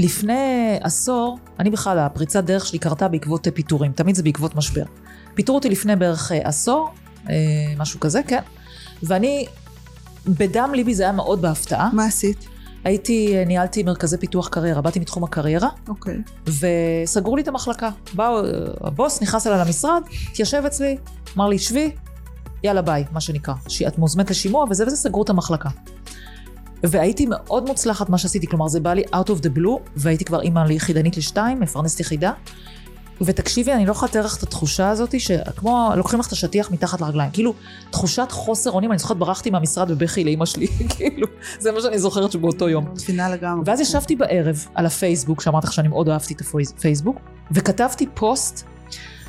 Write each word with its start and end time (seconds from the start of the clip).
לפני 0.00 0.78
עשור, 0.80 1.38
אני 1.58 1.70
בכלל, 1.70 1.98
הפריצת 1.98 2.44
דרך 2.44 2.66
שלי 2.66 2.78
קרתה 2.78 3.08
בעקבות 3.08 3.46
פיטורים, 3.54 3.92
תמיד 3.92 4.14
זה 4.14 4.22
בעקבות 4.22 4.56
משבר. 4.56 4.84
פיטרו 5.34 5.56
אותי 5.56 5.68
לפני 5.68 5.96
בערך 5.96 6.32
אה, 6.32 6.40
עשור, 6.44 6.90
אה, 7.30 7.34
משהו 7.78 8.00
כזה, 8.00 8.20
כן. 8.22 8.42
ואני, 9.02 9.46
בדם 10.26 10.70
ליבי 10.74 10.94
זה 10.94 11.02
היה 11.02 11.12
מאוד 11.12 11.42
בהפתעה. 11.42 11.90
מה 11.92 12.04
עשית? 12.04 12.48
הייתי, 12.84 13.36
אה, 13.36 13.44
ניהלתי 13.44 13.82
מרכזי 13.82 14.18
פיתוח 14.18 14.48
קריירה, 14.48 14.80
באתי 14.80 15.00
מתחום 15.00 15.24
הקריירה, 15.24 15.68
אוקיי. 15.88 16.18
וסגרו 16.46 17.36
לי 17.36 17.42
את 17.42 17.48
המחלקה. 17.48 17.90
באו, 18.14 18.42
הבוס 18.80 19.22
נכנס 19.22 19.46
אליי 19.46 19.60
למשרד, 19.60 20.02
התיישב 20.30 20.62
אצלי, 20.66 20.96
אמר 21.36 21.48
לי, 21.48 21.58
שבי, 21.58 21.90
יאללה 22.62 22.82
ביי, 22.82 23.04
מה 23.12 23.20
שנקרא. 23.20 23.54
את 23.88 23.98
מוזמנת 23.98 24.30
לשימוע 24.30 24.64
וזה 24.70 24.86
וזה, 24.86 24.96
סגרו 24.96 25.22
את 25.22 25.30
המחלקה. 25.30 25.68
והייתי 26.82 27.26
מאוד 27.30 27.66
מוצלחת 27.66 28.08
מה 28.08 28.18
שעשיתי, 28.18 28.46
כלומר 28.46 28.68
זה 28.68 28.80
בא 28.80 28.92
לי 28.92 29.02
out 29.02 29.28
of 29.28 29.42
the 29.42 29.58
blue, 29.58 29.90
והייתי 29.96 30.24
כבר 30.24 30.42
אימא 30.42 30.60
ליחידנית 30.60 31.16
לשתיים, 31.16 31.60
מפרנסת 31.60 32.00
יחידה. 32.00 32.32
ותקשיבי, 33.22 33.72
אני 33.72 33.86
לא 33.86 33.90
יכולה 33.90 34.10
לתאר 34.10 34.24
לך 34.24 34.36
את 34.36 34.42
התחושה 34.42 34.88
הזאת, 34.88 35.20
שכמו 35.20 35.90
לוקחים 35.96 36.20
לך 36.20 36.26
את 36.26 36.32
השטיח 36.32 36.70
מתחת 36.70 37.00
לרגליים, 37.00 37.30
כאילו 37.30 37.54
תחושת 37.90 38.26
חוסר 38.30 38.70
אונים, 38.70 38.90
אני 38.90 38.98
זוכרת 38.98 39.16
ברחתי 39.16 39.50
מהמשרד 39.50 39.90
בבכי 39.90 40.24
לאימא 40.24 40.46
שלי, 40.46 40.66
כאילו, 40.96 41.26
זה 41.58 41.72
מה 41.72 41.80
שאני 41.80 41.98
זוכרת 41.98 42.32
שבאותו 42.32 42.68
יום. 42.68 42.86
מבינה 42.94 43.30
לגמרי. 43.30 43.62
ואז 43.66 43.80
ישבתי 43.80 44.16
בערב 44.16 44.66
על 44.74 44.86
הפייסבוק, 44.86 45.40
שאמרתי 45.40 45.66
לך 45.66 45.72
שאני 45.72 45.88
מאוד 45.88 46.08
אהבתי 46.08 46.34
את 46.34 46.40
הפייסבוק, 46.76 47.16
וכתבתי 47.50 48.06
פוסט 48.14 48.66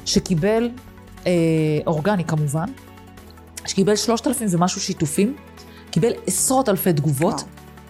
שקיבל, 0.06 0.70
אה, 1.28 1.32
אורגני 1.88 2.24
כמובן, 2.24 2.66
שקיבל 3.66 3.96
שלושת 3.96 4.28
אלפים 4.28 4.48
ומשהו 4.52 4.82
שיתופים, 4.82 5.36
קיבל 5.92 6.12
עשרות 6.28 6.70
אלפי 6.70 6.94
תגובות, 6.94 7.44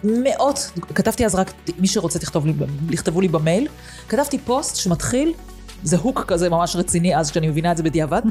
מאות, 0.04 0.70
כתבתי 0.94 1.26
אז 1.26 1.34
רק, 1.34 1.52
מי 1.78 1.86
שרוצה 1.86 2.18
תכתוב 2.18 2.46
לי, 2.46 2.54
לכתבו 2.90 3.20
לי 3.20 3.28
במייל, 3.28 3.68
כתבתי 4.08 4.38
פוסט 4.38 4.76
שמתחיל, 4.76 5.32
זה 5.82 5.96
הוק 5.96 6.24
כזה 6.26 6.50
ממש 6.50 6.76
רציני 6.76 7.16
אז, 7.16 7.30
כשאני 7.30 7.48
מבינה 7.48 7.72
את 7.72 7.76
זה 7.76 7.82
בדיעבד. 7.82 8.22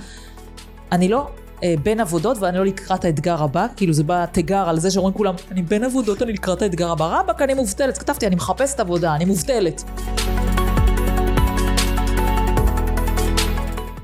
אני 0.92 1.08
לא 1.08 1.28
אה, 1.64 1.74
בין 1.84 2.00
עבודות 2.00 2.38
ואני 2.40 2.58
לא 2.58 2.66
לקראת 2.66 3.06
האתגר 3.06 3.44
הבא, 3.44 3.68
כאילו 3.76 3.94
זה 3.94 4.04
בא 4.04 4.26
תיגר 4.26 4.70
על 4.70 4.80
זה 4.80 4.92
שאומרים 4.92 5.14
כולם, 5.14 5.36
אני 5.52 5.62
בין 5.62 5.84
עבודות, 5.84 6.22
אני 6.22 6.34
לקראת 6.34 6.62
האתגר 6.62 6.92
הבא, 6.92 7.20
רבאק, 7.20 7.42
אני 7.42 7.54
מובטלת. 7.54 7.98
כתבתי, 7.98 8.28
אני 8.28 8.36
מחפשת 8.36 8.80
עבודה, 8.80 9.16
אני 9.16 9.26
מובטלת. 9.26 9.84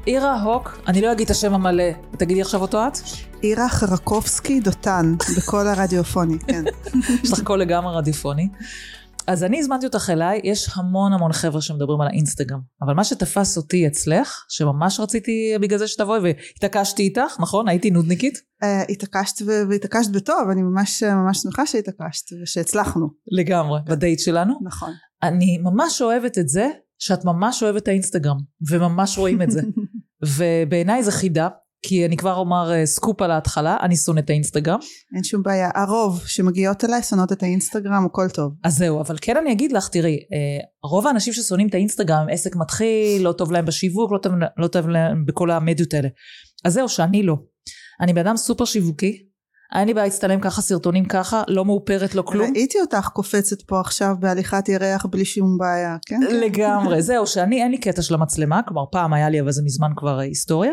אירה 0.07 0.41
הוק, 0.41 0.79
אני 0.87 1.01
לא 1.01 1.11
אגיד 1.11 1.25
את 1.25 1.31
השם 1.31 1.53
המלא, 1.53 1.83
תגידי 2.17 2.41
עכשיו 2.41 2.61
אותו 2.61 2.87
את? 2.87 2.97
אירה 3.43 3.69
חרקובסקי 3.69 4.59
דותן, 4.59 5.15
בקול 5.37 5.67
הרדיופוני, 5.67 6.39
כן. 6.39 6.63
יש 7.23 7.31
לך 7.31 7.43
קול 7.43 7.61
לגמרי 7.61 7.95
רדיופוני. 7.95 8.49
אז 9.27 9.43
אני 9.43 9.59
הזמנתי 9.59 9.85
אותך 9.85 10.09
אליי, 10.09 10.41
יש 10.43 10.69
המון 10.75 11.13
המון 11.13 11.33
חבר'ה 11.33 11.61
שמדברים 11.61 12.01
על 12.01 12.07
האינסטגרם, 12.07 12.59
אבל 12.81 12.93
מה 12.93 13.03
שתפס 13.03 13.57
אותי 13.57 13.87
אצלך, 13.87 14.45
שממש 14.49 14.99
רציתי 14.99 15.53
בגלל 15.61 15.79
זה 15.79 15.87
שתבואי 15.87 16.19
והתעקשתי 16.19 17.03
איתך, 17.03 17.39
נכון? 17.39 17.67
הייתי 17.67 17.91
נודניקית? 17.91 18.41
אה, 18.63 18.83
התעקשת 18.89 19.41
והתעקשת 19.69 20.09
בטוב, 20.09 20.49
אני 20.51 20.61
ממש 20.61 21.03
ממש 21.03 21.39
שמחה 21.39 21.65
שהתעקשת 21.65 22.25
ושהצלחנו. 22.43 23.07
לגמרי, 23.31 23.79
בדייט 23.85 24.19
שלנו. 24.19 24.53
נכון. 24.63 24.91
אני 25.23 25.57
ממש 25.57 26.01
אוהבת 26.01 26.37
את 26.37 26.49
זה, 26.49 26.69
שאת 26.99 27.25
ממש 27.25 27.63
אוהבת 27.63 27.83
את 27.83 27.87
האינסטגרם, 27.87 28.37
וממש 28.69 29.17
רואים 29.17 29.41
את 29.41 29.51
זה. 29.51 29.61
ובעיניי 30.25 31.03
זה 31.03 31.11
חידה, 31.11 31.47
כי 31.81 32.05
אני 32.05 32.17
כבר 32.17 32.35
אומר 32.35 32.71
אה, 32.71 32.85
סקופ 32.85 33.21
על 33.21 33.31
ההתחלה, 33.31 33.77
אני 33.81 33.95
שונאת 33.95 34.23
את 34.23 34.29
האינסטגרם. 34.29 34.79
אין 35.15 35.23
שום 35.23 35.43
בעיה, 35.43 35.69
הרוב 35.75 36.23
שמגיעות 36.25 36.83
אליי 36.85 37.03
שונאות 37.03 37.31
את 37.31 37.43
האינסטגרם, 37.43 38.05
הכל 38.05 38.29
טוב. 38.29 38.53
אז 38.63 38.77
זהו, 38.77 39.01
אבל 39.01 39.15
כן 39.21 39.37
אני 39.37 39.51
אגיד 39.51 39.71
לך, 39.71 39.87
תראי, 39.87 40.15
אה, 40.15 40.89
רוב 40.89 41.07
האנשים 41.07 41.33
ששונאים 41.33 41.67
את 41.67 41.73
האינסטגרם, 41.73 42.25
עסק 42.31 42.55
מתחיל, 42.55 43.23
לא 43.23 43.31
טוב 43.31 43.51
להם 43.51 43.65
בשיווק, 43.65 44.11
לא 44.11 44.17
טוב, 44.17 44.33
לא 44.57 44.67
טוב 44.67 44.89
להם 44.89 45.25
בכל 45.25 45.51
המדיות 45.51 45.93
האלה. 45.93 46.07
אז 46.65 46.73
זהו, 46.73 46.89
שאני 46.89 47.23
לא. 47.23 47.35
אני 48.01 48.13
בן 48.13 48.27
אדם 48.27 48.37
סופר 48.37 48.65
שיווקי, 48.65 49.26
אין 49.75 49.87
לי 49.87 49.93
בעיה 49.93 50.05
להצטלם 50.05 50.39
ככה, 50.39 50.61
סרטונים 50.61 51.05
ככה, 51.05 51.43
לא 51.47 51.65
מאופרת, 51.65 52.15
לא 52.15 52.21
כלום. 52.21 52.51
ראיתי 52.55 52.81
אותך 52.81 53.09
קופצת 53.13 53.61
פה 53.61 53.79
עכשיו 53.79 54.15
בהליכת 54.19 54.69
ירח 54.69 55.05
בלי 55.05 55.25
שום 55.25 55.57
בעיה, 55.57 55.97
כן? 56.05 56.19
לגמרי, 56.21 57.01
זהו, 57.09 57.27
שאני 57.27 57.63
אין 57.63 57.71
לי 57.71 57.77
קטע 57.77 58.01
של 58.01 58.13
המצלמה, 58.13 58.61
כלומר 58.67 58.83
פעם 58.91 59.13
היה 59.13 59.29
לי, 59.29 59.41
אבל 59.41 59.51
זה 59.51 59.61
מזמן 59.65 59.89
כבר 59.95 60.19
היסטוריה. 60.19 60.71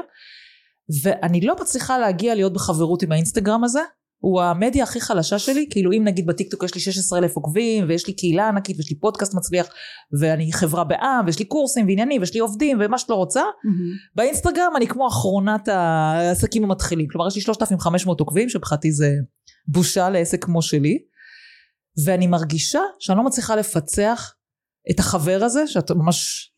ואני 1.03 1.41
לא 1.41 1.57
מצליחה 1.61 1.99
להגיע 1.99 2.35
להיות 2.35 2.53
בחברות 2.53 3.03
עם 3.03 3.13
האינסטגרם 3.13 3.65
הזה. 3.65 3.81
הוא 4.25 4.43
המדיה 4.43 4.85
הכי 4.85 5.01
חלשה 5.01 5.39
שלי, 5.39 5.67
כאילו 5.71 5.93
אם 5.93 6.05
נגיד 6.05 6.27
בטיקטוק 6.27 6.63
יש 6.63 6.75
לי 6.75 6.81
16 6.81 7.19
אלף 7.19 7.37
עוקבים 7.37 7.85
ויש 7.89 8.07
לי 8.07 8.13
קהילה 8.13 8.49
ענקית 8.49 8.77
ויש 8.77 8.91
לי 8.91 8.97
פודקאסט 8.97 9.35
מצליח 9.35 9.67
ואני 10.21 10.53
חברה 10.53 10.85
בעם 10.85 11.27
ויש 11.27 11.39
לי 11.39 11.45
קורסים 11.45 11.87
ועניינים 11.87 12.21
ויש 12.21 12.35
לי 12.35 12.41
עובדים 12.41 12.79
ומה 12.81 12.99
שאת 12.99 13.09
לא 13.09 13.15
רוצה, 13.15 13.41
mm-hmm. 13.41 14.15
באינסטגרם 14.15 14.73
אני 14.77 14.87
כמו 14.87 15.09
אחרונת 15.09 15.69
העסקים 15.69 16.65
המתחילים, 16.65 17.07
כלומר 17.09 17.29
יש 17.29 17.37
לי 17.37 17.41
3,500 17.41 18.21
עוקבים 18.21 18.49
שמבחינתי 18.49 18.93
זה 18.93 19.13
בושה 19.69 20.11
לעסק 20.11 20.45
כמו 20.45 20.63
שלי 20.63 20.99
ואני 22.05 22.27
מרגישה 22.27 22.81
שאני 22.99 23.19
לא 23.19 23.25
מצליחה 23.25 23.57
לפצח 23.57 24.35
את 24.91 24.99
החבר 24.99 25.41
הזה 25.43 25.67
שאת 25.67 25.91
ממש 25.91 26.51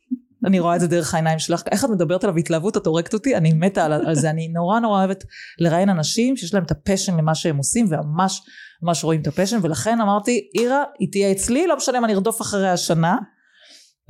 אני 0.45 0.61
רואה 0.61 0.77
את 0.77 0.81
זה 0.81 0.87
דרך 0.87 1.15
העיניים 1.15 1.39
שלך, 1.39 1.63
איך 1.71 1.85
את 1.85 1.91
מדברת 1.91 2.25
עליו 2.25 2.35
בהתלהבות, 2.35 2.77
את 2.77 2.87
הורגת 2.87 3.15
אותי, 3.15 3.37
אני 3.37 3.53
מתה 3.53 3.85
על, 3.85 3.93
על 3.93 4.15
זה, 4.15 4.31
אני 4.31 4.49
נורא 4.49 4.81
נורא 4.81 4.99
אוהבת 4.99 5.25
לראיין 5.59 5.89
אנשים 5.89 6.37
שיש 6.37 6.55
להם 6.55 6.65
את 6.65 6.71
ה 6.71 6.76
passion 6.76 7.17
למה 7.17 7.35
שהם 7.35 7.57
עושים, 7.57 7.87
וממש 7.91 8.43
ממש 8.83 9.05
רואים 9.05 9.23
את 9.23 9.27
ה 9.27 9.30
passion, 9.30 9.59
ולכן 9.63 10.01
אמרתי, 10.01 10.49
אירה, 10.55 10.85
היא 10.99 11.09
תהיה 11.13 11.33
אצלי, 11.33 11.67
לא 11.67 11.77
משנה 11.77 11.99
אם 11.99 12.05
אני 12.05 12.15
ארדוף 12.15 12.41
אחריה 12.41 12.73
השנה. 12.73 13.17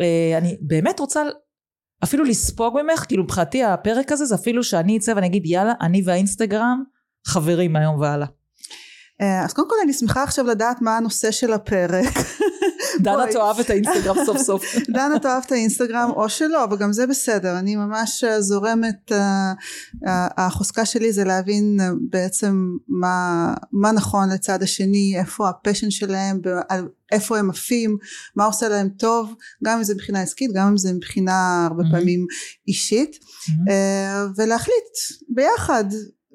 אה, 0.00 0.38
אני 0.38 0.56
באמת 0.60 1.00
רוצה 1.00 1.22
אפילו 2.04 2.24
לספוג 2.24 2.78
ממך, 2.82 3.04
כאילו 3.08 3.24
מבחינתי 3.24 3.64
הפרק 3.64 4.12
הזה 4.12 4.24
זה 4.24 4.34
אפילו 4.34 4.64
שאני 4.64 4.96
אצא 4.96 5.12
ואני 5.16 5.26
אגיד 5.26 5.46
יאללה, 5.46 5.72
אני 5.80 6.02
והאינסטגרם 6.04 6.82
חברים 7.26 7.72
מהיום 7.72 8.00
והלאה. 8.00 8.26
אה, 9.20 9.44
אז 9.44 9.52
קודם 9.52 9.68
כל 9.70 9.76
אני 9.84 9.92
שמחה 9.92 10.22
עכשיו 10.22 10.46
לדעת 10.46 10.82
מה 10.82 10.96
הנושא 10.96 11.30
של 11.30 11.52
הפרק. 11.52 12.14
דנה 13.00 13.24
תאהב 13.32 13.60
את 13.60 13.70
האינסטגרם 13.70 14.16
סוף 14.26 14.38
סוף. 14.38 14.62
דנה 14.96 15.18
תאהב 15.18 15.42
את 15.46 15.52
האינסטגרם 15.52 16.10
או 16.16 16.28
שלא, 16.28 16.64
אבל 16.64 16.76
גם 16.76 16.92
זה 16.92 17.06
בסדר. 17.06 17.58
אני 17.58 17.76
ממש 17.76 18.24
אה, 18.24 18.40
זורמת, 18.40 19.12
אה, 19.12 19.52
החוזקה 20.36 20.84
שלי 20.84 21.12
זה 21.12 21.24
להבין 21.24 21.78
בעצם 22.10 22.76
מה, 22.88 23.54
מה 23.72 23.92
נכון 23.92 24.28
לצד 24.32 24.62
השני, 24.62 25.14
איפה 25.18 25.48
ה 25.48 25.54
passion 25.54 25.90
שלהם, 25.90 26.40
איפה 27.12 27.38
הם 27.38 27.50
עפים, 27.50 27.96
מה 28.36 28.44
עושה 28.44 28.68
להם 28.68 28.88
טוב, 28.88 29.34
גם 29.64 29.78
אם 29.78 29.84
זה 29.84 29.94
מבחינה 29.94 30.22
עסקית, 30.22 30.50
גם 30.54 30.68
אם 30.68 30.76
זה 30.76 30.92
מבחינה 30.92 31.66
הרבה 31.70 31.82
פעמים 31.90 32.26
אישית, 32.68 33.16
ולהחליט 34.36 34.94
ביחד 35.28 35.84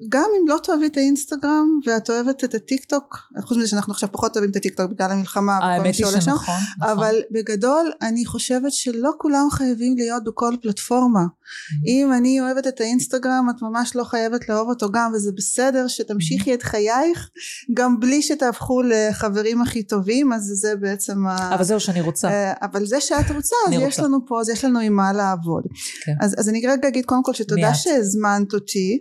גם 0.08 0.28
אם 0.40 0.48
לא 0.48 0.58
תאהבי 0.62 0.86
את 0.86 0.96
האינסטגרם 0.96 1.80
ואת 1.86 2.10
אוהבת 2.10 2.44
את 2.44 2.54
הטיק 2.54 2.84
טוק 2.84 3.18
חוץ 3.40 3.58
מזה 3.58 3.68
שאנחנו 3.68 3.92
עכשיו 3.92 4.12
פחות 4.12 4.36
אוהבים 4.36 4.50
את 4.50 4.56
הטיק 4.56 4.76
טוק 4.76 4.90
בגלל 4.90 5.10
המלחמה 5.10 5.58
האמת 5.62 5.94
היא 5.94 6.06
שנכון, 6.06 6.34
נכון. 6.34 6.54
אבל 6.80 7.16
בגדול 7.30 7.92
אני 8.02 8.26
חושבת 8.26 8.72
שלא 8.72 9.10
כולם 9.18 9.48
חייבים 9.50 9.96
להיות 9.96 10.24
בכל 10.24 10.54
פלטפורמה 10.62 11.20
mm-hmm. 11.20 11.88
אם 11.88 12.12
אני 12.12 12.40
אוהבת 12.40 12.66
את 12.66 12.80
האינסטגרם 12.80 13.46
את 13.50 13.62
ממש 13.62 13.96
לא 13.96 14.04
חייבת 14.04 14.48
לאהוב 14.48 14.68
אותו 14.68 14.90
גם 14.92 15.12
וזה 15.14 15.30
בסדר 15.36 15.88
שתמשיכי 15.88 16.50
mm-hmm. 16.50 16.54
את 16.54 16.62
חייך 16.62 17.30
גם 17.74 18.00
בלי 18.00 18.22
שתהפכו 18.22 18.82
לחברים 18.82 19.62
הכי 19.62 19.82
טובים 19.82 20.32
אז 20.32 20.42
זה 20.42 20.76
בעצם 20.76 21.26
אבל 21.28 21.64
זהו 21.64 21.80
שאני 21.80 22.00
רוצה 22.00 22.28
אה, 22.28 22.52
אבל 22.62 22.86
זה 22.86 23.00
שאת 23.00 23.30
רוצה 23.30 23.56
אז 23.68 23.72
יש. 23.72 23.98
לנו 23.98 24.18
פה 24.26 24.40
אז 24.40 24.48
יש 24.48 24.64
לנו 24.64 24.78
עם 24.78 24.92
מה 24.92 25.12
לעבוד 25.12 25.62
כן. 26.04 26.12
אז, 26.20 26.34
אז 26.38 26.48
אני 26.48 26.66
רגע 26.66 26.88
אגיד 26.88 27.04
קודם 27.04 27.22
כל 27.22 27.34
שתודה 27.34 27.74
שהזמנת 27.74 28.54
אותי 28.54 28.98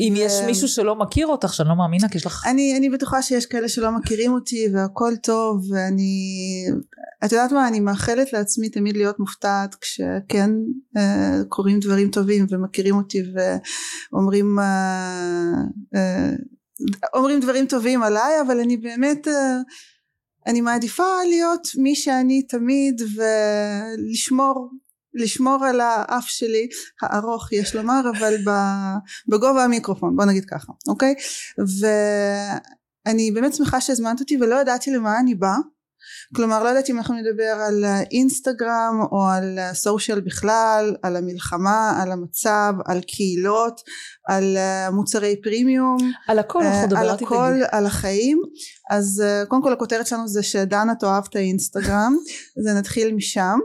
אם 0.00 0.14
ו... 0.16 0.18
יש 0.18 0.37
מישהו 0.46 0.68
שלא 0.68 0.96
מכיר 0.96 1.26
אותך 1.26 1.54
שאני 1.54 1.68
לא 1.68 1.76
מאמינה 1.76 2.08
כי 2.08 2.18
יש 2.18 2.26
לך 2.26 2.46
אני, 2.46 2.76
אני 2.78 2.90
בטוחה 2.90 3.22
שיש 3.22 3.46
כאלה 3.46 3.68
שלא 3.68 3.90
מכירים 3.90 4.32
אותי 4.32 4.68
והכל 4.74 5.12
טוב 5.22 5.62
ואני 5.70 6.12
את 7.24 7.32
יודעת 7.32 7.52
מה 7.52 7.68
אני 7.68 7.80
מאחלת 7.80 8.32
לעצמי 8.32 8.68
תמיד 8.68 8.96
להיות 8.96 9.20
מופתעת 9.20 9.74
כשכן 9.74 10.50
אה, 10.96 11.40
קורים 11.48 11.80
דברים 11.80 12.10
טובים 12.10 12.46
ומכירים 12.50 12.94
אותי 12.94 13.22
ואומרים 14.12 14.58
אה, 14.58 15.52
אה, 15.94 16.32
אומרים 17.14 17.40
דברים 17.40 17.66
טובים 17.66 18.02
עליי 18.02 18.40
אבל 18.46 18.60
אני 18.60 18.76
באמת 18.76 19.28
אה, 19.28 19.58
אני 20.46 20.60
מעדיפה 20.60 21.24
להיות 21.28 21.68
מי 21.76 21.94
שאני 21.94 22.42
תמיד 22.42 23.02
ולשמור 23.16 24.70
לשמור 25.18 25.64
על 25.64 25.80
האף 25.80 26.24
שלי 26.26 26.68
הארוך 27.02 27.52
יש 27.52 27.74
לומר 27.74 28.00
אבל 28.18 28.34
בגובה 29.28 29.64
המיקרופון 29.64 30.16
בוא 30.16 30.24
נגיד 30.24 30.44
ככה 30.44 30.72
אוקיי? 30.88 31.14
ואני 33.06 33.30
באמת 33.30 33.54
שמחה 33.54 33.80
שהזמנת 33.80 34.20
אותי 34.20 34.36
ולא 34.40 34.60
ידעתי 34.60 34.90
למה 34.90 35.20
אני 35.20 35.34
באה. 35.34 35.58
כלומר 36.36 36.62
לא 36.62 36.68
ידעתי 36.68 36.92
אם 36.92 36.98
אנחנו 36.98 37.14
נדבר 37.14 37.56
על 37.66 37.84
אינסטגרם 38.12 39.00
או 39.12 39.26
על 39.28 39.58
סושיאל 39.72 40.20
בכלל 40.20 40.96
על 41.02 41.16
המלחמה 41.16 42.02
על 42.02 42.12
המצב 42.12 42.72
על 42.86 43.00
קהילות 43.00 43.80
על 44.28 44.56
מוצרי 44.92 45.40
פרימיום 45.42 45.98
על 46.28 46.38
הכל 46.38 46.62
אנחנו 46.62 46.86
נדבר 46.86 46.98
על 46.98 47.10
הכל 47.10 47.52
על 47.70 47.86
החיים. 47.86 48.42
אז 48.90 49.22
אה, 49.26 49.46
קודם 49.46 49.62
כל 49.62 49.72
הכותרת 49.72 50.06
שלנו 50.06 50.28
זה 50.28 50.42
שדנה 50.42 50.94
תאהב 50.94 51.24
את 51.30 51.36
האינסטגרם, 51.36 52.16
זה 52.62 52.74
נתחיל 52.74 53.14
משם. 53.14 53.58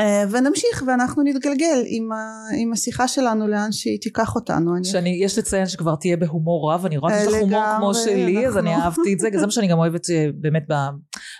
אה, 0.00 0.24
ונמשיך 0.30 0.82
ואנחנו 0.86 1.22
נתגלגל 1.22 1.82
עם, 1.86 2.12
ה, 2.12 2.16
עם 2.56 2.72
השיחה 2.72 3.08
שלנו 3.08 3.48
לאן 3.48 3.72
שהיא 3.72 3.98
תיקח 4.00 4.34
אותנו. 4.34 4.76
אני- 4.76 4.84
שאני, 4.84 5.20
יש 5.24 5.38
לציין 5.38 5.66
שכבר 5.66 5.94
תהיה 5.96 6.16
בהומור 6.16 6.72
רב, 6.72 6.86
אני 6.86 6.96
רואה 6.96 7.18
שיש 7.18 7.28
לך 7.28 7.34
הומור 7.40 7.48
כמו 7.78 7.94
שלי, 7.94 8.46
אז 8.46 8.58
אני 8.58 8.74
אנחנו- 8.74 8.84
אהבתי 8.84 9.14
את 9.14 9.18
זה, 9.18 9.28
זה 9.38 9.46
מה 9.46 9.52
שאני 9.52 9.66
גם 9.66 9.78
אוהבת 9.78 10.10
אה, 10.10 10.26
באמת, 10.40 10.62
ב... 10.70 10.72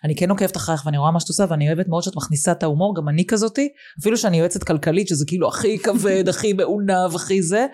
אני 0.04 0.16
כן 0.16 0.30
עוקבת 0.30 0.56
אחריך 0.56 0.86
ואני 0.86 0.98
רואה 0.98 1.10
מה 1.10 1.20
שאת 1.20 1.28
עושה, 1.28 1.44
ואני 1.48 1.68
אוהבת 1.68 1.88
מאוד 1.88 2.02
שאת 2.02 2.16
מכניסה 2.16 2.52
את 2.52 2.62
ההומור, 2.62 2.94
גם 2.96 3.08
אני 3.08 3.26
כזאתי, 3.26 3.68
אפילו 4.00 4.16
שאני 4.16 4.38
יועצת 4.38 4.62
כלכלית, 4.64 5.08
שזה 5.08 5.24
כאילו 5.26 5.48
הכי 5.48 5.78
כבד, 5.78 6.24
הכי 6.28 6.52
מעונב, 6.52 7.14
הכי 7.14 7.42
זה, 7.42 7.66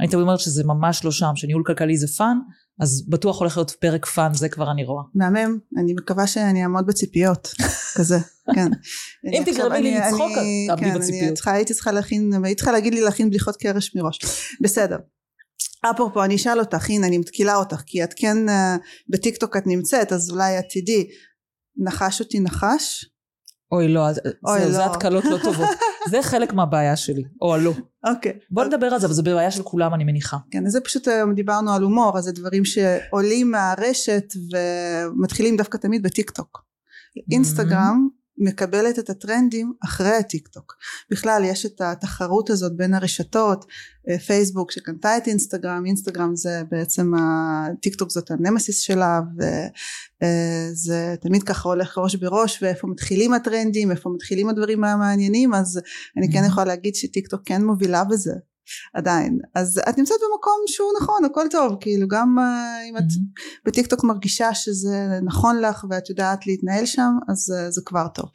אני 0.00 0.08
תמיד 0.08 0.22
אומרת 0.22 0.40
שזה 0.40 0.62
ממש 0.64 1.04
לא 1.04 1.10
שם, 1.10 1.30
שניהול 1.34 1.62
כלכלי 1.66 1.96
זה 1.96 2.06
fun, 2.18 2.38
אז 2.80 3.04
בטוח 3.08 3.40
הולך 3.40 3.56
להיות 3.56 3.70
פרק 3.70 4.06
fun, 4.06 4.34
זה 4.34 4.48
כבר 4.48 4.70
אני 4.70 4.84
רואה. 4.84 5.02
מהמם, 5.14 5.58
אני 5.78 5.92
מקווה 5.94 6.26
שאני 6.26 6.62
אעמוד 6.62 6.86
בציפיות, 6.86 7.48
כזה, 7.96 8.18
כן. 8.54 8.70
אם 9.34 9.42
תגרמי 9.46 9.80
לי 9.82 9.94
לצחוק, 9.98 10.30
תעמדי 10.66 10.84
כן, 10.84 10.98
בציפיות. 10.98 11.34
צריכה- 11.34 11.52
הייתי 11.52 11.74
צריכה 11.74 11.92
להכין, 11.92 12.44
היית 12.44 12.56
צריכה 12.58 12.72
להגיד 12.72 12.94
לי 12.94 13.00
להכין 13.00 13.28
בדיחות 13.30 13.56
קרש 13.56 13.96
מראש. 13.96 14.18
בסדר. 14.60 14.96
אפרופו 15.90 16.24
אני 16.24 16.36
אשאל 16.36 16.60
אותך 16.60 16.90
הנה 16.90 17.06
אני 17.06 17.18
מתקילה 17.18 17.56
אותך 17.56 17.82
כי 17.86 18.04
את 18.04 18.14
כן 18.16 18.48
אה, 18.48 18.76
בטיקטוק 19.08 19.56
את 19.56 19.66
נמצאת 19.66 20.12
אז 20.12 20.30
אולי 20.30 20.58
את 20.58 20.64
תדעי 20.70 21.06
נחש 21.76 22.20
אותי 22.20 22.40
נחש 22.40 23.04
אוי 23.72 23.88
לא, 23.88 24.08
אז- 24.08 24.20
אוי, 24.44 24.72
זה 24.72 24.78
לא. 24.78 24.84
התקלות 24.84 25.24
לא 25.24 25.38
טובות. 25.42 25.68
זה 26.10 26.22
חלק 26.22 26.52
מהבעיה 26.52 26.96
שלי, 26.96 27.24
או 27.42 27.54
הלא. 27.54 27.72
אוקיי 28.06 28.32
בוא 28.50 28.64
נדבר 28.64 28.86
על 28.86 29.00
זה, 29.00 29.06
אבל 29.06 29.14
זה 29.14 29.22
בעיה 29.22 29.50
של 29.50 29.62
כולם 29.62 29.94
אני 29.94 30.04
מניחה. 30.04 30.36
כן 30.50 30.66
אז 30.66 30.72
זה 30.72 30.80
פשוט 30.80 31.08
היום 31.08 31.34
דיברנו 31.34 31.72
על 31.72 31.82
הומור 31.82 32.18
אז 32.18 32.24
זה 32.24 32.32
דברים 32.32 32.64
שעולים 32.64 33.50
מהרשת 33.50 34.24
ומתחילים 34.52 35.56
דווקא 35.56 35.78
תמיד 35.78 36.02
בטיק 36.02 36.30
טוק 36.30 36.64
אינסטגרם 37.32 38.08
מקבלת 38.38 38.98
את 38.98 39.10
הטרנדים 39.10 39.72
אחרי 39.84 40.16
הטיק 40.16 40.48
טוק 40.48 40.76
בכלל 41.10 41.42
יש 41.44 41.66
את 41.66 41.80
התחרות 41.80 42.50
הזאת 42.50 42.76
בין 42.76 42.94
הרשתות 42.94 43.64
אה, 44.08 44.18
פייסבוק 44.18 44.70
שקנתה 44.70 45.16
את 45.16 45.26
אינסטגרם 45.26 45.86
אינסטגרם 45.86 46.36
זה 46.36 46.62
בעצם 46.70 47.12
הטיק 47.18 47.94
טוק 47.94 48.10
זאת 48.10 48.30
הנמסיס 48.30 48.78
שלה 48.80 49.20
וזה 49.38 51.14
תמיד 51.20 51.42
ככה 51.42 51.68
הולך 51.68 51.98
ראש 51.98 52.14
בראש 52.14 52.62
ואיפה 52.62 52.86
מתחילים 52.86 53.32
הטרנדים 53.32 53.90
איפה 53.90 54.10
מתחילים 54.10 54.48
הדברים 54.48 54.84
המעניינים 54.84 55.54
אז 55.54 55.80
אני 56.16 56.32
כן 56.32 56.44
Mhm. 56.44 56.46
יכולה 56.46 56.66
להגיד 56.66 56.94
שטיק 56.94 57.28
טוק 57.28 57.40
כן 57.44 57.64
מובילה 57.64 58.04
בזה 58.04 58.32
עדיין. 58.94 59.38
אז 59.54 59.80
את 59.88 59.98
נמצאת 59.98 60.16
במקום 60.30 60.60
שהוא 60.66 60.92
נכון 61.00 61.24
הכל 61.24 61.46
טוב. 61.50 61.76
כאילו 61.80 62.08
גם 62.08 62.38
אה, 62.38 62.82
אם 62.88 62.96
את 62.96 63.02
בטיק 63.64 63.86
טוק 63.86 64.04
מרגישה 64.04 64.54
שזה 64.54 65.20
נכון 65.24 65.60
לך 65.60 65.84
ואת 65.90 66.10
יודעת 66.10 66.46
להתנהל 66.46 66.86
שם 66.86 67.10
אז 67.28 67.54
אה, 67.56 67.70
זה 67.70 67.80
כבר 67.84 68.08
טוב. 68.14 68.30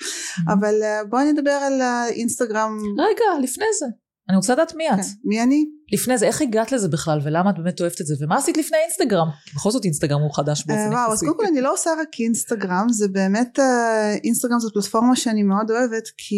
אבל 0.48 0.84
אה, 0.84 1.04
בואי 1.04 1.32
נדבר 1.32 1.52
על 1.52 1.82
האינסטגרם 1.82 2.78
רגע, 2.98 3.44
לפני 3.44 3.66
זה. 3.80 3.86
אני 4.32 4.38
רוצה 4.38 4.54
לדעת 4.54 4.76
מי 4.76 4.90
את. 4.90 4.96
כן. 4.96 5.02
מי 5.24 5.44
אני? 5.44 5.66
לפני 5.92 6.18
זה, 6.18 6.28
איך 6.28 6.42
הגעת 6.42 6.72
לזה 6.72 6.88
בכלל, 6.88 7.20
ולמה 7.24 7.50
את 7.50 7.56
באמת 7.58 7.82
אוהבת 7.82 8.02
את 8.02 8.06
זה, 8.06 8.16
ומה 8.20 8.38
עשית 8.38 8.58
לפני 8.58 8.78
אינסטגרם? 8.86 9.28
בכל 9.56 9.72
זאת 9.72 9.86
אינסטגרם 9.86 10.22
הוא 10.22 10.36
חדש 10.36 10.62
אה, 10.62 10.76
באופן 10.76 10.94
וואו 10.94 11.12
אז 11.12 11.14
יחסי. 11.14 11.26
קודם 11.26 11.38
כל 11.38 11.46
אני 11.46 11.62
לא 11.62 11.74
עושה 11.74 11.90
רק 12.02 12.20
אינסטגרם 12.20 12.86
זה 12.90 13.08
באמת 13.08 13.60
אה, 13.60 14.16
אינסטגרם 14.24 14.60
זאת 14.60 14.74
פלטפורמה 14.74 15.16
שאני 15.16 15.44
מאוד 15.44 15.72
אוהבת 15.72 16.04
כי 16.18 16.36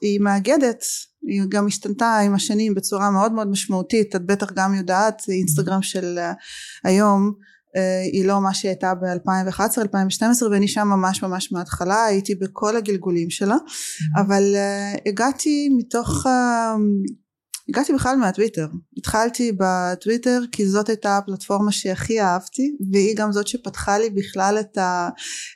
היא 0.00 0.20
מאגדת 0.20 0.84
היא 1.26 1.42
גם 1.48 1.66
השתנתה 1.66 2.18
עם 2.18 2.34
השנים 2.34 2.74
בצורה 2.74 3.10
מאוד 3.10 3.32
מאוד 3.32 3.48
משמעותית 3.48 4.16
את 4.16 4.26
בטח 4.26 4.52
גם 4.52 4.74
יודעת 4.74 5.22
אינסטגרם 5.28 5.82
של 5.82 6.18
אה, 6.18 6.32
היום 6.84 7.32
אה, 7.36 7.42
היא 8.12 8.24
לא 8.24 8.40
מה 8.40 8.54
שהייתה 8.54 8.92
ב-2011-2012 8.94 10.44
ואני 10.50 10.68
שם 10.68 10.88
ממש 10.88 11.22
ממש 11.22 11.52
מההתחלה 11.52 12.04
הייתי 12.04 12.34
בכל 12.34 12.76
הגלגולים 12.76 13.30
שלה. 13.30 13.56
אבל 14.16 14.54
uh, 14.54 15.08
הגעתי 15.08 15.68
מתוך 15.78 16.26
uh, 16.26 16.30
הגעתי 17.68 17.92
בכלל 17.92 18.16
מהטוויטר. 18.16 18.66
התחלתי 18.98 19.52
בטוויטר 19.58 20.40
כי 20.52 20.66
זאת 20.66 20.88
הייתה 20.88 21.16
הפלטפורמה 21.16 21.72
שהכי 21.72 22.20
אהבתי 22.20 22.76
והיא 22.92 23.16
גם 23.16 23.32
זאת 23.32 23.46
שפתחה 23.46 23.98
לי 23.98 24.10
בכלל 24.10 24.56
את, 24.60 24.78
ה, 24.78 25.08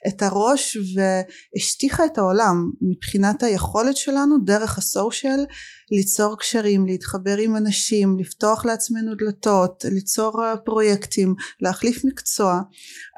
את 0.08 0.22
הראש 0.22 0.78
והשטיחה 0.94 2.04
את 2.04 2.18
העולם 2.18 2.70
מבחינת 2.80 3.42
היכולת 3.42 3.96
שלנו 3.96 4.38
דרך 4.44 4.78
הסושיאל 4.78 5.44
ליצור 5.90 6.38
קשרים, 6.38 6.86
להתחבר 6.86 7.36
עם 7.36 7.56
אנשים, 7.56 8.18
לפתוח 8.18 8.64
לעצמנו 8.64 9.14
דלתות, 9.14 9.84
ליצור 9.88 10.44
אה, 10.44 10.56
פרויקטים, 10.56 11.34
להחליף 11.60 12.04
מקצוע. 12.04 12.60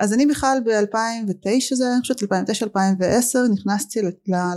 אז 0.00 0.12
אני 0.12 0.26
בכלל 0.26 0.58
ב-2009 0.64 1.74
זה 1.74 1.84
היה, 1.84 1.94
אני 1.94 2.00
חושבת 2.00 2.22
2009-2010, 2.22 2.26
נכנסתי 3.52 4.00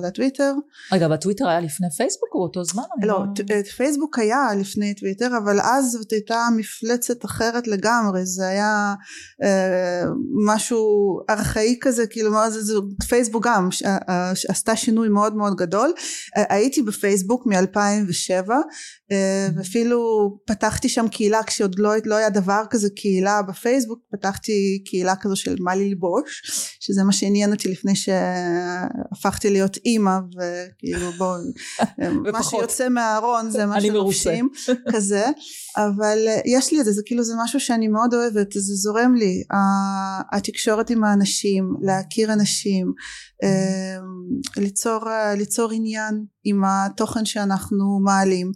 לטוויטר. 0.04 0.54
רגע, 0.92 1.08
בטוויטר 1.08 1.48
היה 1.48 1.60
לפני 1.60 1.88
פייסבוק 1.98 2.30
או 2.34 2.40
באותו 2.40 2.64
זמן? 2.64 2.84
לא, 3.02 3.08
לא- 3.08 3.24
אני... 3.24 3.54
אה, 3.56 3.64
פייסבוק 3.64 4.20
היה 4.20 4.48
לפני 4.60 4.94
טוויטר, 4.94 5.38
אבל 5.38 5.60
אז 5.62 5.92
זאת 5.92 6.12
הייתה 6.12 6.48
מפלצת 6.58 7.26
אחרת 7.26 7.68
לגמרי, 7.68 8.26
זה 8.26 8.48
היה 8.48 8.94
אה, 9.44 10.04
משהו 10.46 11.20
ארכאי 11.30 11.78
כזה, 11.82 12.08
כאילו, 12.08 12.32
זה, 12.50 12.64
זה, 12.64 12.74
פייסבוק 13.10 13.48
גם 13.48 13.72
ש, 13.72 13.84
ש, 13.84 13.86
ש, 14.34 14.46
עשתה 14.46 14.76
שינוי 14.76 15.10
מאוד 15.10 15.36
מאוד 15.36 15.56
גדול. 15.56 15.94
הייתי 16.36 16.82
בפייסבוק 16.82 17.46
מ-2000 17.46 18.01
אה, 19.12 19.48
ואפילו 19.58 20.30
פתחתי 20.46 20.90
שם 20.90 21.08
קהילה 21.08 21.44
כשעוד 21.44 21.80
לא, 21.80 21.92
לא 22.06 22.16
היה 22.16 22.30
דבר 22.30 22.64
כזה 22.70 22.90
קהילה 22.96 23.42
בפייסבוק 23.42 24.00
פתחתי 24.12 24.84
קהילה 24.86 25.16
כזו 25.16 25.36
של 25.36 25.56
מה 25.60 25.76
ללבוש 25.76 26.42
שזה 26.80 27.04
מה 27.04 27.12
שעניין 27.12 27.54
אותי 27.54 27.70
לפני 27.72 27.94
שהפכתי 27.96 29.50
להיות 29.50 29.78
אימא 29.86 30.18
וכאילו 30.30 31.12
בואו 31.12 31.36
אה, 32.02 32.10
מה 32.32 32.44
שיוצא 32.44 32.90
מהארון 32.90 33.50
זה 33.50 33.66
מה 33.66 33.82
שלובשים 33.82 34.50
כזה. 34.92 35.26
אבל 35.78 36.18
אה, 36.28 36.40
יש 36.46 36.72
לי 36.72 36.80
את 36.80 36.86
זה 36.86 36.92
זה 36.92 37.02
כאילו 37.06 37.24
זה 37.24 37.34
משהו 37.44 37.60
שאני 37.60 37.88
מאוד 37.88 38.14
אוהבת 38.14 38.52
זה 38.52 38.74
זורם 38.76 39.16
לי. 39.16 39.44
התקשורת 40.32 40.90
עם 40.90 41.04
האנשים 41.04 41.76
להכיר 41.82 42.34
אנשים 42.34 42.94
ליצור, 44.58 45.10
אה, 45.10 45.36
ליצור 45.36 45.72
עניין 45.72 46.26
עם 46.44 46.64
התוכן 46.64 47.26
שאנחנו 47.26 48.00
מעלים 48.04 48.52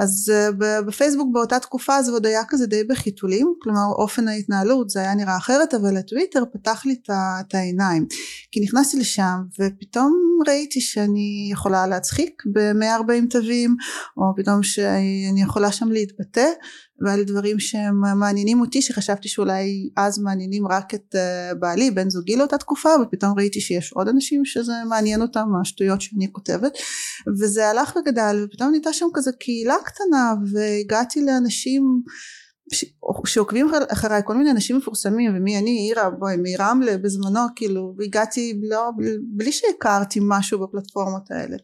אז 0.00 0.32
אה, 0.34 0.80
בפייסבוק 0.86 1.28
באותה 1.32 1.58
תקופה 1.58 2.02
זה 2.02 2.12
עוד 2.12 2.26
היה 2.26 2.42
כזה 2.48 2.66
די 2.66 2.84
בחיתולים 2.84 3.54
כלומר 3.62 3.86
אופן 3.98 4.28
ההתנהלות 4.28 4.90
זה 4.90 5.00
היה 5.00 5.14
נראה 5.14 5.36
אחרת 5.36 5.74
אבל 5.74 5.96
הטוויטר 5.96 6.42
פתח 6.52 6.82
לי 6.86 6.96
את 7.40 7.54
העיניים. 7.54 8.06
כי 8.52 8.60
נכנסתי 8.60 8.96
לשם 8.96 9.36
ופתאום 9.60 10.12
ראיתי 10.48 10.80
שאני 10.80 11.48
יכולה 11.52 11.86
להצחיק 11.86 12.42
ב-140 12.52 13.30
תווים 13.30 13.76
או 14.16 14.22
פתאום 14.36 14.62
שאני 14.62 15.42
יכולה 15.42 15.72
שם 15.72 15.88
להתבטא 15.88 16.48
ועל 17.00 17.24
דברים 17.24 17.60
שהם 17.60 18.18
מעניינים 18.18 18.60
אותי 18.60 18.82
שחשבתי 18.82 19.28
שאולי 19.28 19.88
אז 19.96 20.18
מעניינים 20.18 20.66
רק 20.66 20.94
את 20.94 21.14
uh, 21.14 21.54
בעלי 21.54 21.90
בן 21.90 22.10
זוגי 22.10 22.36
לאותה 22.36 22.58
תקופה 22.58 22.88
ופתאום 23.02 23.38
ראיתי 23.38 23.60
שיש 23.60 23.92
עוד 23.92 24.08
אנשים 24.08 24.44
שזה 24.44 24.72
מעניין 24.88 25.22
אותם 25.22 25.48
השטויות 25.60 26.00
שאני 26.00 26.32
כותבת. 26.32 26.72
וזה 27.40 27.68
הלך 27.68 27.96
וגדל 27.96 28.44
ופתאום 28.44 28.70
נהייתה 28.70 28.92
שם 28.92 29.06
כזה 29.14 29.30
קהילה 29.32 29.74
קטנה 29.90 30.34
והגעתי 30.52 31.24
לאנשים 31.24 32.02
ש- 32.72 32.84
שעוקבים 33.26 33.68
אחר- 33.68 33.92
אחריי 33.92 34.22
כל 34.24 34.36
מיני 34.36 34.50
אנשים 34.50 34.76
מפורסמים 34.76 35.36
ומי 35.36 35.58
אני 35.58 35.70
עירה 35.70 36.10
בואי 36.10 36.36
מרמלה 36.42 36.98
בזמנו 36.98 37.40
כאילו 37.56 37.94
הגעתי 38.04 38.60
לא, 38.62 38.90
בלי 39.36 39.52
שהכרתי 39.52 40.20
משהו 40.22 40.58
בפלטפורמות 40.60 41.30
האלה. 41.30 41.56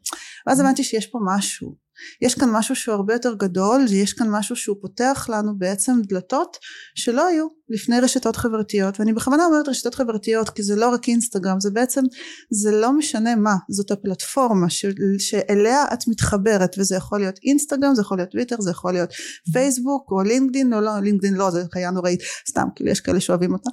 ואז 0.46 0.60
הבנתי 0.60 0.84
שיש 0.84 1.06
פה 1.06 1.18
משהו 1.36 1.85
יש 2.22 2.34
כאן 2.34 2.48
משהו 2.52 2.76
שהוא 2.76 2.94
הרבה 2.94 3.14
יותר 3.14 3.34
גדול 3.34 3.86
יש 3.90 4.12
כאן 4.12 4.26
משהו 4.30 4.56
שהוא 4.56 4.76
פותח 4.80 5.26
לנו 5.32 5.58
בעצם 5.58 5.92
דלתות 6.08 6.56
שלא 6.94 7.26
היו 7.26 7.46
לפני 7.68 8.00
רשתות 8.00 8.36
חברתיות 8.36 9.00
ואני 9.00 9.12
בכוונה 9.12 9.44
אומרת 9.46 9.68
רשתות 9.68 9.94
חברתיות 9.94 10.50
כי 10.50 10.62
זה 10.62 10.76
לא 10.76 10.88
רק 10.88 11.08
אינסטגרם 11.08 11.60
זה 11.60 11.70
בעצם 11.70 12.02
זה 12.50 12.70
לא 12.70 12.92
משנה 12.92 13.36
מה 13.36 13.54
זאת 13.70 13.90
הפלטפורמה 13.90 14.70
ש, 14.70 14.86
שאליה 15.18 15.84
את 15.92 16.08
מתחברת 16.08 16.76
וזה 16.78 16.96
יכול 16.96 17.18
להיות 17.18 17.38
אינסטגרם 17.44 17.94
זה 17.94 18.00
יכול 18.02 18.16
להיות 18.16 18.30
טוויטר 18.30 18.60
זה 18.60 18.70
יכול 18.70 18.92
להיות 18.92 19.10
פייסבוק 19.52 20.10
או 20.10 20.22
לינקדין 20.22 20.74
או 20.74 20.80
לא 20.80 21.00
לינקדין 21.00 21.34
לא 21.34 21.50
זה 21.50 21.62
חיה 21.72 21.90
נוראית 21.90 22.20
סתם 22.48 22.66
כאילו 22.74 22.90
יש 22.90 23.00
כאלה 23.00 23.20
שאוהבים 23.20 23.52
אותה 23.52 23.70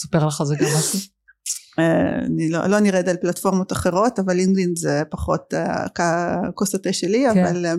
ספר 0.00 0.26
לך 0.26 0.42
זה 0.42 0.54
גם 0.60 0.68
משהו. 0.78 1.19
אה, 1.78 2.18
אני 2.26 2.50
לא, 2.50 2.66
לא 2.66 2.80
נרד 2.80 3.08
על 3.08 3.16
פלטפורמות 3.16 3.72
אחרות 3.72 4.18
אבל 4.18 4.34
לינקדאין 4.34 4.72
זה 4.76 5.02
פחות 5.10 5.54
אה, 5.54 6.50
כוס 6.54 6.74
התה 6.74 6.92
שלי 6.92 7.24
כן. 7.34 7.44
אבל 7.44 7.66
אה, 7.66 7.74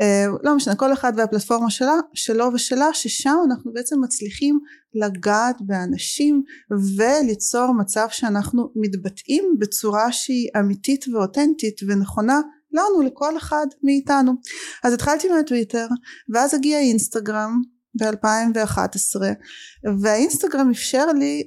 אה, 0.00 0.26
לא 0.42 0.56
משנה 0.56 0.74
כל 0.74 0.92
אחד 0.92 1.12
והפלטפורמה 1.16 1.70
שלה 1.70 1.94
שלו 2.14 2.50
ושלה 2.54 2.88
ששם 2.92 3.36
אנחנו 3.50 3.72
בעצם 3.72 4.00
מצליחים 4.00 4.60
לגעת 4.94 5.56
באנשים 5.60 6.42
וליצור 6.96 7.72
מצב 7.72 8.06
שאנחנו 8.10 8.70
מתבטאים 8.76 9.44
בצורה 9.58 10.12
שהיא 10.12 10.48
אמיתית 10.60 11.04
ואותנטית 11.08 11.80
ונכונה 11.88 12.40
לנו 12.72 13.02
לכל 13.02 13.36
אחד 13.38 13.66
מאיתנו 13.82 14.32
אז 14.84 14.92
התחלתי 14.92 15.28
מהטוויטר 15.28 15.86
ואז 16.34 16.54
הגיע 16.54 16.78
אינסטגרם 16.78 17.60
ב-2011 18.00 19.20
והאינסטגרם 20.02 20.70
אפשר 20.70 21.06
לי 21.06 21.42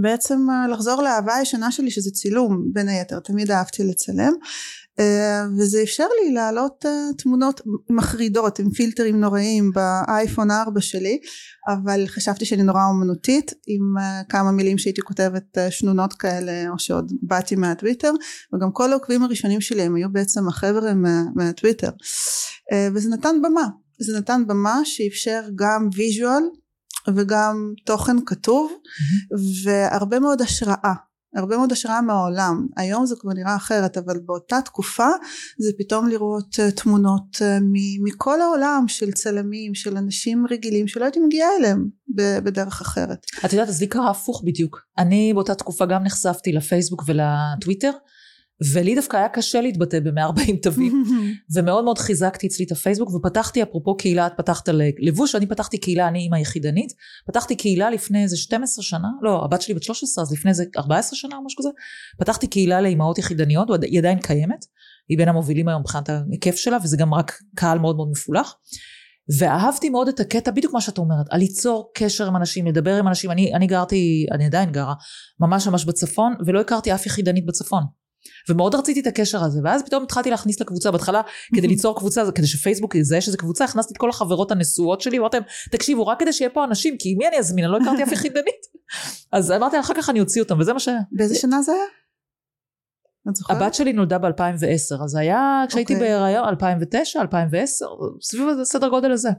בעצם 0.00 0.46
לחזור 0.72 1.02
לאהבה 1.02 1.34
הישנה 1.34 1.72
שלי 1.72 1.90
שזה 1.90 2.10
צילום 2.10 2.68
בין 2.72 2.88
היתר 2.88 3.20
תמיד 3.20 3.50
אהבתי 3.50 3.84
לצלם 3.84 4.32
אה, 5.00 5.44
וזה 5.58 5.82
אפשר 5.82 6.06
לי 6.22 6.32
להעלות 6.32 6.86
אה, 6.86 7.08
תמונות 7.18 7.60
מחרידות 7.90 8.58
עם 8.58 8.70
פילטרים 8.70 9.20
נוראים 9.20 9.70
באייפון 9.74 10.50
4 10.50 10.80
שלי 10.80 11.18
אבל 11.68 12.06
חשבתי 12.06 12.44
שאני 12.44 12.62
נורא 12.62 12.80
אומנותית 12.88 13.52
עם 13.66 13.98
אה, 13.98 14.22
כמה 14.28 14.52
מילים 14.52 14.78
שהייתי 14.78 15.00
כותבת 15.00 15.58
שנונות 15.70 16.12
כאלה 16.12 16.68
או 16.68 16.78
שעוד 16.78 17.12
באתי 17.22 17.56
מהטוויטר 17.56 18.12
וגם 18.54 18.72
כל 18.72 18.92
העוקבים 18.92 19.22
הראשונים 19.22 19.60
שלי 19.60 19.82
הם 19.82 19.94
היו 19.94 20.12
בעצם 20.12 20.48
החבר'ה 20.48 20.94
מה, 20.94 21.22
מהטוויטר. 21.34 21.90
וזה 22.94 23.10
נתן 23.10 23.36
במה 23.42 23.66
זה 24.00 24.18
נתן 24.18 24.42
במה 24.46 24.80
שאפשר 24.84 25.42
גם 25.54 25.88
ויז'ואל 25.96 26.42
וגם 27.16 27.72
תוכן 27.84 28.16
כתוב 28.26 28.72
mm-hmm. 28.72 29.36
והרבה 29.64 30.18
מאוד 30.18 30.42
השראה 30.42 30.94
הרבה 31.36 31.56
מאוד 31.56 31.72
השראה 31.72 32.00
מהעולם 32.00 32.66
היום 32.76 33.06
זה 33.06 33.14
כבר 33.18 33.32
נראה 33.32 33.56
אחרת 33.56 33.98
אבל 33.98 34.18
באותה 34.24 34.60
תקופה 34.64 35.08
זה 35.58 35.70
פתאום 35.78 36.08
לראות 36.08 36.54
uh, 36.54 36.82
תמונות 36.82 37.36
uh, 37.36 37.42
מכל 38.04 38.40
העולם 38.40 38.84
של 38.88 39.12
צלמים 39.12 39.74
של 39.74 39.96
אנשים 39.96 40.44
רגילים 40.50 40.88
שלא 40.88 41.04
הייתי 41.04 41.20
מגיעה 41.20 41.48
אליהם 41.58 41.88
בדרך 42.44 42.80
אחרת. 42.80 43.26
את 43.46 43.52
יודעת 43.52 43.68
אז 43.68 43.80
לי 43.80 43.86
קרה 43.86 44.10
הפוך 44.10 44.42
בדיוק 44.46 44.80
אני 44.98 45.32
באותה 45.34 45.54
תקופה 45.54 45.86
גם 45.86 46.02
נחשפתי 46.04 46.52
לפייסבוק 46.52 47.02
ולטוויטר 47.06 47.92
ולי 48.72 48.94
דווקא 48.94 49.16
היה 49.16 49.28
קשה 49.28 49.60
להתבטא 49.60 50.00
ב-140 50.00 50.56
תווים. 50.62 51.04
ומאוד 51.56 51.84
מאוד 51.84 51.98
חיזקתי 51.98 52.46
אצלי 52.46 52.64
את 52.64 52.72
הפייסבוק 52.72 53.14
ופתחתי 53.14 53.62
אפרופו 53.62 53.96
קהילה 53.96 54.26
את 54.26 54.32
פתחת 54.36 54.68
לבוש 54.98 55.34
אני 55.34 55.46
פתחתי 55.46 55.78
קהילה 55.78 56.08
אני 56.08 56.18
אימא 56.18 56.36
יחידנית. 56.36 56.92
פתחתי 57.26 57.56
קהילה 57.56 57.90
לפני 57.90 58.22
איזה 58.22 58.36
12 58.36 58.82
שנה 58.82 59.08
לא 59.22 59.44
הבת 59.44 59.62
שלי 59.62 59.74
בת 59.74 59.82
13 59.82 60.22
אז 60.22 60.32
לפני 60.32 60.50
איזה 60.50 60.64
14 60.78 61.16
שנה 61.16 61.36
או 61.36 61.44
משהו 61.44 61.58
כזה. 61.58 61.68
פתחתי 62.18 62.46
קהילה 62.46 62.80
לאימהות 62.80 63.18
יחידניות 63.18 63.68
היא 63.82 63.98
עדיין 63.98 64.18
קיימת. 64.18 64.64
היא 65.08 65.18
בין 65.18 65.28
המובילים 65.28 65.68
היום 65.68 65.80
מבחינת 65.80 66.08
ההיקף 66.08 66.56
שלה 66.56 66.76
וזה 66.84 66.96
גם 66.96 67.14
רק 67.14 67.32
קהל 67.54 67.78
מאוד 67.78 67.96
מאוד 67.96 68.08
מפולח. 68.10 68.54
ואהבתי 69.38 69.90
מאוד 69.90 70.08
את 70.08 70.20
הקטע 70.20 70.50
בדיוק 70.50 70.74
מה 70.74 70.80
שאת 70.80 70.98
אומרת 70.98 71.26
על 71.30 71.38
ליצור 71.38 71.90
קשר 71.94 72.26
עם 72.26 72.36
אנשים 72.36 72.66
לדבר 72.66 72.96
עם 72.98 73.08
אנשים. 73.08 73.30
אני, 73.30 73.54
אני 73.54 73.66
גרתי 73.66 74.26
אני 74.32 74.46
עדיין 74.46 74.72
גרה 74.72 74.94
ממש 75.40 75.66
ממש 75.66 75.84
בצפון 75.84 76.34
ולא 76.46 76.60
הכרתי 76.60 76.94
אף 76.94 77.06
יחידנית 77.06 77.46
בצפון 77.46 77.82
ומאוד 78.48 78.74
רציתי 78.74 79.00
את 79.00 79.06
הקשר 79.06 79.44
הזה 79.44 79.60
ואז 79.64 79.82
פתאום 79.82 80.02
התחלתי 80.02 80.30
להכניס 80.30 80.60
לקבוצה 80.60 80.90
בהתחלה 80.90 81.20
כדי 81.56 81.68
ליצור 81.72 81.98
קבוצה 81.98 82.22
כדי 82.34 82.46
שפייסבוק 82.46 82.94
יזהה 82.94 83.20
שזה 83.20 83.36
קבוצה 83.36 83.64
הכנסתי 83.64 83.92
את 83.92 83.98
כל 83.98 84.10
החברות 84.10 84.50
הנשואות 84.50 85.00
שלי 85.00 85.18
ואמרתי 85.18 85.36
להם 85.36 85.46
תקשיבו 85.70 86.06
רק 86.06 86.20
כדי 86.20 86.32
שיהיה 86.32 86.50
פה 86.50 86.64
אנשים 86.64 86.96
כי 86.98 87.14
מי 87.14 87.28
אני 87.28 87.38
אזמין 87.38 87.64
אני 87.64 87.72
לא 87.72 87.78
הכרתי 87.82 88.02
אף 88.02 88.12
יחידנית 88.16 88.66
אז 89.32 89.52
אמרתי 89.52 89.80
אחר 89.80 89.94
כך 89.94 90.10
אני 90.10 90.20
אוציא 90.20 90.42
אותם 90.42 90.60
וזה 90.60 90.72
מה 90.72 90.80
שהיה. 90.80 91.00
באיזה 91.12 91.34
שנה 91.34 91.62
זה 91.62 91.72
היה? 91.72 91.84
את 93.30 93.36
זוכרת? 93.36 93.56
הבת 93.56 93.74
שלי 93.74 93.92
נולדה 93.92 94.18
ב-2010 94.18 95.04
אז 95.04 95.14
היה 95.14 95.64
כשהייתי 95.68 95.92
okay. 95.92 95.96
אוקיי. 95.96 96.08
בהיריון 96.08 96.48
2009 96.48 97.20
2010 97.20 97.86
סביב 98.22 98.48
הסדר 98.60 98.88
גודל 98.88 99.12
הזה. 99.12 99.30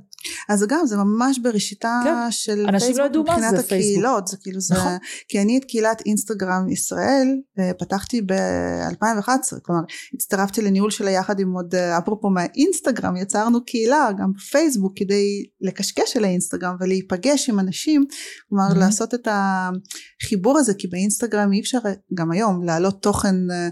אז 0.49 0.65
גם 0.69 0.85
זה 0.85 0.97
ממש 0.97 1.39
בראשיתה 1.39 2.01
כן. 2.03 2.31
של 2.31 2.65
פייסבוק 2.79 2.97
לא 3.13 3.21
מבחינת 3.21 3.51
זה 3.55 3.59
הקהילות 3.59 4.27
זה 4.27 4.37
כאילו 4.41 4.59
זה 4.59 4.75
נכון. 4.75 4.97
כי 5.27 5.41
אני 5.41 5.57
את 5.57 5.65
קהילת 5.65 6.01
אינסטגרם 6.05 6.69
ישראל 6.69 7.27
אה, 7.59 7.71
פתחתי 7.79 8.21
ב-2011 8.21 9.59
כלומר 9.63 9.81
הצטרפתי 10.13 10.61
לניהול 10.61 10.91
שלה 10.91 11.11
יחד 11.11 11.39
עם 11.39 11.53
עוד 11.53 11.75
אה, 11.75 11.97
אפרופו 11.97 12.29
מהאינסטגרם 12.29 13.15
יצרנו 13.15 13.65
קהילה 13.65 14.09
גם 14.19 14.31
בפייסבוק 14.33 14.93
כדי 14.95 15.43
לקשקש 15.61 16.17
על 16.17 16.23
האינסטגרם 16.23 16.75
ולהיפגש 16.79 17.49
עם 17.49 17.59
אנשים 17.59 18.05
כלומר 18.49 18.67
mm-hmm. 18.69 18.79
לעשות 18.79 19.13
את 19.13 19.27
החיבור 19.31 20.57
הזה 20.57 20.73
כי 20.73 20.87
באינסטגרם 20.87 21.53
אי 21.53 21.59
אפשר 21.59 21.79
גם 22.13 22.31
היום 22.31 22.63
להעלות 22.63 23.01
תוכן 23.01 23.51
אה, 23.51 23.69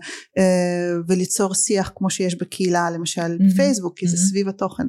וליצור 1.08 1.54
שיח 1.54 1.92
כמו 1.96 2.10
שיש 2.10 2.36
בקהילה 2.36 2.90
למשל 2.90 3.22
mm-hmm. 3.22 3.54
בפייסבוק 3.54 3.98
כי 3.98 4.06
mm-hmm. 4.06 4.10
זה 4.10 4.18
סביב 4.18 4.48
התוכן 4.50 4.84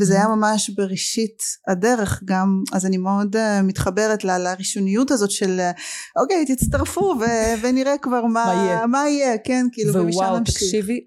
וזה 0.00 0.14
mm-hmm. 0.14 0.16
היה 0.16 0.28
ממש 0.28 0.70
בראשית 0.70 1.42
הדרך 1.68 2.22
גם 2.24 2.62
אז 2.72 2.86
אני 2.86 2.96
מאוד 2.96 3.36
uh, 3.36 3.38
מתחברת 3.62 4.24
ל, 4.24 4.38
לראשוניות 4.38 5.10
הזאת 5.10 5.30
של 5.30 5.60
uh, 5.60 5.80
אוקיי 6.22 6.44
תצטרפו 6.56 7.14
ו- 7.20 7.62
ונראה 7.62 7.98
כבר 7.98 8.24
מה, 8.24 8.44
מה, 8.46 8.54
יהיה. 8.54 8.86
מה 8.86 9.08
יהיה 9.08 9.38
כן 9.38 9.66
כאילו 9.72 9.94
ומשם 9.94 10.34
נמשיך. 10.38 10.54
תקשיבי 10.54 11.00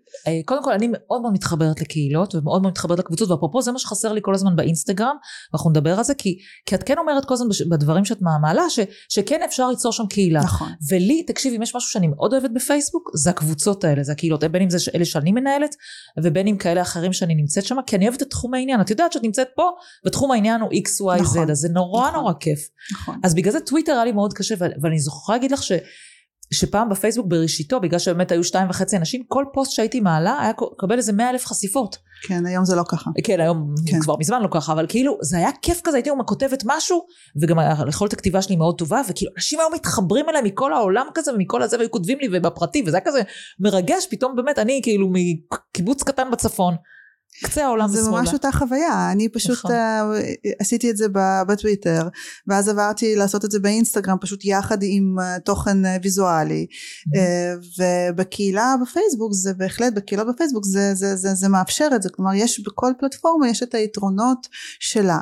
קודם 0.45 0.63
כל 0.63 0.71
אני 0.71 0.87
מאוד 0.91 1.21
מאוד 1.21 1.33
מתחברת 1.33 1.81
לקהילות 1.81 2.35
ומאוד 2.35 2.61
מאוד 2.61 2.71
מתחברת 2.71 2.99
לקבוצות 2.99 3.29
ואפרופו 3.29 3.61
זה 3.61 3.71
מה 3.71 3.79
שחסר 3.79 4.13
לי 4.13 4.19
כל 4.23 4.33
הזמן 4.33 4.55
באינסטגרם 4.55 5.15
ואנחנו 5.53 5.69
נדבר 5.69 5.97
על 5.97 6.03
זה 6.03 6.13
כי, 6.13 6.37
כי 6.65 6.75
את 6.75 6.83
כן 6.83 6.97
אומרת 6.97 7.25
כל 7.25 7.33
הזמן 7.33 7.47
בדברים 7.69 8.05
שאת 8.05 8.21
מעלה 8.41 8.69
ש, 8.69 8.79
שכן 9.09 9.41
אפשר 9.45 9.69
ליצור 9.69 9.91
שם 9.91 10.05
קהילה 10.09 10.39
נכון 10.39 10.69
ולי 10.89 11.23
תקשיבי 11.23 11.57
אם 11.57 11.61
יש 11.61 11.75
משהו 11.75 11.89
שאני 11.89 12.07
מאוד 12.07 12.33
אוהבת 12.33 12.51
בפייסבוק 12.55 13.11
זה 13.15 13.29
הקבוצות 13.29 13.46
האלה 13.83 14.03
זה 14.03 14.11
הקהילות 14.11 14.43
בין 14.43 14.61
אם 14.61 14.69
זה 14.69 14.77
אלה 14.95 15.05
שאני 15.05 15.31
מנהלת 15.31 15.75
ובין 16.23 16.47
אם 16.47 16.57
כאלה 16.57 16.81
אחרים 16.81 17.13
שאני 17.13 17.35
נמצאת 17.35 17.65
שם 17.65 17.75
כי 17.87 17.95
אני 17.95 18.07
אוהבת 18.07 18.21
את 18.21 18.29
תחום 18.29 18.53
העניין. 18.53 18.81
את 18.81 18.89
יודעת 18.89 19.11
שאת 19.11 19.23
נמצאת 19.23 19.47
פה 19.55 19.69
ותחום 20.05 20.31
העניין 20.31 20.61
הוא 20.61 20.69
xyz 20.69 21.21
נכון, 21.21 21.51
אז 21.51 21.57
זה 21.57 21.69
נורא 21.69 22.09
נכון, 22.09 22.19
נורא 22.19 22.33
כיף. 22.39 22.69
נכון. 22.93 23.19
אז 23.23 23.35
בגלל 23.35 23.51
זה 23.53 23.59
טוויטר 23.59 23.91
היה 23.91 24.05
לי 24.05 24.11
מאוד 24.11 24.33
קשה 24.33 24.55
ואני 24.81 24.99
זוכרה 24.99 25.35
להגיד 25.35 25.51
לך 25.51 25.63
ש... 25.63 25.71
שפעם 26.51 26.89
בפייסבוק 26.89 27.27
בראשיתו 27.27 27.79
בגלל 27.79 27.99
שבאמת 27.99 28.31
היו 28.31 28.43
שתיים 28.43 28.69
וחצי 28.69 28.97
אנשים 28.97 29.23
כל 29.27 29.45
פוסט 29.53 29.71
שהייתי 29.71 29.99
מעלה 29.99 30.41
היה 30.41 30.51
קבל 30.77 30.97
איזה 30.97 31.13
מאה 31.13 31.29
אלף 31.29 31.45
חשיפות. 31.45 31.97
כן 32.27 32.45
היום 32.45 32.65
זה 32.65 32.75
לא 32.75 32.83
ככה. 32.89 33.11
כן 33.23 33.39
היום 33.39 33.73
כן. 33.87 33.99
כבר 33.99 34.15
מזמן 34.19 34.41
לא 34.41 34.47
ככה 34.51 34.73
אבל 34.73 34.85
כאילו 34.89 35.17
זה 35.21 35.37
היה 35.37 35.49
כיף 35.61 35.81
כזה 35.83 35.97
הייתי 35.97 36.09
כותבת 36.25 36.63
משהו 36.65 37.05
וגם 37.41 37.57
יכולת 37.89 38.13
הכתיבה 38.13 38.41
שלי 38.41 38.55
מאוד 38.55 38.77
טובה 38.77 39.01
וכאילו 39.09 39.31
אנשים 39.35 39.59
היו 39.59 39.69
מתחברים 39.73 40.29
אליי 40.29 40.41
מכל 40.41 40.73
העולם 40.73 41.07
כזה 41.13 41.33
ומכל 41.33 41.61
הזה 41.61 41.77
והיו 41.77 41.91
כותבים 41.91 42.19
לי 42.19 42.27
ובפרטי 42.31 42.83
וזה 42.87 42.97
היה 42.97 43.05
כזה 43.05 43.21
מרגש 43.59 44.07
פתאום 44.09 44.35
באמת 44.35 44.59
אני 44.59 44.79
כאילו 44.83 45.09
מקיבוץ 45.11 46.03
קטן 46.03 46.31
בצפון 46.31 46.75
קצה 47.43 47.65
העולם 47.65 47.87
זה 47.87 48.09
ממש 48.09 48.33
אותה 48.33 48.51
חוויה 48.51 49.11
אני 49.11 49.29
פשוט 49.29 49.65
uh, 49.65 49.69
עשיתי 50.59 50.91
את 50.91 50.97
זה 50.97 51.05
בטוויטר 51.47 52.07
ואז 52.47 52.69
עברתי 52.69 53.15
לעשות 53.15 53.45
את 53.45 53.51
זה 53.51 53.59
באינסטגרם 53.59 54.17
פשוט 54.21 54.45
יחד 54.45 54.77
עם 54.81 55.15
uh, 55.19 55.39
תוכן 55.39 55.85
uh, 55.85 55.87
ויזואלי 56.03 56.67
mm-hmm. 56.69 57.17
uh, 57.17 57.83
ובקהילה 58.13 58.75
בפייסבוק 58.81 59.33
זה 59.33 59.53
בהחלט 59.53 59.93
בקהילה 59.93 60.23
בפייסבוק 60.23 60.65
זה, 60.65 60.95
זה, 60.95 61.15
זה, 61.15 61.33
זה 61.33 61.47
מאפשר 61.47 61.87
את 61.95 62.01
זה 62.01 62.09
כלומר 62.09 62.33
יש 62.33 62.59
בכל 62.59 62.91
פלטפורמה 62.99 63.49
יש 63.49 63.63
את 63.63 63.73
היתרונות 63.73 64.47
שלה 64.79 65.19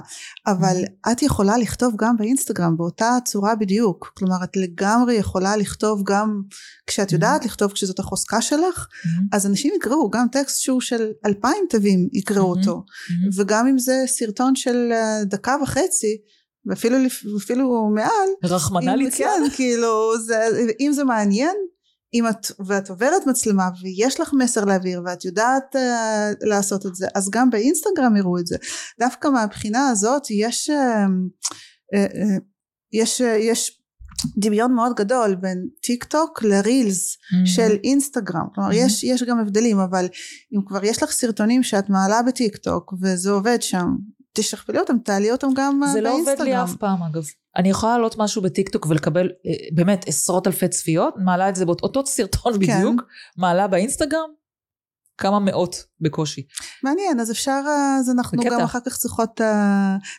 אבל 0.47 0.83
mm-hmm. 0.83 1.11
את 1.11 1.21
יכולה 1.21 1.57
לכתוב 1.57 1.93
גם 1.97 2.17
באינסטגרם 2.17 2.77
באותה 2.77 3.17
צורה 3.25 3.55
בדיוק 3.55 4.13
כלומר 4.17 4.43
את 4.43 4.57
לגמרי 4.57 5.13
יכולה 5.13 5.57
לכתוב 5.57 6.03
גם 6.05 6.41
כשאת 6.87 7.11
יודעת 7.11 7.41
mm-hmm. 7.41 7.45
לכתוב 7.45 7.71
כשזאת 7.71 7.99
החוזקה 7.99 8.41
שלך 8.41 8.87
mm-hmm. 8.87 9.09
אז 9.31 9.45
אנשים 9.45 9.73
יקראו 9.75 10.09
גם 10.09 10.27
טקסט 10.31 10.61
שהוא 10.61 10.81
של 10.81 11.11
אלפיים 11.25 11.65
תווים 11.69 12.04
יקראו 12.13 12.53
mm-hmm. 12.53 12.57
אותו 12.57 12.83
mm-hmm. 12.87 13.41
וגם 13.41 13.67
אם 13.67 13.79
זה 13.79 14.03
סרטון 14.07 14.55
של 14.55 14.89
אה, 14.91 15.23
דקה 15.23 15.55
וחצי 15.63 16.17
ואפילו 16.65 16.97
אפילו 17.37 17.89
מעל 17.95 18.29
רחמנא 18.43 18.91
ליצלן 18.91 19.27
כן 19.27 19.55
כאילו 19.55 20.13
זה, 20.25 20.47
אם 20.79 20.91
זה 20.93 21.03
מעניין 21.03 21.55
אם 22.13 22.27
את 22.27 22.51
ואת 22.67 22.89
עוברת 22.89 23.27
מצלמה 23.27 23.69
ויש 23.81 24.19
לך 24.19 24.33
מסר 24.33 24.65
להעביר 24.65 25.01
ואת 25.05 25.25
יודעת 25.25 25.75
אה, 25.75 25.79
לעשות 26.41 26.85
את 26.85 26.95
זה 26.95 27.07
אז 27.15 27.29
גם 27.29 27.49
באינסטגרם 27.49 28.15
יראו 28.17 28.39
את 28.39 28.47
זה 28.47 28.57
דווקא 28.99 29.27
מהבחינה 29.27 29.89
הזאת 29.89 30.23
יש 30.29 30.69
אה, 30.69 30.73
אה, 31.95 32.11
אה, 32.11 32.41
יש 32.93 33.21
אה, 33.21 33.25
יש 33.25 33.81
דמיון 34.37 34.73
מאוד 34.73 34.91
גדול 34.95 35.35
בין 35.35 35.67
טיק 35.81 36.03
טוק 36.03 36.43
ל 36.43 36.55
Reels 36.55 37.15
mm-hmm. 37.15 37.45
של 37.45 37.77
אינסטגרם 37.83 38.45
כלומר 38.55 38.69
mm-hmm. 38.69 38.75
יש, 38.75 39.03
יש 39.03 39.23
גם 39.23 39.39
הבדלים 39.39 39.79
אבל 39.79 40.05
אם 40.55 40.61
כבר 40.65 40.85
יש 40.85 41.03
לך 41.03 41.11
סרטונים 41.11 41.63
שאת 41.63 41.89
מעלה 41.89 42.21
בטיק 42.23 42.55
טוק 42.57 42.93
וזה 43.01 43.31
עובד 43.31 43.61
שם 43.61 43.95
תשכפלי 44.33 44.79
אותם 44.79 44.97
תעלי 44.97 45.31
אותם 45.31 45.47
גם 45.55 45.81
זה 45.93 46.01
באינסטגרם. 46.01 46.23
זה 46.23 46.31
לא 46.31 46.31
עובד 46.31 46.41
לי 46.41 46.63
אף 46.63 46.75
פעם 46.75 47.03
אגב 47.03 47.23
אני 47.57 47.69
יכולה 47.69 47.91
לעלות 47.91 48.17
משהו 48.17 48.41
בטיק 48.41 48.69
טוק 48.69 48.85
ולקבל 48.85 49.29
אה, 49.45 49.51
באמת 49.73 50.07
עשרות 50.07 50.47
אלפי 50.47 50.67
צפיות 50.67 51.13
מעלה 51.17 51.49
את 51.49 51.55
זה 51.55 51.65
באותו 51.65 52.05
סרטון 52.05 52.53
כן. 52.53 52.59
בדיוק 52.59 53.01
מעלה 53.37 53.67
באינסטגרם 53.67 54.29
כמה 55.17 55.39
מאות 55.39 55.83
בקושי. 56.01 56.41
מעניין 56.83 57.19
אז 57.19 57.31
אפשר 57.31 57.61
אז 57.99 58.09
אנחנו 58.09 58.37
בקטע. 58.37 58.55
גם 58.55 58.61
אחר 58.61 58.79
כך 58.85 58.97
צריכות 58.97 59.41
uh, 59.41 59.43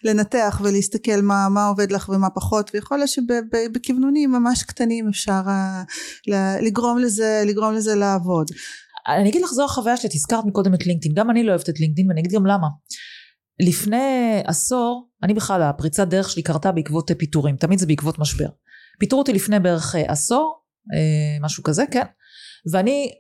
לנתח 0.05 0.61
ולהסתכל 0.65 1.21
מה, 1.23 1.49
מה 1.49 1.67
עובד 1.67 1.93
לך 1.93 2.09
ומה 2.09 2.31
פחות 2.31 2.71
ויכול 2.75 2.99
להיות 2.99 3.11
שבכוונונים 3.11 4.33
ממש 4.33 4.63
קטנים 4.63 5.09
אפשר 5.09 5.41
uh, 5.47 6.33
לגרום 6.63 6.99
לזה 6.99 7.43
לגרום 7.47 7.75
לזה 7.75 7.95
לעבוד. 7.95 8.47
אני 9.09 9.29
אגיד 9.29 9.43
לך 9.43 9.51
זו 9.51 9.65
החוויה 9.65 9.97
שלי 9.97 10.09
את 10.09 10.15
הזכרת 10.15 10.45
מקודם 10.45 10.75
את 10.75 10.87
לינקדאין 10.87 11.15
גם 11.15 11.31
אני 11.31 11.45
לא 11.45 11.51
אוהבת 11.51 11.69
את 11.69 11.81
לינקדאין 11.81 12.09
ואני 12.09 12.21
אגיד 12.21 12.33
גם 12.33 12.47
למה. 12.47 12.67
לפני 13.61 14.43
עשור 14.45 15.09
אני 15.23 15.35
בכלל 15.35 15.63
הפריצת 15.63 16.09
דרך 16.09 16.31
שלי 16.31 16.43
קרתה 16.43 16.73
בעקבות 16.73 17.11
פיטורים 17.19 17.57
תמיד 17.57 17.79
זה 17.79 17.87
בעקבות 17.87 18.19
משבר. 18.19 18.49
פיטרו 18.99 19.19
אותי 19.19 19.33
לפני 19.33 19.61
בערך 19.61 19.95
עשור 20.09 20.63
משהו 21.41 21.63
כזה 21.63 21.85
כן 21.91 22.05
ואני 22.73 23.11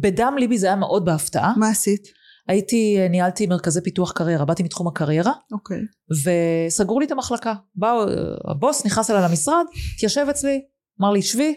בדם 0.00 0.34
ליבי 0.38 0.58
זה 0.58 0.66
היה 0.66 0.76
מאוד 0.76 1.04
בהפתעה. 1.04 1.54
מה 1.56 1.68
עשית? 1.68 2.08
הייתי, 2.48 3.08
ניהלתי 3.10 3.46
מרכזי 3.46 3.80
פיתוח 3.80 4.12
קריירה, 4.12 4.44
באתי 4.44 4.62
מתחום 4.62 4.88
הקריירה, 4.88 5.32
אוקיי. 5.52 5.80
וסגרו 6.24 7.00
לי 7.00 7.06
את 7.06 7.10
המחלקה. 7.10 7.54
באו, 7.74 8.04
הבוס 8.50 8.86
נכנס 8.86 9.10
אליי 9.10 9.22
למשרד, 9.22 9.64
התיישב 9.94 10.26
אצלי, 10.30 10.60
אמר 11.00 11.10
לי, 11.10 11.22
שבי, 11.22 11.54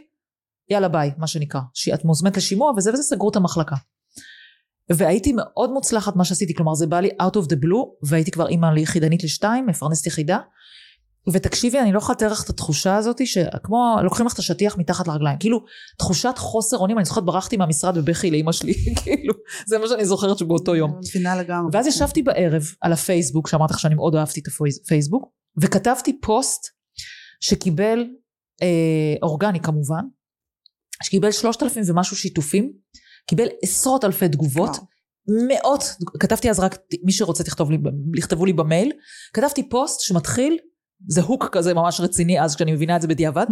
יאללה 0.69 0.87
ביי, 0.87 1.11
מה 1.17 1.27
שנקרא. 1.27 1.61
את 1.93 2.05
מוזמנת 2.05 2.37
לשימוע 2.37 2.71
וזה 2.77 2.93
וזה, 2.93 3.03
סגרו 3.03 3.29
את 3.29 3.35
המחלקה. 3.35 3.75
והייתי 4.89 5.33
מאוד 5.35 5.71
מוצלחת 5.71 6.15
מה 6.15 6.25
שעשיתי, 6.25 6.53
כלומר 6.53 6.73
זה 6.73 6.87
בא 6.87 6.99
לי 6.99 7.09
out 7.09 7.35
of 7.35 7.45
the 7.45 7.55
blue, 7.55 8.07
והייתי 8.09 8.31
כבר 8.31 8.47
אימא 8.47 8.65
ליחידנית 8.65 9.23
לשתיים, 9.23 9.65
מפרנסת 9.67 10.07
יחידה. 10.07 10.39
ותקשיבי, 11.33 11.79
אני 11.79 11.91
לא 11.91 11.97
יכולה 11.97 12.15
לתאר 12.15 12.31
לך 12.31 12.43
את 12.43 12.49
התחושה 12.49 12.95
הזאת, 12.95 13.27
שכמו 13.27 13.97
לוקחים 14.03 14.25
לך 14.25 14.33
את 14.33 14.39
השטיח 14.39 14.77
מתחת 14.77 15.07
לרגליים, 15.07 15.37
כאילו 15.39 15.63
תחושת 15.97 16.33
חוסר 16.37 16.77
אונים, 16.77 16.97
אני 16.97 17.05
זוכרת 17.05 17.25
ברחתי 17.25 17.57
מהמשרד 17.57 17.97
בבכי 17.97 18.31
לאימא 18.31 18.51
שלי, 18.51 18.73
כאילו, 19.03 19.33
זה 19.67 19.77
מה 19.77 19.87
שאני 19.87 20.05
זוכרת 20.05 20.37
שבאותו 20.37 20.75
יום. 20.75 20.99
מבינה 21.09 21.35
לגמרי. 21.35 21.69
ואז 21.73 21.87
ישבתי 21.87 22.23
בערב 22.23 22.63
על 22.81 22.93
הפייסבוק, 22.93 23.47
שאמרתי 23.47 23.73
לך 23.73 23.79
שאני 23.79 23.95
מאוד 23.95 24.15
אהבתי 24.15 24.39
את 24.39 24.45
הפייסבוק, 24.85 25.25
וכתבתי 25.61 26.21
פוסט 26.21 26.67
שקיבל, 27.41 28.05
אה, 28.61 29.15
אורגני 29.23 29.59
כמובן, 29.59 30.03
שקיבל 31.03 31.31
שלושת 31.31 31.63
אלפים 31.63 31.83
ומשהו 31.87 32.15
שיתופים, 32.15 32.71
קיבל 33.27 33.47
עשרות 33.63 34.03
אלפי 34.03 34.29
תגובות. 34.29 34.77
מאות, 35.47 35.83
כתבתי 36.19 36.49
אז 36.49 36.59
רק 36.59 36.77
מי 37.03 37.11
שרוצה 37.11 37.43
תכתוב 37.43 37.71
לי, 37.71 37.77
לכתבו 38.13 38.45
לי 38.45 38.53
במייל, 38.53 38.91
כתבתי 39.33 39.69
פוסט 39.69 40.01
שמתחיל, 40.01 40.57
זה 41.07 41.21
הוק 41.21 41.49
כזה 41.51 41.73
ממש 41.73 42.01
רציני 42.01 42.41
אז 42.41 42.55
כשאני 42.55 42.71
מבינה 42.71 42.95
את 42.95 43.01
זה 43.01 43.07
בדיעבד, 43.07 43.45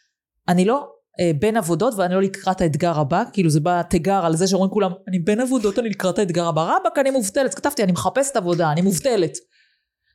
אני 0.48 0.64
לא 0.64 0.88
אה, 1.20 1.30
בין 1.38 1.56
עבודות 1.56 1.94
ואני 1.96 2.14
לא 2.14 2.22
לקראת 2.22 2.60
האתגר 2.60 2.98
הבא, 2.98 3.22
כאילו 3.32 3.50
זה 3.50 3.60
בא 3.60 3.82
תיגר 3.82 4.26
על 4.26 4.36
זה 4.36 4.46
שאומרים 4.46 4.70
כולם, 4.70 4.90
אני 5.08 5.18
בין 5.18 5.40
עבודות, 5.40 5.78
אני 5.78 5.88
לקראת 5.88 6.18
האתגר 6.18 6.46
הבא, 6.46 6.62
רבאק 6.62 6.98
אני 6.98 7.10
מובטלת, 7.10 7.54
כתבתי 7.54 7.82
אני 7.82 7.92
מחפשת 7.92 8.36
עבודה, 8.36 8.72
אני 8.72 8.82
מובטלת. 8.82 9.32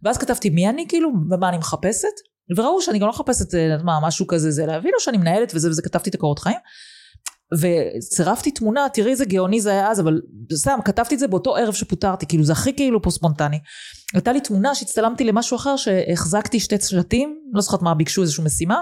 ואז 0.03 0.17
כתבתי 0.17 0.49
מי 0.49 0.69
אני 0.69 0.85
כאילו, 0.87 1.09
ומה 1.31 1.49
אני 1.49 1.57
מחפשת, 1.57 2.13
וראו 2.57 2.81
שאני 2.81 2.99
גם 2.99 3.05
לא 3.05 3.11
מחפשת, 3.11 3.55
אה, 3.55 3.83
מה, 3.83 3.99
משהו 4.03 4.27
כזה, 4.27 4.51
זה 4.51 4.65
להביא 4.65 4.91
לו 4.93 4.99
שאני 4.99 5.17
מנהלת 5.17 5.51
וזה 5.55 5.69
וזה, 5.69 5.81
כתבתי 5.81 6.09
את 6.09 6.15
הקורות 6.15 6.39
חיים. 6.39 6.57
וצירפתי 7.53 8.51
תמונה, 8.51 8.87
תראי 8.93 9.11
איזה 9.11 9.25
גאוני 9.25 9.61
זה 9.61 9.71
היה 9.71 9.91
אז, 9.91 9.99
אבל 9.99 10.21
סתם, 10.53 10.79
כתבתי 10.85 11.15
את 11.15 11.19
זה 11.19 11.27
באותו 11.27 11.55
ערב 11.55 11.73
שפוטרתי, 11.73 12.25
כאילו 12.25 12.43
זה 12.43 12.53
הכי 12.53 12.75
כאילו 12.75 13.01
פה 13.01 13.11
ספונטני. 13.11 13.59
הייתה 14.13 14.31
לי 14.31 14.41
תמונה 14.41 14.75
שהצטלמתי 14.75 15.23
למשהו 15.23 15.57
אחר, 15.57 15.75
שהחזקתי 15.75 16.59
שתי 16.59 16.75
שלטים, 16.79 17.39
לא 17.53 17.61
זוכרת 17.61 17.81
מה, 17.81 17.93
ביקשו 17.93 18.21
איזושהי 18.21 18.43
משימה, 18.43 18.81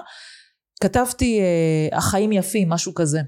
כתבתי 0.81 1.39
אה, 1.39 1.97
החיים 1.97 2.31
יפים, 2.31 2.69
משהו 2.69 2.93
כזה. 2.93 3.21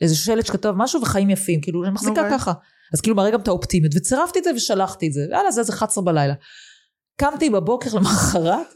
איזה 0.00 0.16
שלט 0.16 0.46
שכתב 0.46 0.74
משהו 0.76 1.02
וחיים 1.02 1.30
יפים, 1.30 1.60
כאילו 1.60 1.84
אני 1.84 1.92
מחזיקה 1.92 2.20
אוקיי. 2.20 2.38
ככה. 2.38 2.52
אז 2.94 3.00
כאילו 3.00 3.16
מראה 3.16 3.30
גם 3.30 3.40
את 3.40 3.48
האופטימיות, 3.48 3.92
וצירפתי 3.96 4.38
את 4.38 4.44
זה 4.44 4.50
ושלחתי 4.56 5.08
את 5.08 5.12
זה, 5.12 5.26
יאללה 5.30 5.50
זה 5.50 5.60
איזה 5.60 5.72
11 5.72 6.04
בלילה. 6.04 6.34
קמתי 7.20 7.50
בבוקר 7.50 7.94
למחרת, 7.94 8.66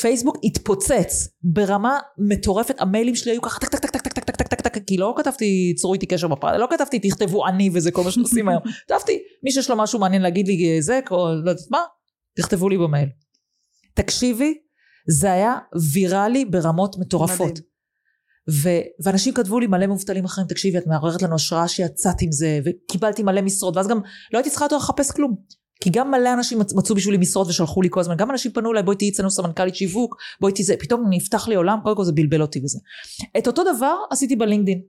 פייסבוק 0.00 0.36
התפוצץ 0.44 1.28
ברמה 1.42 1.98
מטורפת, 2.18 2.80
המיילים 2.80 3.14
שלי 3.14 3.32
היו 3.32 3.42
ככה 3.42 3.60
טק 3.60 3.68
טק 3.68 3.90
טק 3.90 4.00
טק 4.00 4.09
טק 4.24 4.36
טק 4.36 4.46
טק 4.46 4.60
טק 4.60 4.68
טק, 4.68 4.84
כי 4.86 4.96
לא 4.96 5.14
כתבתי 5.16 5.74
צרו 5.76 5.94
איתי 5.94 6.06
קשר 6.06 6.28
בפרט, 6.28 6.60
לא 6.60 6.66
כתבתי 6.70 6.98
תכתבו 6.98 7.46
אני 7.46 7.70
וזה 7.72 7.90
כל 7.90 8.04
מה 8.04 8.10
שעושים 8.10 8.48
היום, 8.48 8.62
כתבתי 8.88 9.18
מי 9.42 9.52
שיש 9.52 9.70
לו 9.70 9.76
משהו 9.76 9.98
מעניין 9.98 10.22
להגיד 10.22 10.46
לי 10.48 10.74
אה, 10.74 10.80
זה, 10.80 11.00
או 11.10 11.16
לא 11.16 11.50
יודעת 11.50 11.70
מה, 11.70 11.78
תכתבו 12.36 12.68
לי 12.68 12.78
במייל. 12.78 13.08
תקשיבי, 13.94 14.54
זה 15.08 15.32
היה 15.32 15.54
ויראלי 15.92 16.44
ברמות 16.44 16.96
מטורפות. 16.98 17.50
מדהים. 17.50 17.70
ו- 18.50 19.04
ואנשים 19.04 19.34
כתבו 19.34 19.60
לי 19.60 19.66
מלא 19.66 19.86
מובטלים 19.86 20.24
אחרים, 20.24 20.46
תקשיבי, 20.46 20.78
את 20.78 20.86
מעוררת 20.86 21.22
לנו 21.22 21.34
השראה 21.34 21.68
שיצאת 21.68 22.22
עם 22.22 22.32
זה, 22.32 22.60
וקיבלתי 22.64 23.22
מלא 23.22 23.40
משרות, 23.42 23.76
ואז 23.76 23.88
גם 23.88 24.00
לא 24.32 24.38
הייתי 24.38 24.50
צריכה 24.50 24.64
יותר 24.64 24.76
לחפש 24.76 25.10
כלום. 25.10 25.36
כי 25.80 25.90
גם 25.90 26.10
מלא 26.10 26.32
אנשים 26.32 26.58
מצ- 26.58 26.74
מצאו 26.74 26.94
בשבילי 26.94 27.18
משרות 27.18 27.48
ושלחו 27.48 27.82
לי 27.82 27.88
כל 27.90 28.00
הזמן, 28.00 28.16
גם 28.16 28.30
אנשים 28.30 28.52
פנו 28.52 28.72
אליי, 28.72 28.82
בואי 28.82 28.96
תהיי 28.96 29.10
אצלנו 29.10 29.30
סמנכ"לית 29.30 29.74
שיווק, 29.74 30.16
בואי 30.40 30.52
תהיי 30.52 30.64
זה, 30.64 30.74
פתאום 30.78 31.06
נפתח 31.10 31.48
לי 31.48 31.54
עולם, 31.54 31.78
קודם 31.82 31.96
כל 31.96 32.04
זה 32.04 32.12
בלבל 32.12 32.42
אותי 32.42 32.60
וזה. 32.64 32.78
את 33.38 33.46
אותו 33.46 33.62
דבר 33.76 33.94
עשיתי 34.10 34.36
בלינקדין. 34.36 34.80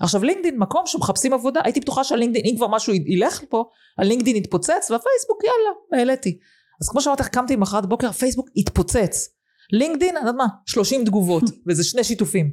עכשיו 0.00 0.24
לינקדין, 0.24 0.58
מקום 0.58 0.82
שמחפשים 0.86 1.32
עבודה, 1.32 1.60
הייתי 1.64 1.80
בטוחה 1.80 2.04
שהלינקדין, 2.04 2.42
אם 2.44 2.56
כבר 2.56 2.68
משהו 2.68 2.94
ילך 2.94 3.40
פה, 3.48 3.64
הלינקדין 3.98 4.36
יתפוצץ, 4.36 4.90
והפייסבוק 4.90 5.44
יאללה, 5.44 6.02
העליתי. 6.04 6.38
אז 6.80 6.88
כמו 6.88 7.00
שאמרתי 7.00 7.22
לך, 7.22 7.28
קמתי 7.28 7.56
מחרת 7.56 7.86
בוקר, 7.86 8.12
פייסבוק 8.12 8.48
התפוצץ. 8.56 9.28
לינקדין, 9.72 10.16
אני 10.16 10.26
יודעת 10.26 10.34
מה, 10.34 10.46
30 10.66 11.04
תגובות, 11.04 11.42
וזה 11.68 11.84
שני 11.84 12.04
שיתופים. 12.04 12.50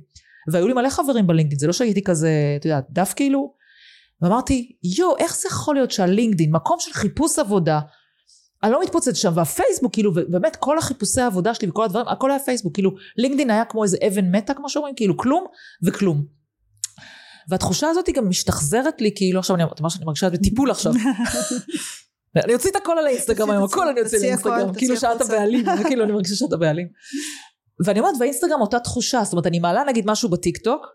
והיו 0.52 0.68
לי 0.68 0.74
מלא 0.74 0.90
חברים 0.90 1.28
בלינקדין, 1.28 1.60
זה 1.60 1.68
לא 1.68 1.74
שהייתי 1.74 2.04
כזה, 2.04 2.32
את 2.60 2.66
יודעת, 2.66 2.86
דף 2.90 3.14
כאילו. 3.16 3.54
ואמרתי, 4.22 4.72
יואו, 4.98 5.18
איך 5.18 5.38
זה 5.38 5.48
יכול 5.48 5.76
להיות 5.76 5.92
שהלינקדין, 5.92 6.52
מקום 6.52 6.78
של 6.80 6.94
חיפוש 6.94 7.40
עבודה, 7.40 7.80
אני 8.64 8.72
לא 8.72 8.82
מתפוצץ 8.84 9.16
שם, 9.16 9.32
והפייסבוק, 9.36 9.94
כאילו, 9.94 10.12
ובאמת 10.16 10.56
כל 10.56 10.78
החיפושי 10.78 11.22
העבודה 11.22 11.54
שלי 11.54 11.70
וכל 11.70 11.84
הדברים, 11.84 12.08
הכל 12.08 12.32
היה 12.32 12.40
פייסבוק, 12.40 12.74
כאילו, 12.74 12.92
לינקדין 13.18 13.50
היה 13.50 13.66
כמו 13.66 13.84
איזה 13.84 13.98
אבן 14.08 14.36
מתה, 14.36 14.54
כמו 14.54 14.70
שאומרים, 14.70 14.96
כאילו, 14.96 15.18
כלום 15.18 15.46
וכלום. 15.84 16.26
והתחושה 17.50 17.88
הזאת 17.88 18.08
היא 18.08 18.16
גם 18.16 18.30
משתחזרת 18.30 19.02
לי, 19.02 19.12
כאילו, 19.16 19.40
עכשיו 19.40 19.56
אני, 19.56 19.64
אתה 19.64 19.74
אומר 19.80 19.90
שאני 19.90 20.06
מרגישה 20.06 20.30
בטיפול 20.30 20.72
עכשיו. 20.72 20.94
אני 22.46 22.54
אוציא 22.54 22.72
את 22.72 22.76
הכל 22.76 22.98
על 22.98 23.08
האינסטגרם 23.08 23.50
היום, 23.50 23.64
הכל 23.64 23.90
אני 23.90 24.02
אוציא 24.02 24.20
לאינסטגרם, 24.20 24.74
כאילו 24.74 24.98
שאת. 24.98 25.22
הבעלים, 25.22 25.66
כאילו 25.84 26.04
אני 26.04 26.12
מרגישה 26.12 26.36
שאת 26.36 26.54
הבעלים. 26.54 26.88
ואני 27.86 28.00
אומרת, 28.00 28.16
והאינסטגרם 28.20 28.62
אותה 28.62 28.80
תחושה, 28.80 29.24
זאת 29.24 29.34
אומרת, 29.34 29.48
אני 29.48 29.60
מעלה 29.60 29.84
נגיד 29.84 30.06
משהו 30.08 30.30
בטיק 30.30 30.58
טוק, 30.58 30.86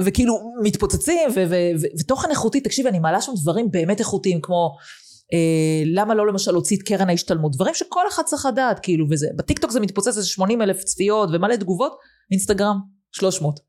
וכאילו 0.00 0.54
מתפוצצים, 0.62 1.28
ותוכן 2.00 2.30
איכותי, 2.30 2.60
תקשיבי, 2.60 2.88
אני 2.88 2.98
מעלה 2.98 3.20
שם 3.20 3.32
דברים 3.42 3.70
באמת 3.70 4.00
איכותיים, 4.00 4.40
כמו 4.40 4.76
אה, 5.32 5.82
למה 5.86 6.14
לא 6.14 6.26
למשל 6.26 6.52
להוציא 6.52 6.76
את 6.76 6.82
קרן 6.82 7.08
ההשתלמות, 7.08 7.52
דברים 7.52 7.74
שכל 7.74 8.08
אחד 8.08 8.22
צריך 8.22 8.46
לדעת, 8.46 8.80
כאילו, 8.80 9.06
וזה, 9.10 9.26
בטיק 9.36 9.58
טוק 9.58 9.70
זה 9.70 9.80
מתפוצץ 9.80 10.06
איזה 10.06 10.28
80 10.28 10.62
אלף 10.62 10.84
צפיות 10.84 11.28
ומלא 11.32 11.56
תגובות, 11.56 11.96
אינסטגרם 12.30 12.76
300. 13.12 13.60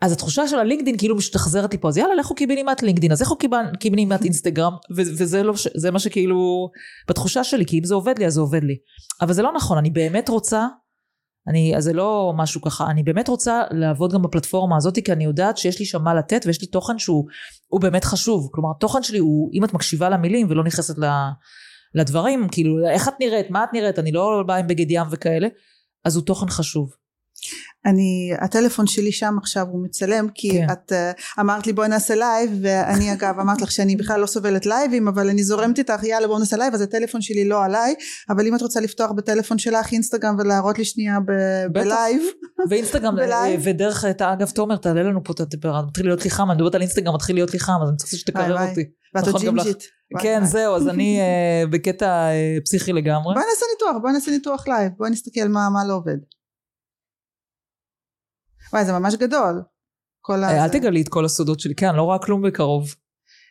אז 0.00 0.12
התחושה 0.12 0.48
של 0.48 0.58
הלינקדין 0.58 0.98
כאילו 0.98 1.16
משתחזרת 1.16 1.72
לי 1.72 1.78
פה, 1.78 1.88
אז 1.88 1.96
יאללה, 1.96 2.14
לכו 2.14 2.34
קיבינימט 2.34 2.82
לינקדין, 2.82 3.12
אז 3.12 3.20
לכו 3.20 3.38
קיבינימט 3.80 4.24
אינסטגרם, 4.24 4.72
וזה 4.96 5.42
לא, 5.42 5.54
זה 5.74 5.90
מה 5.90 5.98
שכאילו, 5.98 6.70
בתחושה 7.08 7.44
שלי, 7.44 7.66
כי 7.66 7.78
אם 7.78 7.84
זה 7.84 7.94
עובד 7.94 8.18
לי, 8.18 8.26
אז 8.26 8.34
זה 8.34 8.40
עובד 8.40 8.64
לי. 8.64 8.76
אבל 9.20 9.32
זה 9.32 9.42
לא 9.42 9.52
נכון, 9.52 9.78
אני 9.78 9.90
באמת 9.90 10.28
רוצה, 10.28 10.66
אני, 11.48 11.76
אז 11.76 11.84
זה 11.84 11.92
לא 11.92 12.32
משהו 12.36 12.60
ככה, 12.60 12.90
אני 12.90 13.02
באמת 13.02 13.28
רוצה 13.28 13.62
לעבוד 13.70 14.12
גם 14.12 14.22
בפלטפורמה 14.22 14.76
הזאת, 14.76 14.98
כי 15.04 15.12
אני 15.12 15.24
יודעת 15.24 15.56
שיש 15.56 15.78
לי 15.78 15.84
שם 15.84 16.02
מה 16.02 16.14
לתת, 16.14 16.42
ויש 16.46 16.60
לי 16.60 16.66
תוכן 16.66 16.98
שהוא 16.98 17.26
הוא 17.68 17.80
באמת 17.80 18.04
חשוב. 18.04 18.48
כלומר, 18.52 18.70
התוכן 18.76 19.02
שלי 19.02 19.18
הוא, 19.18 19.50
אם 19.54 19.64
את 19.64 19.74
מקשיבה 19.74 20.08
למילים 20.08 20.46
ולא 20.50 20.64
נכנסת 20.64 20.94
לדברים, 21.94 22.48
כאילו, 22.52 22.88
איך 22.88 23.08
את 23.08 23.14
נראית, 23.20 23.50
מה 23.50 23.64
את 23.64 23.68
נראית, 23.72 23.98
אני 23.98 24.12
לא 24.12 24.42
באה 24.46 24.56
עם 24.56 24.66
בגד 24.66 24.90
ים 24.90 25.06
וכאלה, 25.10 25.48
אז 26.04 26.16
הוא 26.16 26.24
תוכן 26.24 26.48
חשוב. 26.48 26.90
אני, 27.86 28.32
הטלפון 28.38 28.86
שלי 28.86 29.12
שם 29.12 29.34
עכשיו 29.38 29.66
הוא 29.70 29.84
מצלם 29.84 30.26
כי 30.34 30.50
כן. 30.50 30.66
את 30.72 30.92
אה, 30.92 31.40
אמרת 31.40 31.66
לי 31.66 31.72
בואי 31.72 31.88
נעשה 31.88 32.14
לייב 32.14 32.50
ואני 32.62 33.12
אגב 33.14 33.40
אמרת 33.40 33.60
לך 33.60 33.70
שאני 33.70 33.96
בכלל 33.96 34.20
לא 34.20 34.26
סובלת 34.26 34.66
לייבים 34.66 35.08
אבל 35.08 35.28
אני 35.28 35.42
זורמת 35.44 35.78
איתך 35.78 36.02
יאללה 36.02 36.26
בואו 36.26 36.38
נעשה 36.38 36.56
לייב 36.56 36.74
אז 36.74 36.80
הטלפון 36.80 37.20
שלי 37.20 37.48
לא 37.48 37.64
עליי 37.64 37.94
אבל 38.30 38.46
אם 38.46 38.56
את 38.56 38.62
רוצה 38.62 38.80
לפתוח 38.80 39.10
בטלפון 39.10 39.58
שלך 39.58 39.92
אינסטגרם 39.92 40.36
ולהראות 40.38 40.78
לי 40.78 40.84
שנייה 40.84 41.18
ב-. 41.20 41.72
בלייב 41.72 42.22
ואינסטגרם, 42.68 43.16
בלייב. 43.26 43.60
ודרך, 43.64 44.04
אתה, 44.04 44.32
אגב, 44.32 44.50
תומר, 44.50 44.76
תעלה 44.76 45.02
לנו 45.02 45.24
פה 45.24 45.32
את 45.32 45.40
הטמפרט, 45.40 45.84
מתחיל 45.88 46.06
להיות 46.06 46.24
לי 46.24 46.30
חם, 46.30 46.50
אני 46.50 46.56
מדברת 46.56 46.74
על 46.74 46.80
אינסטגרם, 46.80 47.14
מתחיל 47.14 47.36
להיות 47.36 47.52
לי 47.52 47.58
חם, 47.58 47.72
אז 47.82 47.88
אני 47.88 47.96
צריכה 47.96 48.16
שתקרר. 48.16 48.68
אותי. 48.68 48.84
ואת 49.14 49.26
עוד 49.26 49.36
נכון. 49.36 49.54
ג'ינג'ית 49.54 49.84
כן. 50.18 50.44
זהו, 50.44 50.76
אז 50.76 50.88
אני 50.88 51.18
אה, 51.20 51.64
בקטע 51.70 52.06
אה, 52.06 52.56
פסיכי 52.64 52.92
לגמרי. 52.92 53.34
בואי 53.34 53.44
נעשה 53.50 53.66
ניתוח 53.72 54.02
בואי 54.02 54.12
נעשה 54.12 54.30
ניתוח 54.30 54.68
לייב 54.68 54.92
בואי 54.96 55.10
נסתכל 55.10 55.48
מה, 55.48 55.68
מה 55.70 55.84
לא 55.88 55.94
עובד 55.94 56.16
וואי 58.72 58.84
זה 58.84 58.92
ממש 58.92 59.14
גדול 59.14 59.62
כל 60.20 60.44
אה, 60.44 60.50
אל 60.50 60.58
הזה. 60.58 60.72
תגלי 60.72 61.02
את 61.02 61.08
כל 61.08 61.24
הסודות 61.24 61.60
שלי, 61.60 61.74
כן, 61.74 61.86
אני 61.86 61.96
לא 61.96 62.02
רואה 62.02 62.18
כלום 62.18 62.42
בקרוב. 62.42 62.94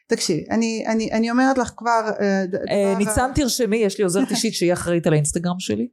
תקשיבי 0.08 0.46
אני, 0.52 0.84
אני, 0.88 1.12
אני 1.12 1.32
אומרת 1.32 1.58
לך 1.58 1.72
כבר 1.78 2.12
אה, 2.20 2.40
אה, 2.42 2.46
דבר- 2.46 2.98
ניצן 2.98 3.32
תרשמי, 3.36 3.78
יש 3.78 3.98
לי 3.98 4.04
עוזרת 4.04 4.32
אישית 4.32 4.54
שהיא 4.54 4.74
אחראית 4.74 5.08
על 5.08 5.14
האינסטגרם 5.14 5.60
שלי. 5.60 5.88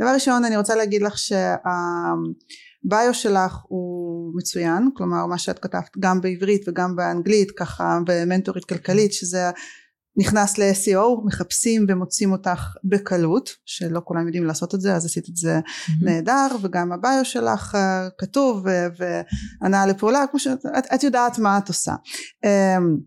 דבר 0.00 0.10
ראשון 0.14 0.44
אני 0.44 0.56
רוצה 0.56 0.74
להגיד 0.74 1.02
לך 1.02 1.18
שהביו 1.18 3.14
שלך 3.14 3.58
הוא 3.68 4.32
מצוין 4.36 4.88
כלומר 4.96 5.26
מה 5.26 5.38
שאת 5.38 5.58
כתבת 5.58 5.96
גם 5.98 6.20
בעברית 6.20 6.68
וגם 6.68 6.96
באנגלית 6.96 7.50
ככה 7.50 7.98
במנטורית 8.06 8.64
כלכלית 8.64 9.12
שזה 9.12 9.50
נכנס 10.18 10.58
ל-SEO 10.58 11.24
מחפשים 11.24 11.86
ומוצאים 11.88 12.32
אותך 12.32 12.76
בקלות 12.84 13.50
שלא 13.64 14.00
כולם 14.04 14.26
יודעים 14.26 14.44
לעשות 14.44 14.74
את 14.74 14.80
זה 14.80 14.94
אז 14.94 15.04
עשית 15.04 15.28
את 15.28 15.36
זה 15.36 15.60
נהדר 16.02 16.46
וגם 16.62 16.92
הביו 16.92 17.20
שלך 17.24 17.74
אה, 17.74 18.08
כתוב 18.18 18.66
והנעה 18.98 19.86
לפעולה 19.86 20.24
כמו 20.30 20.40
שאת 20.40 20.66
את, 20.78 20.86
את 20.94 21.02
יודעת 21.02 21.38
מה 21.38 21.58
את 21.58 21.68
עושה. 21.68 21.94
אמ, 22.44 22.98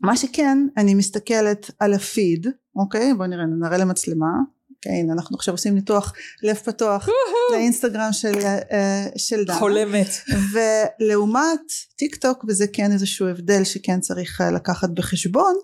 מה 0.00 0.16
שכן 0.16 0.58
אני 0.76 0.94
מסתכלת 0.94 1.70
על 1.78 1.94
הפיד 1.94 2.46
אוקיי? 2.76 3.14
בואי 3.14 3.28
נראה 3.28 3.44
נראה 3.46 3.78
למצלמה 3.78 4.32
כן 4.84 5.10
אנחנו 5.12 5.36
עכשיו 5.36 5.54
עושים 5.54 5.74
ניתוח 5.74 6.12
לב 6.42 6.56
פתוח 6.56 7.08
לאינסטגרם 7.52 8.12
של, 8.12 8.38
אה, 8.72 9.06
של 9.16 9.44
דנה. 9.44 9.58
חולמת. 9.58 10.08
ולעומת 10.52 11.60
טיק 11.96 12.16
טוק 12.16 12.44
וזה 12.48 12.66
כן 12.72 12.92
איזשהו 12.92 13.26
הבדל 13.26 13.64
שכן 13.64 14.00
צריך 14.00 14.40
אה, 14.40 14.50
לקחת 14.50 14.90
בחשבון 14.90 15.54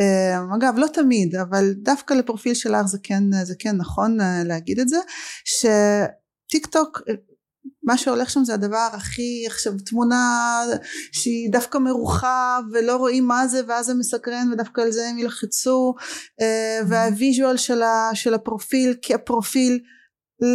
אה, 0.00 0.56
אגב 0.56 0.74
לא 0.76 0.86
תמיד 0.92 1.34
אבל 1.36 1.74
דווקא 1.82 2.14
לפרופיל 2.14 2.54
שלך 2.54 2.86
זה 2.86 2.98
כן, 3.02 3.44
זה 3.44 3.54
כן 3.58 3.76
נכון 3.76 4.18
להגיד 4.44 4.80
את 4.80 4.88
זה 4.88 4.98
שטיק 5.44 6.66
טוק 6.66 7.02
מה 7.84 7.98
שהולך 7.98 8.30
שם 8.30 8.44
זה 8.44 8.54
הדבר 8.54 8.88
הכי 8.92 9.44
עכשיו 9.46 9.72
תמונה 9.86 10.62
שהיא 11.12 11.52
דווקא 11.52 11.78
מרוחה 11.78 12.58
ולא 12.72 12.96
רואים 12.96 13.26
מה 13.26 13.48
זה 13.48 13.60
ואז 13.68 13.86
זה 13.86 13.94
מסקרן 13.94 14.52
ודווקא 14.52 14.80
על 14.80 14.90
זה 14.90 15.08
הם 15.08 15.18
ילחצו 15.18 15.94
והוויז'ואל 16.88 17.56
של, 17.56 17.80
של 18.14 18.34
הפרופיל 18.34 18.94
כפרופיל 19.02 19.80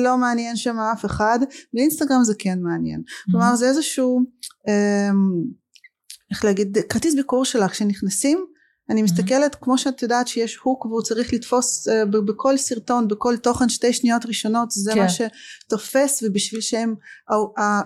לא 0.03 0.17
מעניין 0.17 0.55
שם 0.55 0.79
אף 0.79 1.05
אחד 1.05 1.39
באינסטגרם 1.73 2.23
זה 2.23 2.33
כן 2.39 2.59
מעניין. 2.61 3.01
כלומר 3.31 3.55
זה 3.55 3.67
איזשהו 3.67 4.19
איך 6.31 6.45
להגיד 6.45 6.77
כרטיס 6.89 7.15
ביקור 7.15 7.45
שלך 7.45 7.71
כשנכנסים 7.71 8.45
אני 8.89 9.04
מסתכלת 9.04 9.56
כמו 9.62 9.78
שאת 9.78 10.02
יודעת 10.02 10.28
שיש 10.28 10.56
הוק 10.56 10.86
והוא 10.86 11.02
צריך 11.02 11.34
לתפוס 11.34 11.88
uh, 11.88 11.91
בכל 12.08 12.58
סרטון 12.58 13.08
בכל 13.08 13.38
תוכן 13.38 13.69
שתי 13.69 13.93
שניות 13.93 14.25
ראשונות 14.25 14.71
זה 14.71 14.91
כן. 14.93 14.99
מה 14.99 15.08
שתופס 15.10 16.23
ובשביל 16.23 16.62
שהם 16.62 16.95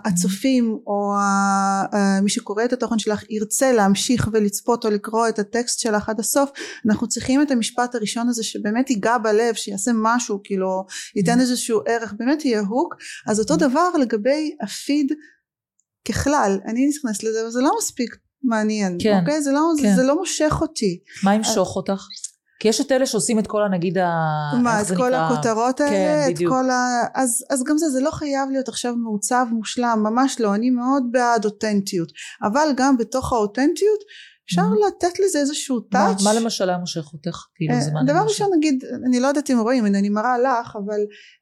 הצופים 0.06 0.78
או 0.88 1.14
מי 2.24 2.30
שקורא 2.30 2.66
את 2.66 2.74
התוכן 2.74 3.00
שלך 3.00 3.24
ירצה 3.30 3.72
להמשיך 3.72 4.30
ולצפות 4.34 4.86
או 4.86 4.90
לקרוא 4.90 5.28
את 5.28 5.40
הטקסט 5.40 5.80
שלך 5.80 6.10
עד 6.10 6.20
הסוף 6.20 6.50
אנחנו 6.90 7.08
צריכים 7.08 7.42
את 7.42 7.52
המשפט 7.52 7.96
הראשון 7.96 8.30
הזה 8.30 8.44
שבאמת 8.44 8.90
ייגע 8.90 9.18
בלב 9.18 9.54
שיעשה 9.54 9.92
משהו 9.96 10.40
כאילו 10.44 10.86
ייתן 11.16 11.40
איזשהו 11.40 11.82
ערך 11.88 12.14
באמת 12.18 12.46
יהיה 12.46 12.60
הוק 12.60 12.96
אז 13.28 13.40
אותו 13.40 13.56
דבר 13.56 13.90
לגבי 14.00 14.56
הפיד 14.64 15.12
ככלל. 16.08 16.60
אני 16.66 16.88
נכנסת 16.88 17.24
לזה 17.24 17.48
וזה 17.48 17.60
לא 17.62 17.72
מספיק 17.78 18.16
מעניין, 18.44 18.98
כן, 19.02 19.20
אוקיי? 19.20 19.42
זה 19.42 19.52
לא, 19.52 19.62
כן. 19.78 19.90
זה, 19.90 19.96
זה 19.96 20.04
לא 20.04 20.16
מושך 20.16 20.58
אותי. 20.62 21.00
מה 21.24 21.36
ימשוך 21.36 21.76
אותך? 21.76 22.08
כי 22.60 22.68
יש 22.68 22.82
את 22.82 22.92
אלה 22.92 23.06
שעושים 23.06 23.40
את 23.40 23.48
כל 23.48 23.64
הנגיד 23.64 23.98
ה... 23.98 24.10
מה, 24.62 24.82
את 24.82 24.88
כל 24.88 24.94
נקרא? 24.94 25.28
הכותרות 25.32 25.82
האלה? 25.82 25.92
כן, 25.92 26.28
את 26.30 26.36
בדיוק. 26.36 26.54
כל 26.54 26.70
ה... 26.70 27.04
אז, 27.14 27.46
אז 27.50 27.64
גם 27.64 27.78
זה, 27.78 27.90
זה 27.90 28.02
לא 28.02 28.12
חייב 28.12 28.50
להיות 28.52 28.68
עכשיו 28.68 28.96
מעוצב 28.96 29.46
מושלם, 29.52 30.00
ממש 30.04 30.40
לא, 30.40 30.56
אני 30.56 30.70
מאוד 30.70 31.04
בעד 31.12 31.46
אותנטיות. 31.46 32.12
אבל 32.44 32.68
גם 32.76 32.98
בתוך 32.98 33.34
האותנטיות, 33.34 34.00
אפשר 34.46 34.62
mm-hmm. 34.62 34.88
לתת 34.88 35.20
לזה 35.20 35.40
איזשהו 35.40 35.80
טאץ'. 35.80 36.22
מה, 36.24 36.34
מה 36.34 36.40
למשל 36.40 36.70
היה 36.70 36.78
מושך 36.78 37.14
אותך? 37.14 37.46
כאילו, 37.56 37.82
זה 37.82 37.92
מה 37.92 38.04
דבר 38.04 38.24
ראשון 38.24 38.50
נגיד, 38.58 38.84
אני 39.08 39.20
לא 39.20 39.28
יודעת 39.28 39.50
אם 39.52 39.60
רואים, 39.60 39.86
אני 39.86 40.10
מראה 40.10 40.38
לך, 40.38 40.76
אבל 40.86 41.00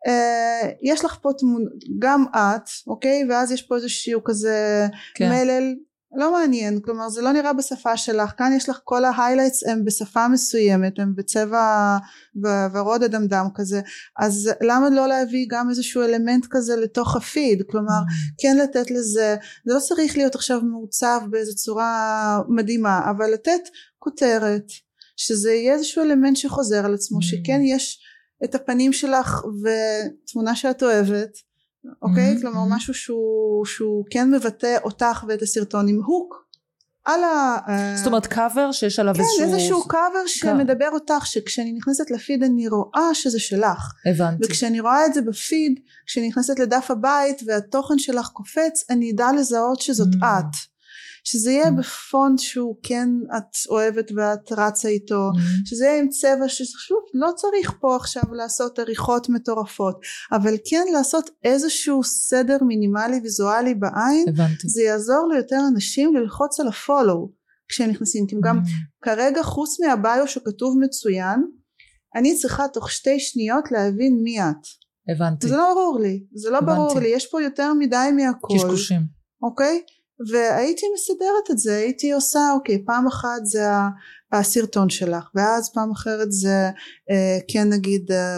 אה, 0.07 0.69
יש 0.83 1.05
לך 1.05 1.17
פה 1.21 1.29
תמונה, 1.37 1.69
גם 1.99 2.25
את, 2.35 2.69
אוקיי? 2.87 3.23
ואז 3.29 3.51
יש 3.51 3.61
פה 3.61 3.75
איזשהו 3.75 4.23
כזה 4.23 4.87
כן. 5.15 5.29
מלל 5.29 5.73
לא 6.15 6.31
מעניין 6.31 6.79
כלומר 6.81 7.09
זה 7.09 7.21
לא 7.21 7.31
נראה 7.31 7.53
בשפה 7.53 7.97
שלך. 7.97 8.31
כאן 8.37 8.53
יש 8.57 8.69
לך 8.69 8.79
כל 8.83 9.05
ההיילייטס 9.05 9.67
הם 9.67 9.85
בשפה 9.85 10.27
מסוימת 10.27 10.99
הם 10.99 11.15
בצבע 11.15 11.97
ורוד 12.73 13.03
אדמדם 13.03 13.47
כזה. 13.55 13.81
אז 14.19 14.49
למה 14.61 14.89
לא 14.89 15.07
להביא 15.07 15.45
גם 15.49 15.69
איזשהו 15.69 16.03
אלמנט 16.03 16.45
כזה 16.49 16.75
לתוך 16.75 17.15
הפיד? 17.15 17.63
כלומר 17.69 18.01
כן 18.37 18.57
לתת 18.57 18.91
לזה 18.91 19.35
זה 19.65 19.73
לא 19.73 19.79
צריך 19.79 20.17
להיות 20.17 20.35
עכשיו 20.35 20.61
מעוצב 20.61 21.21
באיזה 21.29 21.53
צורה 21.53 22.39
מדהימה 22.47 23.09
אבל 23.09 23.31
לתת 23.33 23.61
כותרת 23.99 24.65
שזה 25.17 25.51
יהיה 25.51 25.73
איזשהו 25.73 26.03
אלמנט 26.03 26.37
שחוזר 26.37 26.85
על 26.85 26.93
עצמו 26.93 27.21
שכן 27.21 27.61
יש 27.63 27.99
את 28.43 28.55
הפנים 28.55 28.93
שלך 28.93 29.43
ותמונה 29.45 30.55
שאת 30.55 30.83
אוהבת 30.83 31.50
אוקיי? 32.01 32.35
Mm-hmm. 32.35 32.41
כלומר 32.41 32.75
משהו 32.75 32.93
שהוא, 32.93 33.65
שהוא 33.65 34.05
כן 34.09 34.31
מבטא 34.31 34.77
אותך 34.83 35.23
ואת 35.27 35.41
הסרטון 35.41 35.87
עם 35.87 36.01
הוק 36.05 36.51
על 37.05 37.23
ה... 37.23 37.57
אה, 37.69 37.93
זאת 37.97 38.07
אומרת 38.07 38.27
קאבר 38.27 38.71
שיש 38.71 38.99
עליו 38.99 39.13
כן, 39.13 39.21
איזשהו... 39.21 39.37
כן 39.39 39.53
איזשהו 39.53 39.87
קאבר 39.87 40.25
שמדבר 40.25 40.89
אותך 40.93 41.25
שכשאני 41.25 41.71
נכנסת 41.71 42.11
לפיד 42.11 42.43
אני 42.43 42.67
רואה 42.67 43.13
שזה 43.13 43.39
שלך. 43.39 43.93
הבנתי. 44.05 44.45
וכשאני 44.45 44.79
רואה 44.79 45.05
את 45.05 45.13
זה 45.13 45.21
בפיד 45.21 45.79
כשאני 46.05 46.27
נכנסת 46.27 46.59
לדף 46.59 46.91
הבית 46.91 47.41
והתוכן 47.45 47.97
שלך 47.97 48.27
קופץ 48.27 48.85
אני 48.89 49.11
אדע 49.11 49.27
לזהות 49.37 49.81
שזאת 49.81 50.13
mm-hmm. 50.13 50.25
את. 50.39 50.70
שזה 51.23 51.51
יהיה 51.51 51.67
mm. 51.67 51.71
בפונט 51.71 52.39
שהוא 52.39 52.75
כן 52.83 53.09
את 53.37 53.69
אוהבת 53.69 54.11
ואת 54.15 54.51
רצה 54.51 54.87
איתו 54.87 55.29
mm. 55.35 55.39
שזה 55.65 55.85
יהיה 55.85 55.99
עם 55.99 56.09
צבע 56.09 56.47
ששוב 56.47 56.99
לא 57.13 57.31
צריך 57.35 57.73
פה 57.79 57.95
עכשיו 57.95 58.23
לעשות 58.33 58.79
עריכות 58.79 59.29
מטורפות 59.29 59.99
אבל 60.31 60.55
כן 60.69 60.85
לעשות 60.93 61.29
איזשהו 61.43 62.03
סדר 62.03 62.57
מינימלי 62.61 63.19
ויזואלי 63.23 63.75
בעין 63.75 64.25
הבנתי. 64.29 64.67
זה 64.67 64.81
יעזור 64.81 65.29
ליותר 65.33 65.59
אנשים 65.73 66.15
ללחוץ 66.15 66.59
על 66.59 66.67
הפולו 66.67 67.31
כשהם 67.67 67.89
נכנסים 67.89 68.27
כי 68.27 68.35
גם 68.43 68.57
mm. 68.57 68.69
כרגע 69.01 69.43
חוץ 69.43 69.79
מהביו 69.79 70.27
שכתוב 70.27 70.77
מצוין 70.79 71.43
אני 72.15 72.35
צריכה 72.35 72.67
תוך 72.67 72.91
שתי 72.91 73.19
שניות 73.19 73.71
להבין 73.71 74.19
מי 74.23 74.41
את 74.41 74.67
הבנתי 75.09 75.47
זה 75.47 75.55
לא 75.55 75.73
ברור 75.73 75.99
לי 75.99 76.23
זה 76.33 76.49
לא 76.49 76.57
הבנתי. 76.57 76.75
ברור 76.75 76.99
לי 76.99 77.07
יש 77.07 77.27
פה 77.31 77.41
יותר 77.41 77.73
מדי 77.73 78.09
מהכל 78.15 78.47
קשקושים 78.57 79.01
אוקיי 79.43 79.81
והייתי 80.29 80.85
מסדרת 80.93 81.51
את 81.51 81.59
זה 81.59 81.77
הייתי 81.77 82.11
עושה 82.11 82.39
אוקיי 82.53 82.83
פעם 82.85 83.07
אחת 83.07 83.41
זה 83.43 83.63
הסרטון 84.31 84.89
שלך 84.89 85.29
ואז 85.35 85.73
פעם 85.73 85.91
אחרת 85.91 86.31
זה 86.31 86.69
אה, 87.11 87.37
כן 87.47 87.69
נגיד 87.69 88.11
אה, 88.11 88.37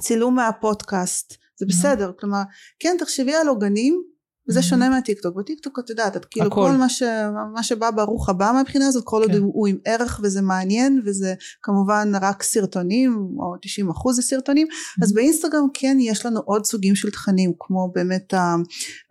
צילום 0.00 0.34
מהפודקאסט 0.34 1.36
זה 1.56 1.66
בסדר 1.66 2.12
כלומר 2.18 2.42
כן 2.78 2.96
תחשבי 2.98 3.34
על 3.34 3.48
עוגנים 3.48 4.13
וזה 4.48 4.62
שונה 4.62 4.90
מהטיק 4.90 5.20
טוק 5.20 5.36
בטיק 5.36 5.60
טוק 5.60 5.78
את 5.78 5.90
יודעת 5.90 6.16
את 6.16 6.24
כאילו 6.24 6.46
הכל. 6.46 6.68
כל 6.70 6.76
מה, 6.76 6.88
ש, 6.88 7.02
מה 7.54 7.62
שבא 7.62 7.90
ברוך 7.90 8.28
הבא 8.28 8.52
מהבחינה 8.54 8.86
הזאת 8.86 9.04
כל 9.04 9.22
כן. 9.26 9.32
עוד 9.32 9.40
הוא 9.42 9.66
עם 9.66 9.78
ערך 9.84 10.20
וזה 10.22 10.42
מעניין 10.42 11.02
וזה 11.04 11.34
כמובן 11.62 12.12
רק 12.20 12.42
סרטונים 12.42 13.28
או 13.38 13.54
90 13.62 13.90
אחוז 13.90 14.16
זה 14.16 14.22
סרטונים 14.22 14.66
אז 15.02 15.12
באינסטגרם 15.12 15.66
כן 15.74 15.96
יש 16.00 16.26
לנו 16.26 16.40
עוד 16.40 16.64
סוגים 16.64 16.94
של 16.94 17.10
תכנים 17.10 17.52
כמו 17.58 17.92
באמת 17.94 18.34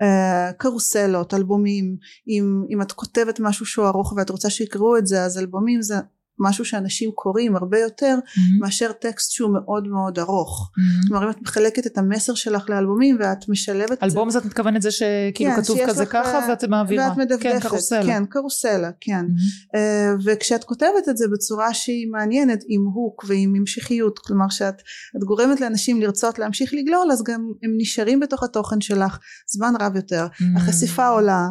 הקרוסלות 0.01 1.33
אלבומים 1.33 1.97
אם, 2.27 2.63
אם 2.69 2.81
את 2.81 2.91
כותבת 2.91 3.39
משהו 3.39 3.65
שהוא 3.65 3.87
ארוך 3.87 4.13
ואת 4.17 4.29
רוצה 4.29 4.49
שיקראו 4.49 4.97
את 4.97 5.07
זה 5.07 5.23
אז 5.23 5.37
אלבומים 5.37 5.81
זה 5.81 5.95
משהו 6.39 6.65
שאנשים 6.65 7.11
קוראים 7.11 7.55
הרבה 7.55 7.79
יותר 7.79 8.17
mm-hmm. 8.21 8.59
מאשר 8.59 8.91
טקסט 8.91 9.31
שהוא 9.31 9.53
מאוד 9.53 9.87
מאוד 9.87 10.19
ארוך. 10.19 10.71
Mm-hmm. 10.71 11.07
כלומר 11.07 11.25
אם 11.25 11.29
את 11.29 11.41
מחלקת 11.41 11.87
את 11.87 11.97
המסר 11.97 12.33
שלך 12.33 12.69
לאלבומים 12.69 13.17
ואת 13.19 13.49
משלבת 13.49 14.03
אלבום 14.03 14.29
זה 14.29 14.39
את 14.39 14.45
מתכוונת 14.45 14.81
זה 14.81 14.91
שכאילו 14.91 15.51
כן, 15.55 15.61
כתוב 15.61 15.77
כזה 15.87 16.05
ככה 16.05 16.39
אה, 16.39 16.49
ואת 16.49 16.63
מעבירה. 16.63 17.09
ואת 17.09 17.17
מדפדפת. 17.17 17.43
כן, 17.43 17.59
קרוסלה. 17.59 18.05
כן, 18.05 18.25
קרוסלה, 18.25 18.91
כן. 19.01 19.25
Mm-hmm. 19.25 19.77
Uh, 19.77 20.21
וכשאת 20.25 20.63
כותבת 20.63 21.09
את 21.09 21.17
זה 21.17 21.25
בצורה 21.33 21.73
שהיא 21.73 22.07
מעניינת 22.11 22.63
עם 22.67 22.85
הוק 22.93 23.25
ועם 23.27 23.53
המשכיות, 23.55 24.19
כלומר 24.19 24.49
שאת 24.49 24.75
גורמת 25.25 25.61
לאנשים 25.61 26.01
לרצות 26.01 26.39
להמשיך 26.39 26.73
לגלול 26.73 27.11
אז 27.11 27.23
גם 27.23 27.51
הם 27.63 27.73
נשארים 27.77 28.19
בתוך 28.19 28.43
התוכן 28.43 28.81
שלך 28.81 29.17
זמן 29.47 29.73
רב 29.79 29.95
יותר. 29.95 30.27
Mm-hmm. 30.27 30.57
החשיפה 30.57 31.07
עולה. 31.07 31.47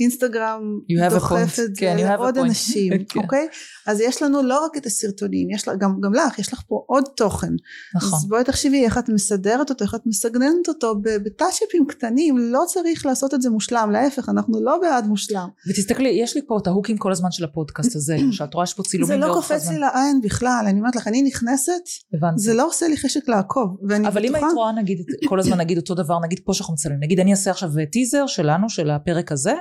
אינסטגרם 0.00 0.78
דוחף 1.10 1.58
את 1.64 1.76
זה 1.76 1.80
כן, 1.80 1.96
לעוד 1.98 2.38
אנשים, 2.38 2.92
כן. 3.08 3.20
אוקיי? 3.20 3.48
אז 3.86 4.00
יש 4.00 4.22
לנו 4.22 4.42
לא 4.42 4.64
רק 4.64 4.76
את 4.76 4.86
הסרטונים, 4.86 5.50
יש 5.50 5.68
לה, 5.68 5.76
גם, 5.76 6.00
גם 6.00 6.14
לך, 6.14 6.38
יש 6.38 6.52
לך 6.52 6.62
פה 6.68 6.84
עוד 6.86 7.04
תוכן. 7.16 7.52
נכון. 7.94 8.18
אז 8.18 8.28
בואי 8.28 8.44
תחשבי 8.44 8.84
איך 8.84 8.98
את 8.98 9.08
מסדרת 9.08 9.70
אותו, 9.70 9.84
איך 9.84 9.94
את 9.94 10.06
מסגננת 10.06 10.68
אותו 10.68 10.94
בטאצ'יפים 11.02 11.86
קטנים, 11.86 12.38
לא 12.38 12.64
צריך 12.66 13.06
לעשות 13.06 13.34
את 13.34 13.42
זה 13.42 13.50
מושלם, 13.50 13.90
להפך, 13.92 14.28
אנחנו 14.28 14.62
לא 14.62 14.78
בעד 14.82 15.06
מושלם. 15.06 15.48
ותסתכלי, 15.68 16.08
יש 16.08 16.34
לי 16.34 16.42
פה 16.46 16.58
את 16.62 16.66
ההוקים 16.66 16.96
כל 16.96 17.12
הזמן 17.12 17.30
של 17.30 17.44
הפודקאסט 17.44 17.96
הזה, 17.96 18.16
שאת 18.32 18.54
רואה 18.54 18.66
שפה 18.66 18.82
צילומים 18.82 19.20
זה 19.20 19.26
לא 19.26 19.34
קופץ 19.34 19.68
לי 19.68 19.78
לעין 19.78 20.20
בכלל, 20.20 20.64
אני 20.66 20.78
אומרת 20.78 20.96
לך, 20.96 21.08
אני 21.08 21.22
נכנסת, 21.22 21.72
הבנתי. 22.14 22.42
זה 22.42 22.54
לא 22.54 22.66
עושה 22.66 22.88
לי 22.88 22.96
חשק 22.96 23.28
לעקוב, 23.28 23.76
אבל. 24.06 24.24
אם 24.24 24.34
היית 24.34 24.46
רואה 24.54 24.72
נגיד, 24.72 24.98
כל 25.28 25.40
הזמן 25.40 25.58
נגיד 25.58 25.76
אותו 25.78 25.94
דבר, 25.94 26.18
נגיד 26.24 26.40
פה 26.44 26.54
שאנחנו 26.54 26.74
מצלמים, 26.74 26.98
נגיד 27.02 27.20
אני 27.20 27.30
אעשה 27.30 27.50
עכשיו 27.50 27.70
טיזר 27.92 28.26
שלנו, 28.26 28.68
של 28.68 28.90
הפרק 28.90 29.32
הזה, 29.32 29.54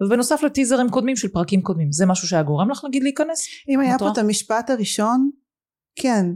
ובנוסף 0.00 0.42
לטיזרים 0.42 0.90
קודמים 0.90 1.16
של 1.16 1.28
פרקים 1.28 1.62
קודמים 1.62 1.92
זה 1.92 2.06
משהו 2.06 2.28
שהיה 2.28 2.42
גורם 2.42 2.70
לך 2.70 2.84
נגיד 2.88 3.02
להיכנס? 3.02 3.46
אם 3.68 3.80
היה 3.80 3.98
פה 3.98 4.12
את 4.12 4.18
המשפט 4.18 4.70
הראשון 4.70 5.30
כן 5.96 6.26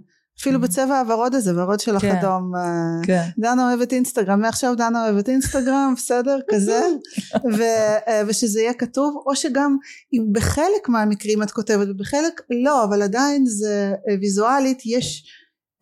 אפילו 0.40 0.58
mm-hmm. 0.58 0.62
בצבע 0.62 0.98
הוורוד 1.00 1.34
הזה 1.34 1.62
ורוד 1.62 1.80
של 1.80 1.98
כן. 1.98 2.16
אדום 2.16 2.52
אה, 2.56 3.06
כן. 3.06 3.22
דנה 3.38 3.68
אוהבת 3.68 3.92
אינסטגרם 3.92 4.40
מעכשיו 4.40 4.74
דנה 4.76 5.04
אוהבת 5.04 5.28
אינסטגרם 5.28 5.92
בסדר 5.96 6.38
כזה 6.50 6.80
ו, 7.58 7.62
אה, 8.08 8.22
ושזה 8.26 8.60
יהיה 8.60 8.74
כתוב 8.74 9.22
או 9.26 9.36
שגם 9.36 9.76
אם 10.12 10.32
בחלק 10.32 10.88
מהמקרים 10.88 11.42
את 11.42 11.50
כותבת 11.50 11.88
ובחלק 11.90 12.40
לא 12.64 12.84
אבל 12.84 13.02
עדיין 13.02 13.46
זה 13.46 13.94
אה, 14.08 14.14
ויזואלית 14.20 14.82
יש 14.86 15.24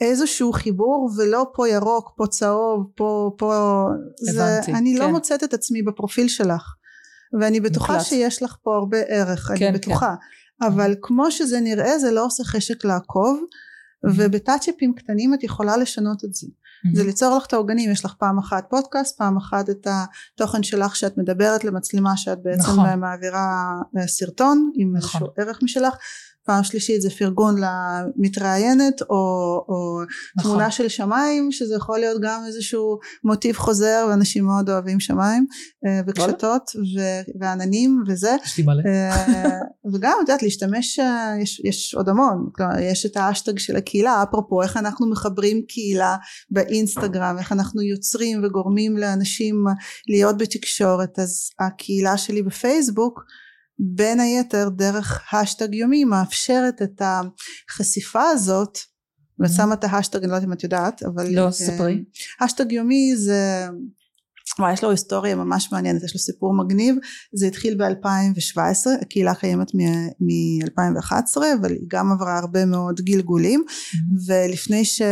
איזשהו 0.01 0.53
חיבור 0.53 1.11
ולא 1.17 1.47
פה 1.55 1.69
ירוק 1.69 2.13
פה 2.17 2.27
צהוב 2.27 2.91
פה 2.97 3.31
פה 3.39 3.85
הבנתי, 4.29 4.73
זה, 4.73 4.79
אני 4.79 4.95
לא 4.95 5.01
כן. 5.01 5.07
לא 5.07 5.13
מוצאת 5.13 5.45
את 5.45 5.55
עצמי 5.55 5.83
בפרופיל 5.83 6.29
שלך 6.29 6.63
ואני 7.41 7.61
בטוחה 7.61 7.93
מקלט. 7.93 8.07
שיש 8.07 8.43
לך 8.43 8.57
פה 8.63 8.77
הרבה 8.77 8.99
ערך, 8.99 9.51
כן, 9.59 9.67
אני 9.67 9.79
בטוחה. 9.79 10.15
כן. 10.61 10.67
אבל 10.67 10.95
כמו 11.03 11.31
שזה 11.31 11.61
נראה 11.61 11.99
זה 11.99 12.11
לא 12.11 12.25
עושה 12.25 12.45
חשק 12.45 12.85
לעקוב 12.85 13.41
ובטאצ'אפים 14.05 14.95
קטנים 14.95 15.35
את 15.35 15.45
יכולה 15.45 15.77
לשנות 15.77 16.25
את 16.25 16.35
זה 16.35 16.47
זה 16.95 17.05
ליצור 17.05 17.37
לך 17.37 17.47
את 17.47 17.53
העוגנים 17.53 17.91
יש 17.91 18.05
לך 18.05 18.15
פעם 18.19 18.39
אחת 18.39 18.67
פודקאסט 18.71 19.19
פעם 19.19 19.37
אחת 19.37 19.71
את 19.71 19.87
התוכן 19.91 20.63
שלך 20.63 20.97
שאת 20.97 21.19
מדברת 21.19 21.65
למצלמה 21.65 22.17
שאת 22.17 22.43
בעצם 22.43 22.63
נכון. 22.63 23.01
מעבירה 23.01 23.75
אה, 23.97 24.07
סרטון 24.07 24.71
עם 24.75 24.97
נכון. 24.97 25.23
איזשהו 25.23 25.27
ערך 25.37 25.63
משלך 25.63 25.95
פעם 26.47 26.65
שלישית 26.65 27.03
זה 27.03 27.11
פרגון 27.11 27.57
למתראיינת 27.59 29.03
או, 29.03 29.17
או 29.69 30.01
נכון. 30.37 30.51
תמונה 30.51 30.71
של 30.71 30.89
שמיים 30.89 31.53
שזה 31.53 31.75
יכול 31.75 31.99
להיות 31.99 32.23
גם 32.23 32.43
איזשהו 32.47 32.99
מוטיב 33.25 33.57
חוזר 33.57 34.07
ואנשים 34.11 34.45
מאוד 34.45 34.71
אוהבים 34.71 35.01
שמיים 35.01 35.47
אה, 35.87 36.01
וקשתות 36.07 36.71
ו- 36.77 37.41
ועננים 37.41 38.03
וזה 38.09 38.37
יש 38.45 38.59
לי 38.59 38.65
מלא. 38.65 38.83
אה, 38.87 39.61
וגם 39.93 40.13
את 40.17 40.21
יודעת 40.21 40.43
להשתמש 40.43 40.99
אה, 40.99 41.35
יש, 41.43 41.61
יש 41.65 41.95
עוד 41.95 42.09
המון 42.09 42.49
כלומר, 42.53 42.79
יש 42.81 43.07
את 43.07 43.17
האשטג 43.17 43.59
של 43.59 43.77
הקהילה 43.77 44.23
אפרופו 44.23 44.63
איך 44.63 44.77
אנחנו 44.77 45.11
מחברים 45.11 45.63
קהילה 45.69 46.17
באינסטגרם 46.51 47.37
איך 47.39 47.53
אנחנו 47.53 47.83
יוצרים 47.83 48.45
וגורמים 48.45 48.97
לאנשים 48.97 49.65
להיות 50.09 50.39
בתקשורת 50.39 51.19
אז 51.19 51.51
הקהילה 51.59 52.17
שלי 52.17 52.43
בפייסבוק 52.43 53.25
בין 53.79 54.21
היתר 54.21 54.69
דרך 54.69 55.35
השטג 55.35 55.75
יומי 55.75 56.05
מאפשרת 56.05 56.83
את 56.83 57.03
החשיפה 57.71 58.23
הזאת 58.23 58.79
ושמה 59.41 59.75
את 59.75 59.85
ההשטג 59.85 60.19
אני 60.19 60.31
לא 60.31 60.35
יודעת 60.35 60.49
אם 60.49 60.53
את 60.53 60.65
יודעת 60.65 61.03
אבל 61.03 61.35
לא, 61.35 61.47
אה, 61.47 61.53
ספרי. 61.53 62.05
השטג 62.41 62.73
יומי 62.73 63.17
זה 63.17 63.69
וואי, 64.59 64.73
יש 64.73 64.85
לו 64.85 64.91
היסטוריה 64.91 65.35
ממש 65.35 65.73
מעניינת, 65.73 66.03
יש 66.03 66.15
לו 66.15 66.21
סיפור 66.21 66.55
מגניב, 66.57 66.97
זה 67.35 67.47
התחיל 67.47 67.75
ב-2017, 67.75 68.87
הקהילה 69.03 69.35
קיימת 69.35 69.75
מ-2011, 69.75 71.37
אבל 71.61 71.71
היא 71.71 71.87
גם 71.89 72.13
עברה 72.13 72.39
הרבה 72.39 72.65
מאוד 72.65 73.01
גלגולים, 73.01 73.65
ולפני 74.27 74.85
ש... 74.85 75.03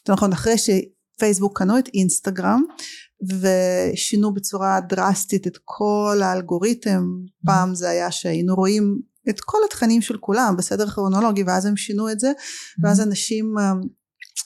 יותר 0.00 0.12
נכון, 0.12 0.32
אחרי 0.32 0.54
שפייסבוק 0.58 1.58
קנו 1.58 1.78
את 1.78 1.88
אינסטגרם, 1.94 2.62
ושינו 3.28 4.34
בצורה 4.34 4.80
דרסטית 4.80 5.46
את 5.46 5.58
כל 5.64 6.20
האלגוריתם, 6.22 7.04
פעם 7.46 7.74
זה 7.74 7.88
היה 7.88 8.10
שהיינו 8.10 8.54
רואים 8.54 9.00
את 9.28 9.40
כל 9.40 9.58
התכנים 9.66 10.02
של 10.02 10.16
כולם 10.20 10.54
בסדר 10.58 10.90
כרונולוגי, 10.90 11.42
ואז 11.42 11.66
הם 11.66 11.76
שינו 11.76 12.10
את 12.10 12.20
זה, 12.20 12.32
ואז 12.82 13.00
אנשים 13.00 13.54
אה, 13.58 13.72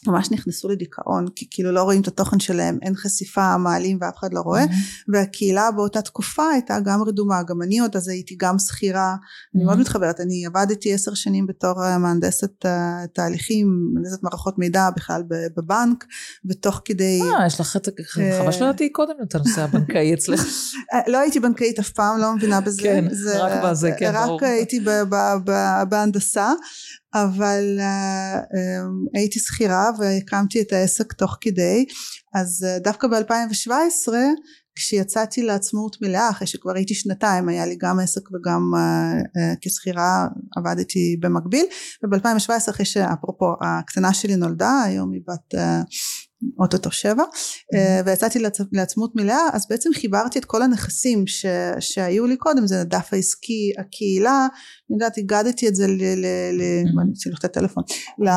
ממש 0.07 0.31
נכנסו 0.31 0.68
לדיכאון 0.68 1.27
כי 1.37 1.46
כאילו 1.51 1.72
לא 1.72 1.83
רואים 1.83 2.01
את 2.03 2.09
התוכן 2.09 2.40
שלהם 2.40 2.79
אין 2.83 2.94
חשיפה 2.94 3.57
מעלים 3.57 3.99
ואף 4.01 4.14
אחד 4.18 4.35
לא 4.35 4.40
רואה. 4.40 4.64
והקהילה 5.12 5.70
באותה 5.70 6.03
תקופה 6.03 6.51
הייתה 6.53 6.81
גם 6.81 7.03
רדומה 7.03 7.42
גם 7.42 7.62
אני 7.62 7.79
עוד 7.79 7.96
אז 7.96 8.09
הייתי 8.09 8.37
גם 8.38 8.59
שכירה. 8.59 9.16
אני 9.55 9.64
מאוד 9.64 9.79
מתחברת 9.79 10.20
אני 10.20 10.46
עבדתי 10.46 10.94
עשר 10.94 11.14
שנים 11.14 11.46
בתור 11.46 11.85
אה, 11.85 11.99
מהנדסת 11.99 12.66
אה, 12.66 13.05
תהליכים 13.14 13.90
מהנדסת 13.94 14.22
מערכות 14.22 14.59
מידע 14.59 14.90
בכלל 14.96 15.22
בבנק 15.57 16.05
ותוך 16.51 16.81
כדי 16.85 17.20
אה, 17.22 17.46
יש 17.46 17.61
לך 17.61 17.77
אה, 17.77 18.40
חבל 18.40 18.53
שלא 18.53 18.64
ידעתי 18.64 18.92
קודם 18.92 19.14
את 19.22 19.35
הנושא 19.35 19.62
הבנקאי 19.62 20.14
אצלך. 20.14 20.46
לא 21.12 21.18
הייתי 21.18 21.40
בנקאית 21.40 21.79
אף 21.79 21.90
פעם 21.90 22.18
לא 22.20 22.35
מבינה 22.35 22.61
בזה. 22.61 22.83
כן, 22.83 23.05
זה, 23.11 23.44
רק 23.44 23.64
בזה, 23.64 23.90
כן, 23.99 24.12
רק 24.14 24.27
ברור. 24.27 24.44
הייתי 24.44 24.81
בהנדסה 25.88 26.53
אבל 27.24 27.79
uh, 27.79 28.42
um, 28.42 29.18
הייתי 29.18 29.38
שכירה 29.38 29.90
והקמתי 29.98 30.61
את 30.62 30.72
העסק 30.72 31.12
תוך 31.12 31.37
כדי 31.40 31.87
אז 32.35 32.66
uh, 32.68 32.83
דווקא 32.83 33.09
ב-2017 33.09 34.12
כשיצאתי 34.74 35.42
לעצמאות 35.42 35.96
מלאה 36.02 36.31
אחרי 36.31 36.46
שכבר 36.46 36.72
הייתי 36.74 36.94
שנתיים 36.94 37.48
היה 37.48 37.66
לי 37.66 37.76
גם 37.81 37.98
עסק 37.98 38.20
וגם 38.33 38.70
uh, 38.74 39.22
uh, 39.24 39.59
כשכירה 39.61 40.26
עבדתי 40.57 41.16
במקביל 41.20 41.66
וב-2017 42.05 42.70
אחרי 42.70 42.87
שאפרופו 42.87 43.55
הקטנה 43.61 44.14
שלי 44.14 44.37
נולדה 44.37 44.83
היום 44.85 45.12
היא 45.12 45.20
בת 45.29 45.55
uh, 45.55 45.59
אוטוטו 46.59 46.90
שבע 46.90 47.22
אה, 47.75 48.01
ויצאתי 48.07 48.38
לעצ- 48.38 48.68
לעצמות 48.72 49.16
מלאה 49.16 49.49
אז 49.53 49.66
בעצם 49.70 49.90
חיברתי 49.94 50.38
את 50.38 50.44
כל 50.44 50.62
הנכסים 50.62 51.27
ש, 51.27 51.46
שהיו 51.81 52.27
לי 52.27 52.37
קודם 52.37 52.66
זה 52.66 52.81
הדף 52.81 53.09
העסקי 53.12 53.72
הקהילה 53.79 54.46
אני 54.90 54.96
יודעת 54.96 55.18
הגדתי 55.18 55.68
את 55.68 55.75
זה 55.75 55.87
ל... 55.87 56.03
ל, 56.03 56.27
ל. 56.53 56.62
אני 57.03 57.12
צריך 57.12 57.38
לתת 57.44 57.53
טלפון 57.53 57.83
ל, 58.25 58.29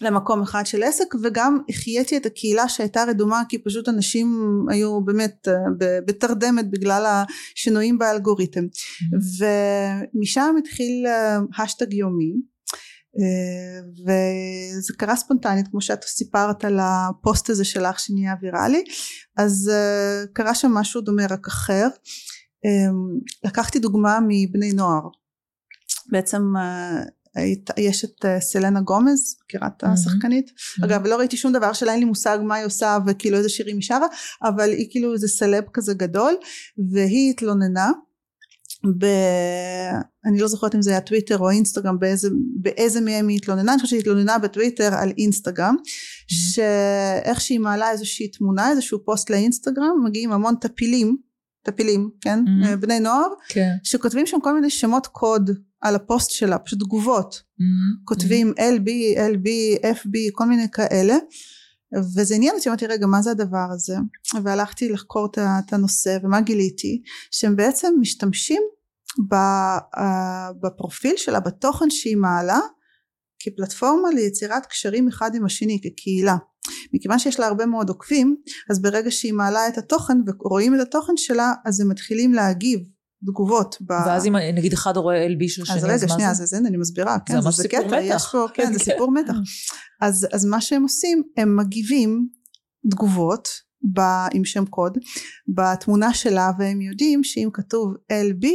למקום 0.00 0.42
אחד 0.42 0.66
של 0.66 0.82
עסק 0.82 1.14
וגם 1.22 1.58
החייתי 1.68 2.16
את 2.16 2.26
הקהילה 2.26 2.68
שהייתה 2.68 3.04
רדומה 3.04 3.42
כי 3.48 3.58
פשוט 3.58 3.88
אנשים 3.88 4.28
היו 4.70 5.04
באמת 5.04 5.48
אה, 5.48 5.54
בתרדמת 6.06 6.70
בגלל 6.70 7.22
השינויים 7.56 7.98
באלגוריתם. 7.98 8.64
ומשם 9.38 10.54
התחיל 10.58 11.06
אה, 11.06 11.38
השטג 11.62 11.92
יומי 11.92 12.32
וזה 14.02 14.92
קרה 14.98 15.16
ספונטנית 15.16 15.68
כמו 15.68 15.80
שאת 15.80 16.04
סיפרת 16.04 16.64
על 16.64 16.78
הפוסט 16.82 17.50
הזה 17.50 17.64
שלך 17.64 18.00
שנהיה 18.00 18.34
ויראלי. 18.42 18.84
אז 19.36 19.70
אה, 19.72 20.24
קרה 20.32 20.54
שם 20.54 20.70
משהו 20.70 21.00
דומה 21.00 21.22
רק 21.30 21.46
אחר. 21.46 21.88
אה, 22.64 22.90
לקחתי 23.44 23.78
דוגמה 23.78 24.18
מבני 24.28 24.72
נוער. 24.72 25.08
בעצם 26.10 26.42
אה, 26.56 27.42
יש 27.76 28.04
את 28.04 28.24
אה, 28.24 28.40
סלנה 28.40 28.80
גומז 28.80 29.36
מכירה 29.44 29.68
את. 29.68 29.84
השחקנית? 29.84 30.50
אגב 30.84 31.06
לא 31.06 31.16
ראיתי 31.16 31.36
שום 31.36 31.52
דבר 31.52 31.72
שלה 31.72 31.92
אין 31.92 32.00
לי 32.00 32.04
מושג 32.04 32.38
מה 32.42 32.54
היא 32.54 32.66
עושה 32.66 32.98
וכאילו 33.06 33.38
איזה 33.38 33.48
שירים 33.48 33.76
היא 33.76 33.82
שרה 33.82 34.06
אבל 34.42 34.70
היא 34.70 34.86
כאילו 34.90 35.12
איזה 35.12 35.28
סלב 35.28 35.64
כזה 35.72 35.94
גדול 35.94 36.34
והיא 36.92 37.30
התלוננה 37.30 37.90
ב... 38.98 39.06
אני 40.26 40.38
לא 40.38 40.48
זוכרת 40.48 40.74
אם 40.74 40.82
זה 40.82 40.90
היה 40.90 41.00
טוויטר 41.00 41.38
או 41.38 41.50
אינסטגרם 41.50 41.98
באיזה, 41.98 42.28
באיזה 42.56 43.00
מהם 43.00 43.28
היא 43.28 43.36
התלוננה 43.36 43.72
אני 43.72 43.80
חושבת 43.80 43.88
שהיא 43.88 44.00
התלוננה 44.00 44.38
בטוויטר 44.38 44.94
על 44.94 45.12
אינסטגרם 45.18 45.76
שאיך 46.28 47.40
שהיא 47.40 47.60
מעלה 47.60 47.90
איזושהי 47.90 48.28
תמונה 48.28 48.70
איזשהו 48.70 49.04
פוסט 49.04 49.30
לאינסטגרם 49.30 50.04
מגיעים 50.04 50.32
המון 50.32 50.54
טפילים 50.54 51.16
טפילים 51.62 52.10
כן? 52.20 52.44
Mhm. 52.46 52.76
בני 52.76 53.00
נוער 53.00 53.28
כן. 53.48 53.70
שכותבים 53.82 54.26
שם 54.26 54.40
כל 54.42 54.54
מיני 54.54 54.70
שמות 54.70 55.06
קוד 55.06 55.50
על 55.80 55.94
הפוסט 55.94 56.30
שלה 56.30 56.58
פשוט 56.58 56.78
תגובות. 56.78 57.42
כותבים 58.04 58.52
LB, 58.56 58.88
LB, 59.18 59.48
FB, 59.84 60.18
כל 60.32 60.44
מיני 60.44 60.70
כאלה. 60.72 61.16
וזה 62.16 62.34
עניין 62.34 62.54
אותי, 62.56 62.68
אמרתי 62.68 62.86
רגע 62.86 63.06
מה 63.06 63.22
זה 63.22 63.30
הדבר 63.30 63.66
הזה? 63.72 63.96
והלכתי 64.42 64.88
לחקור 64.88 65.28
את 65.36 65.72
הנושא 65.72 66.18
ומה 66.22 66.40
גיליתי? 66.40 67.02
שהם 67.30 67.56
בעצם 67.56 67.94
משתמשים 68.00 68.62
אה, 68.62 68.79
בפרופיל 70.62 71.14
שלה, 71.16 71.40
בתוכן 71.40 71.90
שהיא 71.90 72.16
מעלה 72.16 72.60
כפלטפורמה 73.40 74.08
ליצירת 74.14 74.66
קשרים 74.66 75.08
אחד 75.08 75.34
עם 75.34 75.44
השני 75.44 75.80
כקהילה 75.82 76.36
מכיוון 76.92 77.18
שיש 77.18 77.40
לה 77.40 77.46
הרבה 77.46 77.66
מאוד 77.66 77.88
עוקבים 77.88 78.36
אז 78.70 78.82
ברגע 78.82 79.10
שהיא 79.10 79.32
מעלה 79.32 79.68
את 79.68 79.78
התוכן 79.78 80.18
ורואים 80.26 80.74
את 80.74 80.80
התוכן 80.80 81.12
שלה 81.16 81.52
אז 81.64 81.80
הם 81.80 81.88
מתחילים 81.88 82.32
להגיב 82.32 82.80
תגובות 83.26 83.76
ב... 83.80 83.90
ואז 83.90 84.26
אם 84.26 84.36
נגיד 84.36 84.72
אחד 84.72 84.96
רואה 84.96 85.26
אלבי 85.26 85.48
של 85.48 85.64
שני, 85.64 85.76
אז 85.76 85.84
רגע 85.84 86.08
שנייה 86.08 86.30
אז 86.30 86.54
הנה 86.54 86.68
אני 86.68 86.76
מסבירה 86.76 87.16
כן 87.26 87.34
ממש 87.34 87.56
זה 87.56 87.62
סיפור 87.62 87.82
קטע 87.82 88.00
מתח. 88.00 88.32
פה 88.32 88.46
כן 88.54 88.64
כן, 88.64 88.72
זה 88.72 88.78
כן. 88.78 88.84
סיפור 88.84 89.12
מתח 89.12 89.34
אז, 90.00 90.26
אז 90.32 90.44
מה 90.44 90.60
שהם 90.60 90.82
עושים 90.82 91.22
הם 91.36 91.56
מגיבים 91.56 92.28
תגובות 92.90 93.48
ב, 93.94 94.00
עם 94.32 94.44
שם 94.44 94.66
קוד 94.66 94.98
בתמונה 95.48 96.14
שלה 96.14 96.50
והם 96.58 96.80
יודעים 96.80 97.24
שאם 97.24 97.48
כתוב 97.52 97.94
LB 98.12 98.46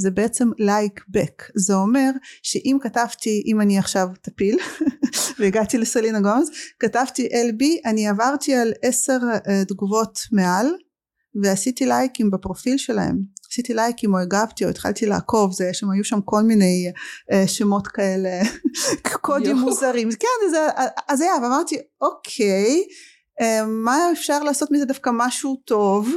זה 0.00 0.10
בעצם 0.10 0.50
like 0.50 1.00
back. 1.16 1.50
זה 1.54 1.74
אומר 1.74 2.10
שאם 2.42 2.78
כתבתי 2.80 3.42
אם 3.46 3.60
אני 3.60 3.78
עכשיו 3.78 4.08
טפיל 4.22 4.58
והגעתי 5.38 5.78
לסלינה 5.78 6.20
גומז 6.20 6.50
כתבתי 6.80 7.26
LB 7.26 7.88
אני 7.90 8.08
עברתי 8.08 8.54
על 8.54 8.72
עשר 8.82 9.18
אה, 9.48 9.64
תגובות 9.64 10.20
מעל 10.32 10.66
ועשיתי 11.42 11.86
לייקים 11.86 12.30
בפרופיל 12.30 12.78
שלהם. 12.78 13.18
עשיתי 13.50 13.74
לייקים 13.74 14.14
או 14.14 14.18
הגבתי 14.18 14.64
או 14.64 14.70
התחלתי 14.70 15.06
לעקוב 15.06 15.52
זה 15.52 15.70
שם 15.72 15.90
היו 15.90 16.04
שם 16.04 16.20
כל 16.24 16.42
מיני 16.42 16.92
אה, 17.32 17.48
שמות 17.48 17.86
כאלה 17.88 18.40
קודים. 19.22 19.56
מוזרים. 19.56 20.08
כן 20.10 20.50
זה 20.50 20.66
אז 21.08 21.20
היה 21.20 21.32
ואמרתי 21.42 21.76
אוקיי 22.00 22.70
אה, 22.70 22.94
מה 23.66 23.98
אפשר 24.12 24.42
לעשות 24.42 24.70
מזה 24.70 24.84
דווקא 24.84 25.10
משהו 25.14 25.56
טוב 25.64 26.10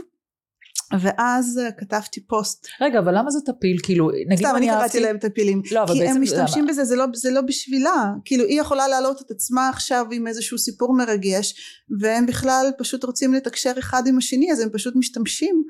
ואז 0.99 1.59
אה, 1.63 1.71
כתבתי 1.71 2.27
פוסט 2.27 2.67
רגע, 2.81 2.99
אבל 2.99 3.17
למה 3.17 3.31
זה 3.31 3.39
טפיל? 3.45 3.77
כאילו, 3.83 4.09
נגיד 4.27 4.45
סתם 4.45 4.55
אני 4.55 4.71
אני 4.71 4.79
קראתי. 4.79 4.99
להם 4.99 5.17
טפילים 5.17 5.61
לא, 5.71 5.83
אבל 5.83 5.93
כי 5.93 5.99
בעצם 5.99 6.15
הם 6.15 6.21
משתמשים? 6.21 6.67
בזה 6.67 6.85
זה 6.85 6.95
לא, 6.95 7.05
זה 7.13 7.31
לא 7.31 7.41
בשבילה 7.41 8.11
כאילו 8.25 8.43
היא 8.43 8.61
יכולה 8.61 8.87
להעלות 8.87 9.21
את 9.21 9.31
עצמה 9.31 9.69
עכשיו 9.69 10.05
עם 10.11 10.27
איזשהו 10.27 10.57
סיפור 10.57 10.95
מרגש 10.97 11.55
והם 11.99 12.25
בכלל 12.25 12.71
פשוט 12.77 13.03
רוצים 13.03 13.33
לתקשר 13.33 13.73
אחד 13.79 14.07
עם 14.07 14.17
השני 14.17 14.51
אז 14.51 14.59
הם 14.59 14.69
פשוט 14.73 14.95
משתמשים 14.95 15.63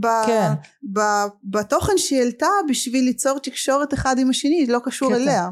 ב, 0.00 0.06
כן. 0.26 0.52
ב, 0.92 1.00
בתוכן 1.44 1.98
שהיא 1.98 2.18
העלתה 2.18 2.50
בשביל 2.68 3.04
ליצור 3.04 3.38
תקשורת 3.38 3.94
אחד 3.94 4.18
עם 4.18 4.30
השני 4.30 4.66
לא 4.66 4.78
קשור. 4.84 5.14
אליה 5.14 5.48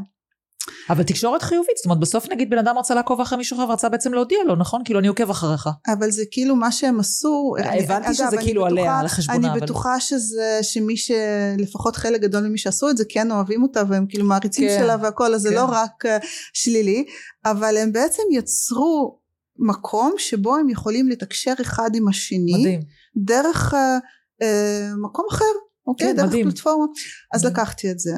אבל 0.91 1.03
תקשורת 1.03 1.43
חיובית, 1.43 1.77
זאת 1.77 1.85
אומרת 1.85 1.99
בסוף 1.99 2.29
נגיד 2.31 2.51
בן 2.51 2.59
אדם 2.59 2.79
רצה 2.79 2.95
לעקוב 2.95 3.21
אחרי 3.21 3.39
מישהו 3.39 3.57
אחר 3.57 3.69
ורצה 3.69 3.89
בעצם 3.89 4.15
להודיע 4.15 4.39
לו, 4.47 4.57
נכון? 4.57 4.83
כאילו 4.85 4.99
אני 5.01 5.09
עוקב 5.09 5.31
אחריך. 5.31 5.69
אבל 5.93 6.11
זה 6.11 6.23
כאילו 6.31 6.57
מה 6.57 6.73
שהם 6.73 7.01
עשו, 7.01 7.55
אני- 7.59 7.85
הבנתי 7.85 8.15
שזה 8.15 8.37
כאילו 8.41 8.67
עליה, 8.67 8.99
על 8.99 9.09
חשבונה, 9.09 9.53
אני 9.53 9.61
בטוחה 9.61 10.01
שזה, 10.01 10.59
שמי 10.63 10.95
שלפחות 10.97 11.97
חלק 11.97 12.21
גדול 12.21 12.43
ממי 12.49 12.59
שעשו 12.59 12.91
את 12.91 12.97
זה 12.97 13.05
כן 13.09 13.31
אוהבים 13.31 13.63
אותה 13.63 13.83
והם 13.89 14.07
כאילו 14.09 14.25
מעריצים 14.25 14.69
כן, 14.69 14.79
שלה 14.81 14.97
והכל, 15.03 15.35
אז 15.35 15.41
זה 15.43 15.49
כן. 15.49 15.55
לא 15.55 15.65
רק 15.65 16.07
אה, 16.07 16.19
שלילי, 16.53 17.05
אבל 17.45 17.77
הם 17.77 17.93
בעצם 17.93 18.23
יצרו 18.33 19.19
מקום 19.59 20.15
שבו 20.19 20.57
הם 20.57 20.69
יכולים 20.69 21.09
לתקשר 21.09 21.55
אחד 21.61 21.91
עם 21.95 22.09
השני, 22.09 22.53
מדהים. 22.61 22.81
דרך 23.17 23.75
אה, 23.75 23.99
אה, 24.43 24.91
מקום 25.03 25.27
אחר, 25.31 25.45
אוקיי? 25.87 26.07
כן, 26.07 26.17
דרך. 26.17 26.33
פלטפורמה. 26.33 26.87
אז 27.35 27.45
לקחתי 27.45 27.91
את 27.91 27.99
זה. 27.99 28.13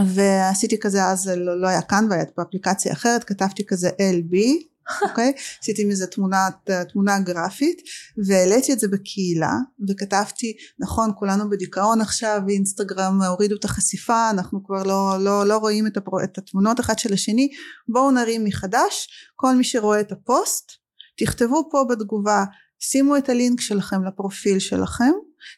ועשיתי 0.00 0.78
כזה 0.78 1.04
אז 1.04 1.28
לא, 1.28 1.60
לא 1.60 1.68
היה 1.68 1.82
כאן 1.82 2.06
והיה 2.10 2.24
באפליקציה 2.36 2.92
אחרת 2.92 3.24
כתבתי 3.24 3.66
כזה 3.66 3.88
LB 3.88 4.36
אוקיי? 5.08 5.32
עשיתי 5.60 5.84
מזה 5.84 6.06
תמונת 6.06 6.70
תמונה 6.92 7.18
גרפית 7.18 7.82
והעליתי 8.26 8.72
את 8.72 8.80
זה 8.80 8.88
בקהילה 8.88 9.52
וכתבתי 9.88 10.56
נכון 10.78 11.10
כולנו 11.18 11.50
בדיכאון 11.50 12.00
עכשיו 12.00 12.40
ואינסטגרם 12.46 13.22
הורידו 13.22 13.56
את 13.56 13.64
החשיפה 13.64 14.30
אנחנו 14.30 14.64
כבר 14.64 14.82
לא, 14.82 15.16
לא, 15.20 15.46
לא 15.46 15.56
רואים 15.56 15.86
את, 15.86 15.96
הפרו, 15.96 16.20
את 16.20 16.38
התמונות 16.38 16.80
אחד 16.80 16.98
של 16.98 17.12
השני 17.12 17.48
בואו 17.88 18.10
נרים 18.10 18.44
מחדש 18.44 19.08
כל 19.36 19.54
מי 19.54 19.64
שרואה 19.64 20.00
את 20.00 20.12
הפוסט 20.12 20.72
תכתבו 21.18 21.68
פה 21.70 21.84
בתגובה 21.90 22.44
שימו 22.90 23.16
את 23.16 23.28
הלינק 23.28 23.60
שלכם 23.60 24.04
לפרופיל 24.04 24.58
שלכם 24.58 25.12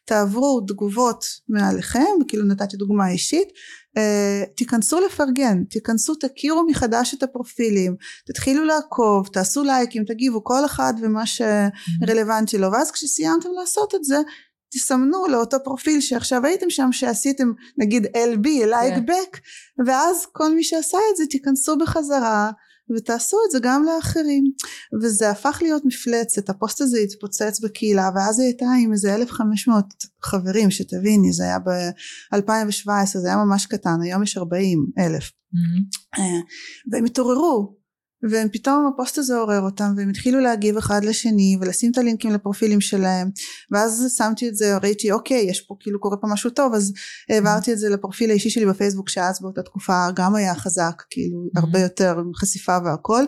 תעברו 0.04 0.60
תגובות 0.60 1.24
מעליכם 1.48 2.04
כאילו 2.28 2.44
נתתי 2.44 2.76
דוגמה 2.76 3.10
אישית 3.10 3.48
uh, 3.98 4.54
תיכנסו 4.56 5.00
לפרגן 5.00 5.64
תיכנסו 5.64 6.14
תכירו 6.14 6.66
מחדש 6.66 7.14
את 7.14 7.22
הפרופילים 7.22 7.96
תתחילו 8.26 8.64
לעקוב 8.64 9.28
תעשו 9.32 9.64
לייקים 9.64 10.04
תגיבו 10.04 10.44
כל 10.44 10.64
אחד 10.64 10.94
ומה 11.02 11.22
שרלוונטי 11.26 12.58
לו 12.58 12.72
ואז 12.72 12.90
כשסיימתם 12.90 13.48
לעשות 13.60 13.94
את 13.94 14.04
זה 14.04 14.16
תסמנו 14.74 15.26
לאותו 15.26 15.56
פרופיל 15.64 16.00
שעכשיו 16.00 16.46
הייתם 16.46 16.70
שם 16.70 16.92
שעשיתם 16.92 17.52
נגיד 17.78 18.06
LB 18.06 18.48
like 18.66 18.94
כן. 18.94 19.06
back 19.06 19.40
ואז 19.86 20.26
כל 20.32 20.54
מי 20.54 20.64
שעשה 20.64 20.98
את 21.12 21.16
זה 21.16 21.24
תיכנסו 21.30 21.78
בחזרה 21.78 22.50
ותעשו 22.96 23.36
את 23.46 23.50
זה 23.50 23.58
גם 23.62 23.84
לאחרים. 23.84 24.44
וזה 25.02 25.30
הפך 25.30 25.58
להיות 25.62 25.82
מפלצת 25.84 26.48
הפוסט 26.48 26.80
הזה 26.80 26.98
התפוצץ 26.98 27.60
בקהילה 27.60 28.10
ואז 28.14 28.38
היא 28.38 28.46
הייתה 28.46 28.66
עם 28.84 28.92
איזה 28.92 29.14
1500 29.14 29.84
חברים 30.22 30.70
שתביני 30.70 31.32
זה 31.32 31.44
היה 31.44 31.58
ב-2017 31.58 33.06
זה 33.06 33.28
היה 33.28 33.36
ממש 33.36 33.66
קטן 33.66 34.02
היום 34.02 34.22
יש 34.22 34.36
40 34.38 34.86
אלף. 34.98 35.24
Mhm. 35.24 36.18
אה, 36.18 36.40
והם 36.92 37.04
התעוררו 37.04 37.76
והם 38.30 38.48
פתאום 38.52 38.90
הפוסט 38.94 39.18
הזה 39.18 39.36
עורר 39.36 39.60
אותם 39.60 39.94
והם 39.96 40.08
התחילו 40.08 40.40
להגיב 40.40 40.76
אחד 40.76 41.04
לשני 41.04 41.56
ולשים 41.60 41.90
את 41.90 41.98
הלינקים 41.98 42.32
לפרופילים 42.32 42.80
שלהם. 42.80 43.30
ואז 43.72 44.14
שמתי 44.18 44.48
את 44.48 44.56
זה 44.56 44.76
ראיתי 44.76 45.12
אוקיי 45.12 45.46
יש 45.50 45.60
פה 45.60 45.74
כאילו 45.80 46.00
קורה 46.00 46.16
פה 46.16 46.26
משהו 46.26 46.50
טוב 46.50 46.74
אז 46.74 46.92
העברתי 47.30 47.72
את 47.72 47.78
זה 47.78 47.88
לפרופיל 47.88 48.30
האישי 48.30 48.50
שלי 48.50 48.66
בפייסבוק 48.66 49.08
שאז 49.08 49.42
באותה 49.42 49.62
תקופה 49.62 50.06
גם 50.14 50.34
היה 50.34 50.54
חזק 50.54 51.02
כאילו 51.10 51.38
הרבה 51.56 51.80
יותר 51.80 52.18
עם 52.18 52.34
חשיפה 52.34 52.78
והכל. 52.84 53.24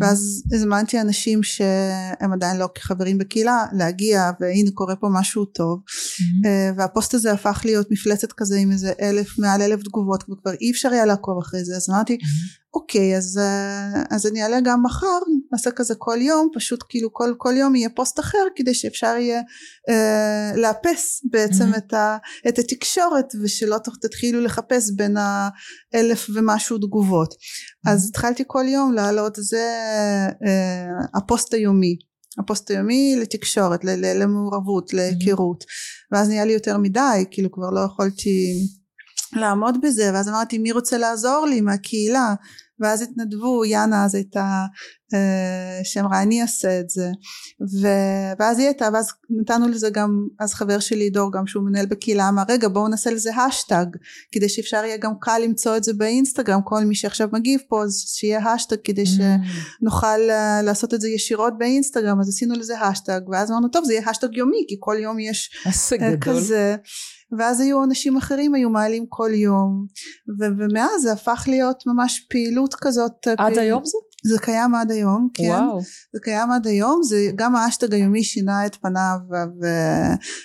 ואז 0.00 0.42
הזמנתי 0.54 1.00
אנשים 1.00 1.42
שהם 1.42 2.32
עדיין 2.32 2.56
לא 2.56 2.68
כחברים 2.74 3.18
בקהילה 3.18 3.64
להגיע 3.72 4.30
והנה 4.40 4.70
קורה 4.74 4.96
פה 4.96 5.08
משהו 5.12 5.44
טוב. 5.44 5.78
Mhm. 5.78 6.46
אה, 6.48 6.70
והפוסט 6.76 7.14
הזה 7.14 7.32
הפך 7.32 7.62
להיות 7.64 7.90
מפלצת 7.90 8.32
כזה 8.32 8.56
עם 8.56 8.72
איזה 8.72 8.92
אלף 9.00 9.38
מעל 9.38 9.62
אלף 9.62 9.82
תגובות 9.82 10.22
וכבר 10.22 10.52
אי 10.60 10.70
אפשר 10.70 10.88
היה 10.88 11.06
לעקוב 11.06 11.38
אחרי 11.38 11.64
זה. 11.64 11.76
אז 11.76 11.90
אמרתי 11.90 12.18
אוקיי 12.74 13.16
אז, 13.16 13.38
אה, 13.38 14.02
אז 14.10 14.26
אני 14.26 14.42
אעלה 14.42 14.60
גם 14.64 14.82
מחר 14.82 15.18
נעשה 15.52 15.70
כזה 15.70 15.94
כל 15.98 16.18
יום 16.20 16.48
פשוט 16.54 16.84
כאילו 16.88 17.12
כל, 17.12 17.34
כל 17.38 17.54
יום 17.56 17.74
יהיה 17.76 17.88
פוסט 17.96 18.20
אחר 18.20 18.38
כדי 18.56 18.74
שאפשר 18.74 19.14
יהיה 19.18 19.40
אה, 19.88 20.52
לאפס 20.56 21.20
בעצם 21.30 21.72
Mhm. 21.72 21.76
את, 21.76 21.92
ה, 21.94 22.16
את 22.48 22.58
התקשורת 22.58 23.26
ושלא 23.42 23.76
תתחילו 24.02 24.40
לחפש 24.40 24.90
בין 24.96 25.16
האלף 25.16 26.26
ומשהו 26.34 26.78
תגובות. 26.78 27.34
אז 27.86 28.08
התחלתי 28.08 28.44
כל 28.46 28.64
יום 28.68 28.92
להעלות 28.92 29.34
זה 29.40 29.78
אה, 30.46 30.86
הפוסט 31.14 31.54
היומי. 31.54 31.96
הפוסט 32.38 32.70
היומי 32.70 33.16
לתקשורת 33.20 33.84
ל- 33.84 33.90
ל- 33.90 34.22
למעורבות 34.22 34.92
להיכרות. 34.94 35.64
ואז 36.12 36.28
נהיה 36.28 36.44
לי 36.44 36.52
יותר 36.52 36.78
מדי 36.78 37.24
כאילו 37.30 37.52
כבר 37.52 37.70
לא 37.70 37.80
יכולתי 37.80 38.52
לעמוד 39.36 39.74
בזה 39.82 40.10
ואז 40.14 40.28
אמרתי 40.28 40.58
מי 40.58 40.72
רוצה 40.72 40.98
לעזור 40.98 41.46
לי 41.50 41.60
מהקהילה 41.60 42.34
ואז 42.82 43.02
התנדבו 43.02 43.64
יאנה 43.64 44.04
אז 44.04 44.14
הייתה 44.14 44.64
אה, 45.14 45.80
שאמרה 45.84 46.22
אני 46.22 46.42
אעשה 46.42 46.80
את 46.80 46.90
זה 46.90 47.10
ו... 47.80 47.86
ואז 48.38 48.58
היא 48.58 48.66
הייתה 48.66 48.88
ואז 48.92 49.08
נתנו 49.30 49.68
לזה 49.68 49.90
גם 49.90 50.26
אז 50.40 50.54
חבר 50.54 50.78
שלי 50.78 51.10
דור 51.10 51.32
גם 51.32 51.46
שהוא 51.46 51.64
מנהל 51.64 51.86
בקהילה 51.86 52.28
אמר 52.28 52.42
רגע 52.48 52.68
בואו 52.68 52.88
נעשה 52.88 53.10
לזה 53.10 53.34
השטג 53.34 53.86
כדי 54.32 54.48
שאפשר 54.48 54.76
יהיה 54.84 54.96
גם 54.96 55.12
קל 55.20 55.38
למצוא 55.44 55.76
את 55.76 55.84
זה 55.84 55.92
באינסטגרם 55.94 56.60
כל 56.64 56.84
מי 56.84 56.94
שעכשיו 56.94 57.28
מגיב 57.32 57.60
פה 57.68 57.82
אז 57.82 58.04
שיהיה 58.06 58.38
השטג 58.38 58.76
כדי 58.84 59.06
ש... 59.06 59.18
Mhm. 59.18 59.22
נוכל 59.82 60.06
uh, 60.28 60.62
לעשות 60.62 60.94
את 60.94 61.00
זה 61.00 61.08
ישירות 61.08 61.58
באינסטגרם 61.58 62.20
אז 62.20 62.28
עשינו 62.28 62.54
לזה 62.54 62.80
השטג 62.80 63.20
ואז 63.32 63.50
אמרנו 63.50 63.68
טוב 63.68 63.84
זה 63.84 63.92
יהיה 63.92 64.10
השטג 64.10 64.36
יומי 64.36 64.64
כי 64.68 64.76
כל 64.80 64.96
יום 65.00 65.18
יש 65.18 65.50
איזה 65.66 65.96
uh, 65.96 66.16
גדול. 66.16 66.34
ואז 67.38 67.60
היו 67.60 67.84
אנשים 67.84 68.16
אחרים 68.16 68.54
היו 68.54 68.70
מעלים 68.70 69.04
כל 69.08 69.30
יום 69.34 69.86
ו- 70.40 70.44
ומאז 70.58 71.02
זה 71.02 71.12
הפך 71.12 71.44
להיות 71.48 71.82
ממש 71.86 72.26
פעילות 72.30 72.74
כזאת 72.74 73.12
עד 73.26 73.36
פעיל- 73.36 73.58
היום 73.58 73.84
זה? 73.84 73.98
זה 74.24 74.38
קיים 74.38 74.74
עד 74.74 74.90
היום 74.90 75.28
כן 75.34 75.44
וואו. 75.44 75.80
זה 76.12 76.20
קיים 76.22 76.50
עד 76.50 76.66
היום 76.66 77.00
זה 77.02 77.16
גם 77.36 77.56
האשטג 77.56 77.94
היומי 77.94 78.24
שינה 78.24 78.66
את 78.66 78.74
פניו 78.74 79.16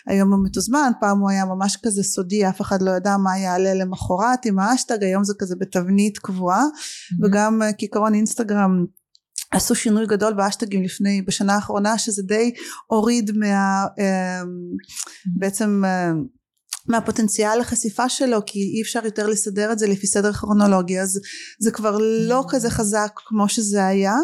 והיום 0.08 0.34
הוא 0.34 0.46
מתוזמן 0.46 0.92
פעם 1.00 1.20
הוא 1.20 1.30
היה 1.30 1.46
ממש 1.46 1.78
כזה 1.86 2.04
סודי 2.04 2.50
אף 2.50 2.62
אחד 2.62 2.82
לא 2.82 2.92
ידע 2.92 3.18
מה 3.18 3.38
יעלה 3.38 3.74
למחרת 3.74 4.46
עם 4.46 4.60
האשטג 4.60 5.04
היום 5.04 5.24
זה 5.24 5.34
כזה 5.40 5.56
בתבנית 5.60 6.18
קבועה 6.18 6.64
Mhm. 6.64 7.26
וגם 7.26 7.62
אה, 7.62 7.74
כעיקרון 7.78 8.14
אינסטגרם 8.14 8.86
עשו 9.52 9.76
שינוי 9.76 10.06
גדול 10.06 10.34
באשטגים 10.34 10.84
לפני 10.84 11.22
בשנה 11.22 11.56
האחרונה 11.56 11.98
שזה 11.98 12.24
די 12.24 12.52
הוריד 12.88 13.32
מה 13.32 13.86
אה, 14.00 14.42
בעצם 15.38 15.84
אה, 15.86 16.12
מהפוטנציאל 16.88 17.60
החשיפה 17.62 18.10
שלו 18.10 18.40
כי 18.46 18.60
אי 18.60 18.82
אפשר 18.82 19.02
יותר 19.06 19.28
לסדר 19.28 19.72
את 19.72 19.80
זה 19.80 19.88
לפי 19.88 20.08
סדר 20.08 20.34
כרונולוגי 20.34 21.00
אז 21.00 21.20
זה 21.60 21.72
כבר 21.72 21.98
לא 22.02 22.44
Mm. 22.48 22.50
כזה 22.52 22.70
חזק 22.70 23.12
כמו 23.28 23.50
שזה 23.50 23.86
היה 23.86 24.16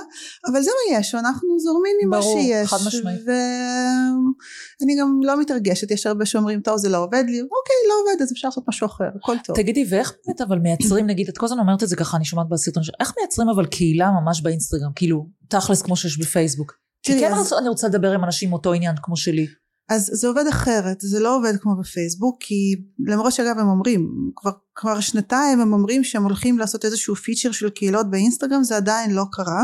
אבל 0.51 0.61
זה 0.61 0.69
מה 0.71 0.97
יש 0.99 1.13
ואנחנו 1.13 1.59
זורמים 1.59 1.95
עם 2.03 2.09
מה 2.09 2.19
ברור, 2.19 2.41
שיש 2.41 2.67
חד 2.69 2.77
משמעית. 2.87 3.19
ואני 3.25 4.95
גם 4.99 5.19
לא 5.23 5.39
מתרגשת 5.41 5.91
יש 5.91 6.05
הרבה 6.07 6.25
שאומרים 6.25 6.61
טוב 6.61 6.77
זה 6.77 6.89
לא 6.89 6.97
עובד 6.97 7.23
לי 7.27 7.41
אוקיי 7.41 7.75
לא 7.89 7.93
עובד 8.11 8.21
אז 8.21 8.31
אפשר 8.31 8.47
לעשות 8.47 8.63
משהו 8.67 8.87
אחר 8.87 9.09
הכל 9.21 9.35
טוב 9.43 9.55
תגידי, 9.55 9.85
ואיך 9.89 10.13
באמת 10.27 10.41
אבל 10.41 10.59
מייצרים, 10.59 11.07
נגיד, 11.07 11.29
את 11.29 11.37
כל 11.37 11.45
הזמן 11.45 11.59
אומרת 11.59 11.83
את 11.83 11.87
זה 11.87 11.95
ככה, 11.95 12.17
אני 12.17 12.25
שומעת 12.25 12.47
בסרטון, 12.49 12.83
איך 12.99 13.13
מייצרים 13.19 13.49
אבל 13.49 13.65
קהילה 13.65 14.11
ממש 14.21 14.41
באינסטגרם, 14.41 14.91
כאילו, 14.95 15.27
תכלס 15.49 15.81
כמו 15.81 15.95
שיש 15.95 16.19
בפייסבוק? 16.19 16.73
כי 17.03 17.19
כן 17.19 17.33
אז- 17.33 17.53
אני 17.53 17.69
רוצה 17.69 17.87
לדבר 17.87 18.11
עם 18.11 18.23
אנשים 18.23 18.53
אותו 18.53 18.73
עניין 18.73 18.95
כמו 19.01 19.17
שלי. 19.17 19.47
אז 19.93 20.09
זה 20.13 20.27
עובד 20.27 20.47
אחרת 20.47 21.01
זה 21.01 21.19
לא 21.19 21.37
עובד 21.37 21.53
כמו 21.61 21.75
בפייסבוק 21.79 22.37
כי 22.39 22.75
למרות 22.99 23.33
שאגב 23.33 23.59
הם 23.59 23.67
אומרים 23.67 24.31
כבר, 24.35 24.51
כבר 24.75 24.99
שנתיים 24.99 25.59
הם 25.59 25.73
אומרים 25.73 26.03
שהם 26.03 26.23
הולכים 26.23 26.59
לעשות 26.59 26.85
איזשהו 26.85 27.15
פיצ'ר 27.15 27.51
של 27.51 27.69
קהילות 27.69 28.09
באינסטגרם 28.09 28.63
זה 28.63 28.77
עדיין 28.77 29.11
לא 29.11 29.23
קרה. 29.31 29.63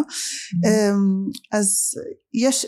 אמ, 0.65 1.29
אז 1.51 1.95
יש 2.33 2.65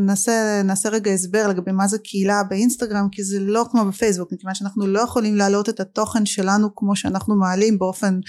נעשה, 0.00 0.62
נעשה 0.64 0.88
רגע 0.88 1.10
הסבר 1.10 1.48
לגבי 1.48 1.72
מה 1.72 1.88
זה 1.88 1.98
קהילה 1.98 2.42
באינסטגרם 2.42 3.08
כי 3.12 3.24
זה 3.24 3.40
לא 3.40 3.66
כמו 3.70 3.84
בפייסבוק 3.84 4.32
מכיוון 4.32 4.54
שאנחנו 4.54 4.86
לא 4.86 5.00
יכולים 5.00 5.34
להעלות 5.36 5.68
את 5.68 5.80
התוכן 5.80 6.26
שלנו 6.26 6.74
כמו 6.74 6.96
שאנחנו 6.96 7.36
מעלים 7.36 7.78
באופן 7.78 8.20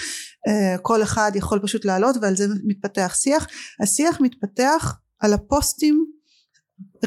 אה, 0.48 0.78
כל 0.82 1.04
אחד 1.04 1.32
יכול 1.36 1.60
פשוט 1.60 1.86
להעלות 1.86 2.16
ועל 2.22 2.36
זה 2.36 2.48
מתפתח 2.64 3.16
שיח. 3.16 3.48
השיח 3.82 4.22
מתפתח 4.22 5.00
על 5.20 5.34
הפוסטים 5.34 6.17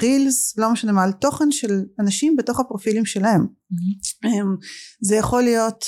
רילס 0.02 0.58
לא 0.58 0.72
משנה 0.72 0.92
מה 0.92 1.02
על 1.04 1.12
תוכן 1.12 1.50
של 1.50 1.82
אנשים 2.00 2.36
בתוך 2.36 2.60
הפרופילים 2.60 3.04
שלהם 3.06 3.46
Mhm. 3.72 4.26
אמ, 4.26 4.56
זה 5.02 5.16
יכול 5.16 5.42
להיות 5.42 5.84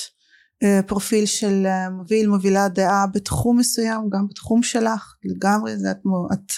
אה, 0.62 0.81
פרופיל 0.87 1.27
של 1.27 1.66
אה, 1.66 1.90
מוביל 1.90 2.29
מובילה 2.29 2.68
דעה 2.68 3.07
בתחום 3.07 3.59
מסוים 3.59 4.01
גם 4.12 4.27
בתחום 4.29 4.62
שלך 4.62 5.14
לגמרי 5.25 5.77
זה 5.79 5.90
את, 5.90 5.96
את 6.33 6.53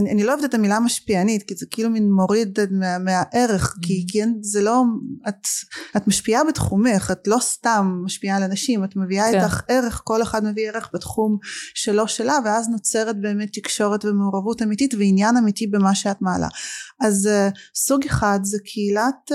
אני, 0.00 0.10
אני 0.10 0.24
לא 0.24 0.32
אוהבת 0.32 0.44
את 0.44 0.54
המילה 0.54 0.80
משפיענית 0.80 1.42
כי 1.42 1.54
זה 1.54 1.66
כאילו 1.70 1.90
מין 1.90 2.12
מוריד 2.12 2.58
מה, 2.70 2.98
מהערך 2.98 3.74
mm-hmm. 3.74 3.86
כי, 3.86 4.06
כי 4.08 4.22
זה 4.40 4.62
לא 4.62 4.82
את, 5.28 5.46
את 5.96 6.08
משפיעה 6.08 6.44
בתחומך 6.44 7.10
את 7.12 7.28
לא 7.28 7.38
סתם 7.40 8.02
משפיעה 8.04 8.36
על 8.36 8.42
אנשים 8.42 8.84
את 8.84 8.96
מביאה 8.96 9.32
כן. 9.32 9.40
איתך 9.40 9.60
ערך 9.68 10.00
כל 10.04 10.22
אחד 10.22 10.44
מביא 10.44 10.70
ערך 10.70 10.90
בתחום 10.94 11.38
שלו 11.74 12.08
שלה 12.08 12.38
ואז 12.44 12.68
נוצרת 12.68 13.20
באמת 13.20 13.48
תקשורת 13.52 14.04
ומעורבות 14.04 14.62
אמיתית 14.62 14.94
ועניין 14.94 15.36
אמיתי 15.36 15.66
במה 15.66 15.94
שאת 15.94 16.22
מעלה 16.22 16.48
אז 17.00 17.28
uh, 17.32 17.58
סוג 17.74 18.04
אחד 18.04 18.38
זה 18.42 18.58
קהילת 18.64 19.30
uh, 19.30 19.34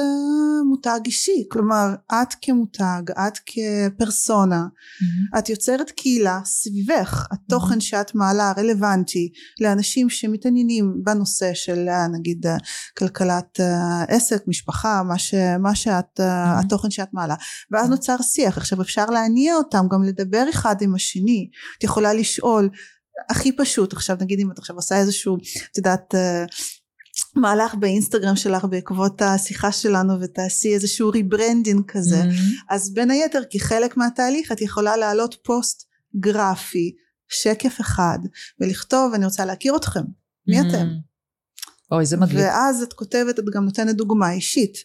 מותג 0.70 1.00
אישי 1.06 1.44
כלומר 1.52 1.94
את 2.12 2.34
כמותג 2.42 3.02
את 3.12 3.38
כפרסונה 3.46 4.64
mm-hmm. 4.64 5.40
את 5.40 5.50
יוצרת 5.50 5.92
קהילה 5.92 6.40
סביבך 6.46 7.28
התוכן 7.32 7.76
mm-hmm. 7.76 7.82
שאת 7.82 8.16
מעלה 8.16 8.54
רלוונטי 8.58 9.32
לאנשים 9.62 10.10
שמתעניינים 10.10 10.49
בנושא 11.04 11.54
של 11.54 11.90
אה, 11.90 12.08
נגיד 12.08 12.46
כלכלת 12.98 13.60
עסק 14.08 14.44
משפחה 14.48 15.04
מה, 15.04 15.20
ש, 15.20 15.34
מה 15.60 15.76
שאת 15.76 16.20
mm-hmm. 16.20 16.24
התוכן 16.66 16.92
שאת 16.92 17.14
מעלה 17.14 17.36
ואז 17.72 17.88
mm-hmm. 17.88 17.90
נוצר 17.90 18.16
שיח 18.22 18.58
עכשיו 18.58 18.82
אפשר 18.82 19.06
להניע 19.06 19.56
אותם 19.56 19.86
גם 19.92 20.04
לדבר 20.04 20.46
אחד 20.50 20.76
עם 20.82 20.96
השני 20.96 21.50
את 21.78 21.84
יכולה 21.84 22.14
לשאול 22.14 22.70
הכי 23.30 23.52
פשוט 23.52 23.94
עכשיו 23.94 24.18
נגיד 24.22 24.40
אם 24.40 24.52
את 24.52 24.60
עכשיו 24.60 24.76
עושה 24.76 24.98
איזשהו 24.98 25.38
את 25.72 25.78
יודעת 25.78 26.14
מהלך 27.36 27.76
באינסטגרם 27.76 28.36
שלך 28.36 28.66
בעקבות 28.66 29.22
השיחה 29.22 29.72
שלנו 29.72 30.22
ותעשי 30.22 30.74
איזשהו 30.74 31.10
rebranding 31.10 31.84
כזה 31.88 32.22
mm-hmm. 32.22 32.64
אז 32.70 32.94
בין 32.94 33.12
היתר 33.12 33.42
כחלק 33.50 33.98
מהתהליך 33.98 34.52
את 34.52 34.62
יכולה 34.62 34.98
להעלות 34.98 35.36
פוסט 35.44 35.84
גרפי 36.20 36.92
שקף 37.30 37.82
אחד 37.82 38.20
ולכתוב 38.60 39.14
אני 39.14 39.26
רוצה 39.26 39.46
להכיר 39.46 39.76
אתכם 39.76 40.04
מי 40.50 40.60
mm-hmm. 40.60 40.70
אתם? 40.70 40.88
אוי 41.92 42.06
זה 42.06 42.18
מדליק. 42.18 42.38
ואז 42.40 42.82
את 42.82 42.94
כותבת 42.94 43.40
את 43.40 43.44
גם 43.54 43.66
נותנת 43.66 43.96
דוגמה 43.96 44.32
אישית. 44.32 44.78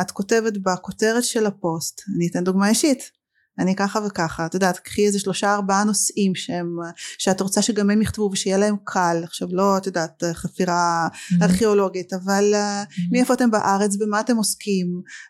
את 0.00 0.10
כותבת 0.10 0.52
בכותרת 0.56 1.24
של 1.24 1.46
הפוסט 1.46 2.02
אני 2.16 2.28
אתן 2.28 2.44
דוגמה 2.44 2.68
אישית 2.68 3.10
אני 3.58 3.76
ככה 3.76 4.00
וככה. 4.06 4.46
את 4.46 4.54
יודעת 4.54 4.78
קחי 4.78 5.06
איזה 5.06 5.18
שלושה 5.18 5.54
ארבעה 5.54 5.84
נושאים 5.84 6.34
שהם 6.34 6.76
שאת 7.18 7.40
רוצה 7.40 7.62
שגם 7.62 7.90
הם 7.90 8.02
יכתבו 8.02 8.30
ושיהיה 8.32 8.58
להם 8.58 8.76
קל. 8.84 9.20
עכשיו 9.24 9.48
לא 9.52 9.76
את 9.76 9.86
יודעת 9.86 10.22
חפירה 10.32 11.08
mm-hmm. 11.08 11.44
ארכיאולוגית 11.44 12.12
אבל 12.12 12.54
mm-hmm. 12.54 13.00
מאיפה 13.12 13.34
אתם 13.34 13.50
בארץ 13.50 13.96
במה 13.96 14.20
אתם 14.20 14.36
עוסקים 14.36 14.86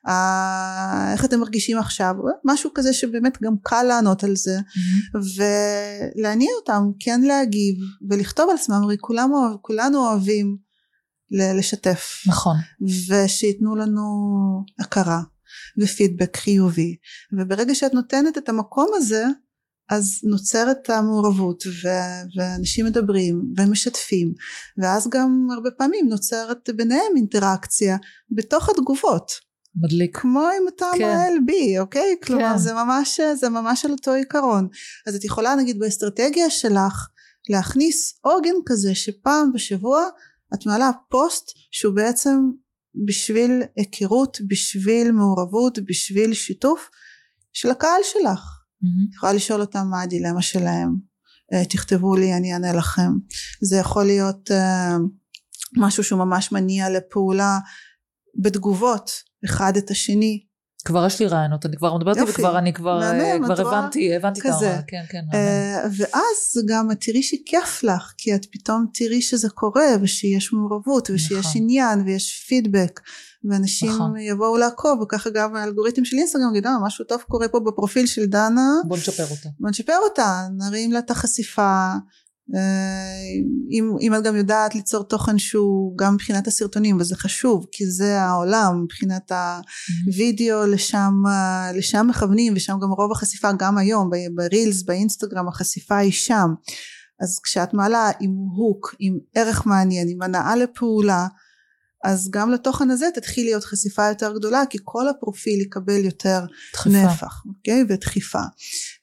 uh, 0.07 0.11
איך 1.13 1.25
אתם 1.25 1.41
מרגישים 1.41 1.79
עכשיו? 1.79 2.15
משהו 2.45 2.71
כזה 2.75 2.93
שבאמת 2.93 3.39
גם 3.43 3.55
קל 3.63 3.83
לענות 3.83 4.25
על 4.25 4.37
זה. 4.37 4.59
Mm-hmm. 4.59 5.19
ולהניע 6.17 6.51
אותם 6.61 6.83
כן 7.01 7.21
להגיב 7.21 7.77
ולכתוב 8.11 8.51
על 8.51 8.57
עצמם 8.57 8.81
הרי 8.83 8.97
כולם, 9.01 9.31
כולנו 9.63 10.09
אוהבים 10.09 10.57
לשתף. 11.31 12.23
נכון. 12.27 12.57
ושייתנו 13.09 13.77
לנו 13.77 14.03
הכרה 14.81 15.21
ופידבק 15.79 16.37
חיובי. 16.37 16.97
וברגע 17.33 17.75
שאת 17.75 17.95
נותנת 17.95 18.39
את 18.39 18.49
המקום 18.49 18.91
הזה 18.95 19.25
אז 19.91 20.21
נוצרת 20.25 20.91
המעורבות 20.91 21.65
ו- 21.67 22.39
ואנשים 22.39 22.87
מדברים 22.87 23.43
ומשתפים 23.57 24.35
ואז 24.79 25.09
גם 25.09 25.49
הרבה 25.55 25.71
פעמים 25.71 26.09
נוצרת 26.09 26.71
ביניהם 26.77 27.17
אינטראקציה 27.17 27.97
בתוך 28.31 28.69
התגובות. 28.69 29.33
מדליק. 29.83 30.19
כמו 30.19 30.41
עם 30.41 30.67
אותם 30.67 30.99
כן. 30.99 31.05
ה-LB 31.05 31.81
אוקיי? 31.81 32.17
כן. 32.21 32.27
כלומר 32.27 32.59
זה 32.59 32.75
ממש 32.75 33.21
זה 33.35 33.49
ממש 33.49 33.85
על 33.85 33.91
אותו 33.93 34.13
עיקרון. 34.13 34.69
אז 35.07 35.15
את 35.15 35.25
יכולה 35.25 35.55
נגיד 35.55 35.79
באסטרטגיה 35.79 36.51
שלך 36.51 37.09
להכניס 37.51 38.19
עוגן 38.21 38.55
כזה 38.67 38.95
שפעם 38.95 39.53
בשבוע 39.53 40.09
את 40.55 40.67
מעלה 40.67 40.91
פוסט 41.11 41.45
שהוא 41.71 41.95
בעצם 41.95 42.51
בשביל 43.05 43.63
היכרות, 43.77 44.39
בשביל 44.49 45.13
מעורבות, 45.13 45.79
בשביל 45.79 46.35
שיתוף 46.35 46.89
של 47.53 47.71
הקהל 47.71 48.01
שלך. 48.03 48.41
Mm-hmm. 48.41 49.15
יכולה 49.15 49.33
לשאול 49.33 49.61
אותם 49.61 49.87
מה 49.91 50.03
הדילמה 50.03 50.43
שלהם, 50.43 50.95
uh, 51.55 51.69
תכתבו 51.69 52.17
לי 52.17 52.35
אני 52.35 52.53
אענה 52.53 52.73
לכם. 52.73 53.11
זה 53.61 53.77
יכול 53.77 54.05
להיות 54.05 54.51
uh, 54.51 54.55
משהו 55.77 56.05
שהוא 56.05 56.19
ממש 56.19 56.53
מניע 56.53 56.91
לפעולה 56.91 57.59
בתגובות 58.43 59.11
אחד 59.45 59.77
את 59.77 59.91
השני 59.91 60.46
כבר 60.87 61.07
יש 61.07 61.21
לי 61.21 61.27
רעיונות, 61.27 61.67
אני 61.67 61.77
כבר 61.77 61.97
מדברת 61.97 62.17
וכבר 62.29 62.59
אני 62.59 62.73
כבר, 62.73 62.99
מהמם, 62.99 63.45
כבר 63.45 63.69
הבנתי, 63.69 64.17
הבנתי 64.17 64.41
כזה. 64.41 64.75
את 64.75 64.79
ה... 64.79 64.83
כן, 64.87 65.03
כן. 65.09 65.25
Uh, 65.33 65.37
ואז 65.97 66.65
גם 66.69 66.95
תראי 66.95 67.23
שכיף 67.23 67.83
לך, 67.83 68.13
כי 68.19 68.35
את 68.35 68.47
פתאום 68.51 68.87
תראי 68.95 69.23
שזה 69.23 69.49
קורה, 69.49 69.87
ושיש 70.03 70.53
מעורבות, 70.53 71.11
ושיש 71.11 71.33
נכון. 71.33 71.53
עניין, 71.63 72.03
ויש 72.07 72.45
פידבק, 72.49 73.01
ואנשים 73.45 73.91
נכון. 73.91 74.17
יבואו 74.17 74.57
לעקוב, 74.57 75.01
וככה 75.01 75.31
גם 75.31 75.57
האלגוריתם 75.57 76.05
של 76.05 76.17
אינסטגרם 76.17 76.51
יגיד, 76.51 76.67
אה, 76.67 76.73
משהו 76.83 77.05
טוב 77.05 77.23
קורה 77.29 77.49
פה 77.49 77.61
בפרופיל 77.61 78.07
של 78.07 78.27
דנה. 78.27 78.71
בוא 78.85 78.97
נשפר 78.97 79.25
אותה. 79.31 79.49
בוא 79.61 79.71
נשפר 79.71 79.97
אותה, 80.05 80.43
נרים 80.59 80.93
לה 80.93 80.99
את 80.99 81.11
החשיפה. 81.11 81.93
אה, 82.55 82.61
אם, 83.71 83.97
אם 84.01 84.15
את 84.15 84.23
גם 84.23 84.37
יודעת 84.37 84.75
ליצור 84.75 85.05
תוכן 85.05 85.39
שהוא 85.39 85.99
גם 85.99 86.15
מבחינת 86.15 86.47
הסרטונים 86.47 87.01
וזה 87.01 87.17
חשוב 87.17 87.67
כי 87.73 87.87
זה 87.87 88.21
העולם 88.21 88.83
מבחינת 88.85 89.33
הווידאו 90.07 90.67
לשם, 90.67 91.13
לשם 91.75 92.07
מכוונים 92.11 92.53
ושם 92.57 92.73
גם 92.83 92.91
רוב 92.91 93.13
החשיפה 93.13 93.49
גם 93.59 93.79
היום 93.79 94.11
ברילס 94.35 94.83
באינסטגרם 94.83 95.49
החשיפה 95.49 95.97
היא 95.97 96.13
שם. 96.13 96.55
אז 97.21 97.39
כשאת 97.39 97.75
מעלה 97.75 98.11
עם 98.21 98.31
הוק 98.57 98.95
עם 98.99 99.19
ערך 99.35 99.67
מעניין 99.67 100.09
עם 100.09 100.23
הנאה 100.23 100.57
לפעולה 100.57 101.27
אז 102.07 102.31
גם 102.31 102.51
לתוכן 102.51 102.91
הזה 102.91 103.07
תתחיל 103.15 103.45
להיות 103.45 103.65
חשיפה 103.65 104.09
יותר 104.09 104.33
גדולה 104.39 104.63
כי 104.71 104.79
כל 104.85 105.09
הפרופיל 105.09 105.61
יקבל 105.61 106.05
יותר 106.05 106.41
דחיפה. 106.73 106.99
נפח 106.99 107.43
אוקיי? 107.47 107.85
ודחיפה 107.89 108.43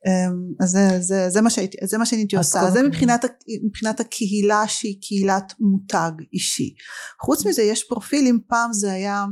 אמ, 0.08 0.54
אז 0.60 0.70
זה, 0.70 1.02
זה, 1.02 1.30
זה, 1.30 1.42
מה 1.42 1.50
שהייתי, 1.50 1.78
זה 1.84 1.98
מה 1.98 2.06
שאני 2.06 2.22
הייתי 2.22 2.36
עושה 2.36 2.72
זה 2.72 2.84
מבחינת, 2.84 3.26
מבחינת 3.64 4.00
הקהילה 4.00 4.68
שהיא 4.68 4.98
קהילת 5.02 5.54
מותג 5.60 6.12
אישי 6.34 6.74
חוץ 7.22 7.46
מזה 7.46 7.62
יש 7.62 7.84
פרופילים 7.84 8.40
פעם 8.48 8.74
זה 8.74 8.92
היה 8.92 9.26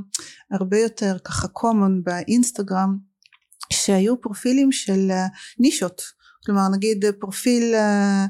הרבה 0.51 0.80
יותר 0.80 1.17
ככה 1.24 1.47
common 1.47 2.03
באינסטגרם 2.03 2.97
שהיו 3.74 4.22
פרופילים 4.22 4.72
של 4.72 5.11
אה, 5.11 5.28
נישות 5.59 6.01
כלומר 6.45 6.69
נגיד 6.69 7.05
פרופיל 7.19 7.76
אה, 7.76 7.80
אה, 7.80 8.26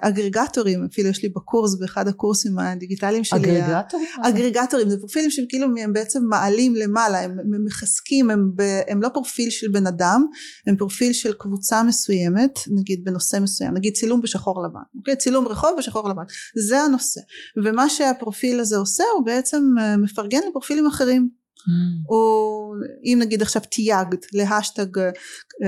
אגרגטורים 0.00 0.84
אפילו 0.84 1.08
יש 1.08 1.22
לי 1.22 1.28
בקורס 1.28 1.74
באחד 1.74 2.08
הקורסים 2.08 2.58
הדיגיטליים 2.58 3.24
שלי 3.24 3.38
אגרגטורים? 3.38 4.06
אגרגטורים 4.22 4.90
זה 4.90 4.98
פרופילים 4.98 5.30
שהם 5.30 5.44
כאילו 5.48 5.66
הם 5.82 5.92
בעצם 5.92 6.24
מעלים 6.24 6.74
למעלה 6.74 7.20
הם, 7.20 7.38
הם 7.38 7.64
מחזקים 7.64 8.30
הם, 8.30 8.50
ב, 8.56 8.62
הם 8.88 9.02
לא 9.02 9.08
פרופיל 9.08 9.50
של 9.50 9.68
בן 9.68 9.86
אדם 9.86 10.26
הם 10.66 10.76
פרופיל 10.76 11.12
של 11.12 11.32
קבוצה 11.32 11.82
מסוימת 11.82 12.58
נגיד 12.70 13.04
בנושא 13.04 13.38
מסוים 13.42 13.74
נגיד 13.74 13.94
צילום 13.94 14.20
בשחור 14.20 14.62
לבן 14.64 14.80
אוקיי? 14.98 15.16
צילום 15.16 15.48
רחוב 15.48 15.70
בשחור 15.78 16.08
לבן 16.08 16.22
זה 16.66 16.80
הנושא. 16.80 17.20
ומה 17.64 17.88
שהפרופיל 17.88 18.60
הזה 18.60 18.76
עושה 18.76 19.04
הוא 19.16 19.26
בעצם 19.26 19.74
אה, 19.80 19.96
מפרגן 19.96 20.40
לפרופילים 20.48 20.86
אחרים 20.86 21.28
Mm. 21.68 22.10
או 22.10 22.72
אם 23.04 23.18
נגיד 23.22 23.42
עכשיו 23.42 23.62
תייגת 23.70 24.26
להשטג 24.32 24.98
אה, 24.98 25.12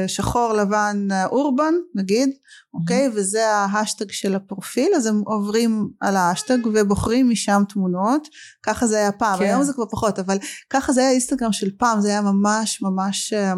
שחור 0.08 0.52
לבן 0.52 1.08
אה, 1.10 1.26
urban 1.26 1.74
נגיד 1.94 2.30
אוקיי 2.74 3.06
mm. 3.06 3.10
וזה 3.14 3.48
ההשטג 3.48 4.10
של 4.10 4.34
הפרופיל 4.34 4.92
אז 4.96 5.06
הם 5.06 5.22
עוברים 5.26 5.88
על 6.00 6.16
ההשטג 6.16 6.58
ובוחרים 6.74 7.30
משם 7.30 7.62
תמונות 7.68 8.28
ככה 8.62 8.86
זה 8.86 8.96
היה 8.96 9.12
פעם 9.12 9.38
כן. 9.38 9.44
היום 9.44 9.62
זה 9.62 9.72
כבר 9.72 9.86
פחות 9.90 10.18
אבל 10.18 10.38
ככה 10.70 10.92
זה 10.92 11.00
היה 11.00 11.10
אינסטגרם 11.10 11.52
של 11.52 11.70
פעם 11.78 12.00
זה 12.00 12.08
היה 12.08 12.20
ממש 12.20 12.82
ממש 12.82 13.32
אה, 13.32 13.54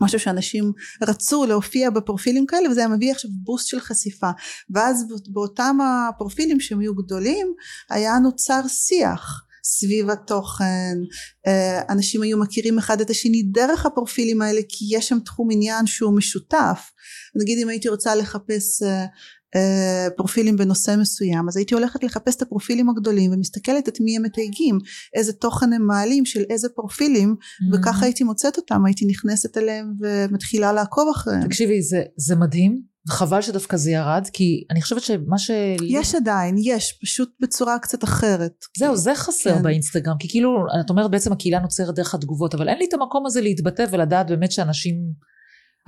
משהו 0.00 0.20
שאנשים 0.20 0.72
רצו 1.02 1.46
להופיע 1.46 1.90
בפרופילים 1.90 2.46
כאלה 2.46 2.70
וזה 2.70 2.80
היה 2.80 2.88
מביא 2.88 3.12
עכשיו 3.12 3.30
בוסט 3.42 3.66
של 3.68 3.80
חשיפה 3.80 4.30
ואז 4.70 5.04
באותם 5.28 5.78
הפרופילים 5.80 6.60
שהם 6.60 6.80
היו 6.80 6.94
גדולים 6.94 7.54
היה 7.90 8.18
נוצר 8.18 8.60
שיח 8.68 9.49
סביב 9.64 10.10
התוכן. 10.10 10.94
אה, 11.46 11.80
אנשים 11.88 12.22
היו 12.22 12.38
מכירים 12.38 12.78
אחד 12.78 13.00
את 13.00 13.10
השני 13.10 13.42
דרך 13.42 13.86
הפרופילים 13.86 14.42
האלה 14.42 14.60
כי 14.68 14.84
יש 14.90 15.08
שם 15.08 15.18
תחום 15.20 15.48
עניין 15.52 15.86
שהוא 15.86 16.16
משותף. 16.16 16.90
נגיד 17.36 17.58
אם 17.62 17.68
הייתי 17.68 17.88
רוצה 17.88 18.14
לחפש 18.14 18.82
אה, 18.82 19.04
אה, 19.56 20.08
פרופילים 20.16 20.56
בנושא 20.56 20.94
מסוים 21.00 21.48
אז 21.48 21.56
הייתי 21.56 21.74
הולכת 21.74 22.04
לחפש 22.04 22.36
את 22.36 22.42
הפרופילים 22.42 22.90
הגדולים 22.90 23.32
ומסתכלת 23.32 23.88
את 23.88 24.00
מי 24.00 24.16
הם 24.16 24.22
מתייגים 24.22 24.78
איזה 25.14 25.32
תוכן 25.32 25.72
הם 25.72 25.86
מעלים 25.86 26.24
של 26.24 26.42
איזה 26.50 26.68
פרופילים 26.68 27.36
mm-hmm. 27.38 27.76
וככה 27.76 28.04
הייתי 28.04 28.24
מוצאת 28.24 28.56
אותם 28.56 28.86
הייתי 28.86 29.06
נכנסת 29.06 29.58
אליהם 29.58 29.92
ומתחילה 30.00 30.72
לעקוב 30.72 31.08
אחריהם. 31.16 31.44
תקשיבי 31.44 31.82
זה, 31.82 32.02
זה 32.16 32.36
מדהים 32.36 32.89
חבל 33.08 33.42
שדווקא 33.42 33.76
זה 33.76 33.90
ירד 33.90 34.28
כי 34.32 34.64
אני 34.70 34.82
חושבת 34.82 35.02
שמה 35.02 35.38
ש... 35.38 35.50
יש 35.88 36.14
עדיין 36.14 36.54
יש 36.58 36.98
פשוט 37.02 37.30
בצורה 37.40 37.78
קצת 37.78 38.04
אחרת 38.04 38.64
זהו 38.78 38.96
זה 38.96 39.14
חסר 39.14 39.54
כן. 39.54 39.62
באינסטגרם 39.62 40.16
כי 40.18 40.28
כאילו 40.28 40.50
את 40.84 40.90
אומרת 40.90 41.10
בעצם 41.10 41.32
הקהילה 41.32 41.58
נוצרת 41.58 41.94
דרך 41.94 42.14
התגובות 42.14 42.54
אבל 42.54 42.68
אין 42.68 42.78
לי 42.78 42.84
את 42.88 42.94
המקום 42.94 43.26
הזה 43.26 43.40
להתבטא 43.40 43.86
ולדעת 43.90 44.26
באמת 44.26 44.52
שאנשים 44.52 44.94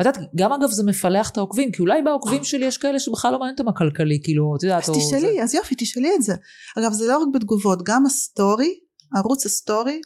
את 0.00 0.06
יודעת, 0.06 0.18
גם 0.36 0.52
אגב 0.52 0.70
זה 0.70 0.84
מפלח 0.84 1.30
את 1.30 1.36
העוקבים, 1.36 1.72
כי 1.72 1.82
אולי 1.82 2.02
בעוקבים 2.02 2.44
שלי 2.44 2.66
יש 2.66 2.78
כאלה 2.78 2.98
שבכלל 2.98 3.32
לא 3.32 3.38
מעניין 3.38 3.56
אותם 3.58 3.68
הכלכלי, 3.68 4.20
כאילו, 4.24 4.56
את 4.56 4.62
יודעת, 4.62 4.88
אז 4.88 4.90
תשאלי, 4.90 5.36
זה. 5.36 5.42
אז 5.42 5.54
יופי, 5.54 5.74
תשאלי 5.78 6.10
את 6.14 6.22
זה. 6.22 6.34
אגב, 6.78 6.92
זה 6.92 7.06
לא 7.08 7.18
רק 7.18 7.28
בתגובות, 7.34 7.82
גם 7.82 8.06
הסטורי, 8.06 8.74
ערוץ 9.16 9.46
הסטורי, 9.46 10.00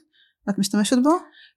את 0.51 0.59
משתמשת 0.59 0.97
בו? 1.03 1.11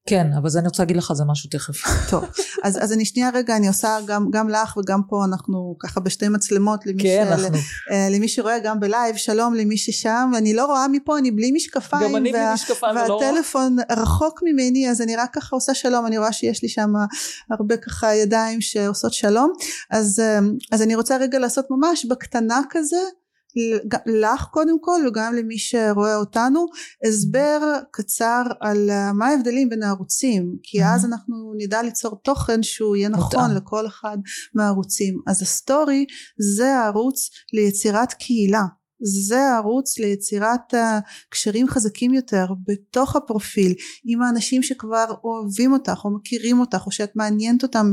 כן, 0.10 0.28
אבל 0.41 0.49
זה 0.49 0.60
אני 0.60 0.68
רוצה 0.68 0.84
להגיד 0.84 0.97
לך 0.97 1.14
זה 1.14 1.24
משהו 1.26 1.49
תכף. 1.49 1.76
טוב, 2.10 2.26
אז, 2.64 2.84
אז 2.84 2.93
אני 2.93 3.05
שנייה 3.05 3.30
רגע, 3.34 3.55
אני 3.55 3.68
עושה 3.68 3.97
גם, 4.05 4.30
גם 4.32 4.49
לך 4.49 4.78
וגם 4.78 5.01
פה 5.10 5.26
אנחנו 5.26 5.76
ככה 5.80 5.99
בשתי 5.99 6.28
מצלמות 6.28 6.86
למי, 6.86 7.03
כן, 7.03 7.26
ש, 7.28 7.32
אנחנו, 7.32 7.57
אה, 7.91 8.07
למי 8.12 8.28
שרואה 8.28 8.60
גם 8.60 8.80
בלייב, 8.80 9.16
שלום 9.16 9.53
למי 9.53 9.78
ששם, 9.78 10.32
ואני 10.34 10.53
לא 10.53 10.66
רואה 10.66 10.88
מפה, 10.88 11.18
אני 11.18 11.32
בלי 11.32 11.51
משקפיים, 11.51 12.10
גם 12.10 12.16
אני 12.16 12.34
וה- 12.34 12.39
בלי 12.45 12.53
משקפיים 12.53 12.95
ולא 12.95 13.14
רואה. 13.14 13.28
והטלפון 13.28 13.78
רחוק 13.91 14.39
ממני, 14.43 14.89
אז 14.89 15.01
אני 15.01 15.16
רק 15.16 15.34
ככה 15.34 15.55
עושה 15.55 15.74
שלום, 15.74 16.05
אני 16.05 16.18
רואה 16.18 16.34
שיש 16.34 16.64
לי 16.64 16.70
שם 16.70 16.93
הרבה 17.51 17.78
ככה 17.78 18.16
ידיים 18.16 18.62
שעושות 18.62 19.14
שלום, 19.14 19.51
אז, 19.91 20.20
אה, 20.20 20.39
אז 20.72 20.82
אני 20.82 20.95
רוצה 20.95 21.18
רגע 21.18 21.39
לעשות 21.39 21.66
ממש 21.70 22.05
בקטנה 22.05 22.62
כזה, 22.70 22.97
לך 24.06 24.43
קודם 24.52 24.82
כל 24.82 25.00
וגם 25.08 25.34
למי 25.36 25.58
שרואה 25.58 26.16
אותנו 26.16 26.66
הסבר 27.08 27.60
קצר 27.91 28.43
על 28.60 28.89
אה, 28.89 29.14
מה 29.14 29.28
ההבדלים 29.28 29.70
בין 29.70 29.84
הערוצים 29.84 30.56
כי. 30.64 30.84
אז 30.84 31.06
אנחנו 31.06 31.54
נדע 31.58 31.82
ליצור 31.82 32.16
תוכן 32.24 32.64
שהוא 32.64 32.95
יהיה 32.95 33.10
נכון. 33.10 33.56
לכל 33.56 33.88
אחד 33.88 34.18
מהערוצים 34.56 35.22
אז 35.28 35.41
הסטורי 35.41 36.06
זה 36.56 36.76
הערוץ 36.76 37.30
ליצירת 37.54 38.14
קהילה 38.14 38.64
זה 39.02 39.39
הערוץ 39.39 40.00
ליצירת 40.00 40.74
אה, 40.74 41.00
קשרים 41.30 41.68
חזקים 41.68 42.14
יותר 42.14 42.45
בתוך 42.68 43.16
הפרופיל 43.16 43.74
עם 44.06 44.22
האנשים 44.22 44.64
שכבר 44.64 45.06
אוהבים 45.24 45.74
אותך 45.74 46.02
או 46.06 46.10
מכירים 46.10 46.60
אותך 46.60 46.84
או 46.86 46.91
שאת 46.91 47.16
מעניינת 47.16 47.64
אותם 47.64 47.91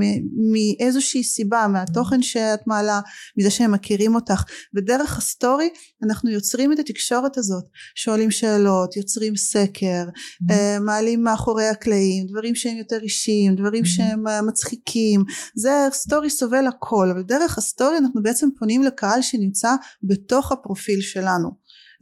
מאיזושהי 0.53 1.25
סיבה 1.25 1.67
מהתוכן 1.69 2.23
שאת 2.23 2.67
מעלה 2.67 3.01
מזה 3.37 3.51
שהם 3.51 3.73
מכירים 3.73 4.15
אותך. 4.15 4.45
ודרך 4.75 5.19
הסטורי 5.19 5.69
אנחנו 6.05 6.31
יוצרים 6.31 6.73
את 6.73 6.79
התקשורת 6.79 7.39
הזאת 7.39 7.65
שואלים 7.95 8.31
שאלות 8.31 8.97
יוצרים 8.97 9.37
סקר 9.37 10.05
Mm-hmm. 10.07 10.53
אה, 10.53 10.79
מעלים 10.81 11.23
מאחורי 11.23 11.67
הקלעים 11.67 12.27
דברים 12.27 12.55
שהם 12.55 12.77
יותר 12.77 12.99
אישיים 13.03 13.55
דברים 13.57 13.85
Mhm. 13.85 13.87
שהם 13.87 14.29
אה, 14.29 14.43
מצחיקים 14.43 15.25
זה 15.57 15.71
סטורי 15.93 16.31
סובל 16.31 16.67
הכל 16.67 17.11
אבל 17.11 17.23
דרך 17.23 17.59
הסטורי 17.59 17.99
אנחנו 17.99 18.23
בעצם 18.23 18.49
פונים 18.59 18.83
לקהל 18.83 19.23
שנמצא 19.23 19.71
בתוך 20.03 20.53
הפרופיל 20.53 21.01
שלנו 21.01 21.49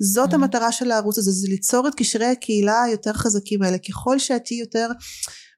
זאת 0.01 0.31
Mhm. 0.31 0.35
המטרה 0.35 0.73
של 0.73 0.91
הערוץ 0.91 1.19
הזה 1.19 1.31
זה 1.31 1.49
ליצור 1.49 1.89
את 1.89 1.95
קשרי 1.95 2.27
הקהילה 2.27 2.83
היותר 2.83 3.13
חזקים 3.13 3.63
האלה 3.63 3.79
ככל 3.79 4.19
שאת 4.19 4.43
תהיי 4.45 4.61
יותר 4.61 4.89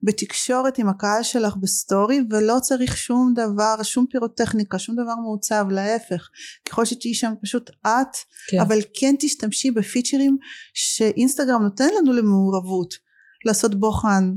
בתקשורת 0.03 0.78
עם 0.78 0.88
הקהל 0.88 1.22
שלך 1.22 1.57
בסטורי 1.57 2.20
ולא 2.30 2.59
צריך 2.62 2.97
שום 2.97 3.32
דבר 3.34 3.82
שום 3.82 4.07
פירוטכניקה 4.11 4.78
שום 4.78 4.97
דבר 4.97 5.14
מעוצב 5.22 5.66
להפך 5.70 6.28
ככל 6.68 6.84
שתהיי 6.84 7.14
שם 7.14 7.32
פשוט 7.42 7.70
את 7.86 8.16
כן. 8.51 8.61
אבל 8.61 8.78
כן 8.94 9.14
תשתמשי 9.18 9.70
בפיצ'רים 9.70 10.36
שאינסטגרם 10.74 11.62
נותן 11.62 11.88
לנו 11.99 12.12
למעורבות 12.12 12.94
לעשות 13.44 13.74
בוחן 13.74 14.32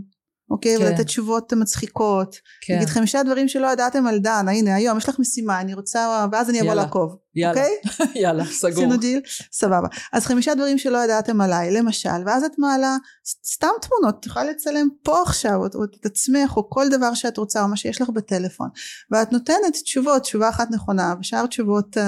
אוקיי? 0.49 0.77
כן. 0.77 0.83
ולתת 0.85 1.05
תשובות 1.05 1.53
מצחיקות 1.53 2.35
כן, 2.61 2.75
נגיד 2.75 2.87
חמישה 2.87 3.23
דברים 3.23 3.47
שלא 3.47 3.67
ידעתם 3.67 4.07
על 4.07 4.19
דנה 4.19 4.51
הנה 4.51 4.75
היום 4.75 4.97
יש 4.97 5.09
לך 5.09 5.19
משימה 5.19 5.61
אני 5.61 5.73
רוצה 5.73 6.25
ואז 6.31 6.49
אני 6.49 6.61
אבוא. 6.61 6.73
לעקוב 6.73 7.15
יאללה, 7.35 7.61
אוקיי? 7.61 7.75
יאללה, 8.21 8.45
סגור. 8.45 8.71
עשינו 8.71 8.97
דיל 8.97 9.21
סבבה. 9.51 9.87
אז 10.13 10.25
חמישה 10.25 10.55
דברים 10.55 10.77
שלא 10.77 10.97
ידעתם 10.97 11.41
עליי 11.41 11.71
למשל 11.71 12.09
ואז 12.25 12.43
את 12.43 12.51
מעלה 12.57 12.97
סתם 13.45 13.67
תמונות 13.81 14.19
את 14.19 14.25
יכולה 14.25 14.45
לצלם 14.45 14.87
פה 15.03 15.21
עכשיו 15.21 15.55
או, 15.55 15.83
את 15.83 16.05
עצמך 16.05 16.57
או 16.57 16.69
כל 16.69 16.89
דבר 16.89 17.13
שאת 17.13 17.37
רוצה 17.37 17.63
או 17.63 17.67
מה 17.67 17.75
שיש 17.75 18.01
לך 18.01 18.09
בטלפון 18.09 18.69
ואת 19.11 19.31
נותנת 19.31 19.73
תשובות 19.83 20.21
תשובה 20.21 20.49
אחת 20.49 20.71
נכונה 20.71 21.13
ושאר 21.19 21.45
תשובות 21.45 21.97
uh, 21.97 22.01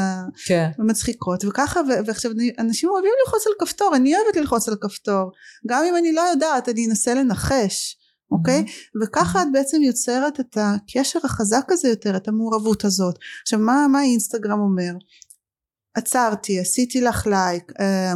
כן, 0.46 0.70
מצחיקות 0.80 1.46
וככה 1.46 1.80
ו- 1.80 2.06
ועכשיו 2.06 2.32
אנשים 2.60 2.89
אוהבים 2.89 3.12
ללחוץ 3.26 3.48
על 3.48 3.54
כפתור 3.60 3.96
אני 3.96 4.16
אוהבת 4.16 4.36
ללחוץ 4.36 4.70
על 4.70 4.76
כפתור. 4.82 5.32
גם 5.68 5.84
אם 5.89 5.96
אני 5.96 6.14
לא 6.14 6.22
יודעת 6.22 6.70
אני 6.70 6.88
אנסה 6.88 7.14
לנחש 7.14 8.01
אוקיי? 8.32 8.66
וככה 9.04 9.42
את 9.42 9.48
בעצם 9.54 9.82
יוצרת 9.82 10.40
את 10.40 10.58
הקשר 10.62 11.20
החזק 11.24 11.66
הזה 11.70 11.90
יותר 11.90 12.18
את 12.18 12.28
המעורבות 12.28 12.86
הזאת. 12.86 13.16
עכשיו 13.42 13.60
מה, 13.60 13.88
מה 13.92 14.02
אינסטגרם 14.04 14.60
אומר? 14.60 14.94
עצרתי 15.96 16.60
עשיתי 16.60 17.02
לך 17.02 17.28
לייק 17.28 17.72
אה, 17.80 18.14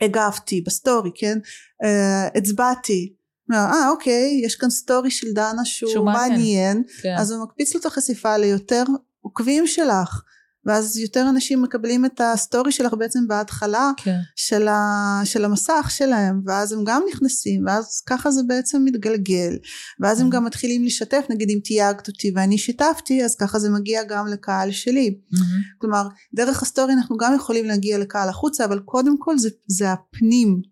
הגבתי 0.00 0.60
בסטורי 0.60 1.10
כן? 1.14 1.38
אה, 1.84 2.28
הצבעתי. 2.34 3.14
אה 3.52 3.90
אוקיי 3.90 4.40
יש 4.44 4.56
כאן 4.56 4.70
סטורי 4.70 5.10
של 5.10 5.32
דנה 5.34 5.64
שהוא. 5.64 5.92
מעניין. 6.04 6.82
כן. 7.02 7.14
אז 7.18 7.30
הוא 7.30 7.44
מקפיץ 7.44 7.74
לו 7.74 7.80
את 7.80 7.86
החשיפה 7.86 8.36
ליותר 8.36 8.84
עוקבים 9.20 9.66
שלך 9.66 10.22
ואז 10.66 10.96
יותר 10.98 11.26
אנשים 11.30 11.62
מקבלים 11.62 12.04
את 12.04 12.20
הסטורי 12.20 12.72
שלך 12.72 12.94
בעצם 12.94 13.28
בהתחלה 13.28 13.90
כן. 13.96 14.16
של, 14.36 14.68
ה, 14.68 15.20
של 15.24 15.44
המסך 15.44 15.86
שלהם 15.88 16.40
ואז 16.46 16.72
הם 16.72 16.84
גם 16.84 17.02
נכנסים 17.12 17.64
ואז 17.66 18.02
ככה 18.06 18.30
זה 18.30 18.40
בעצם 18.46 18.84
מתגלגל 18.84 19.58
ואז 20.00 20.20
הם 20.20 20.26
Mhm. 20.28 20.30
גם 20.30 20.44
מתחילים 20.44 20.84
לשתף 20.84 21.24
נגיד 21.30 21.50
אם 21.50 21.58
תייגת 21.64 22.08
אותי 22.08 22.32
ואני 22.34 22.58
שיתפתי 22.58 23.24
אז 23.24 23.36
ככה 23.36 23.58
זה 23.58 23.70
מגיע 23.70 24.04
גם 24.04 24.26
לקהל 24.26 24.70
שלי 24.70 25.18
מהמם. 25.32 25.46
כלומר 25.78 26.08
דרך 26.34 26.62
הסטורי 26.62 26.92
אנחנו 26.92 27.16
גם 27.16 27.34
יכולים 27.34 27.64
להגיע 27.64 27.98
לקהל 27.98 28.28
החוצה 28.28 28.64
אבל 28.64 28.78
קודם 28.78 29.18
כל 29.18 29.38
זה, 29.38 29.48
זה 29.66 29.92
הפנים 29.92 30.62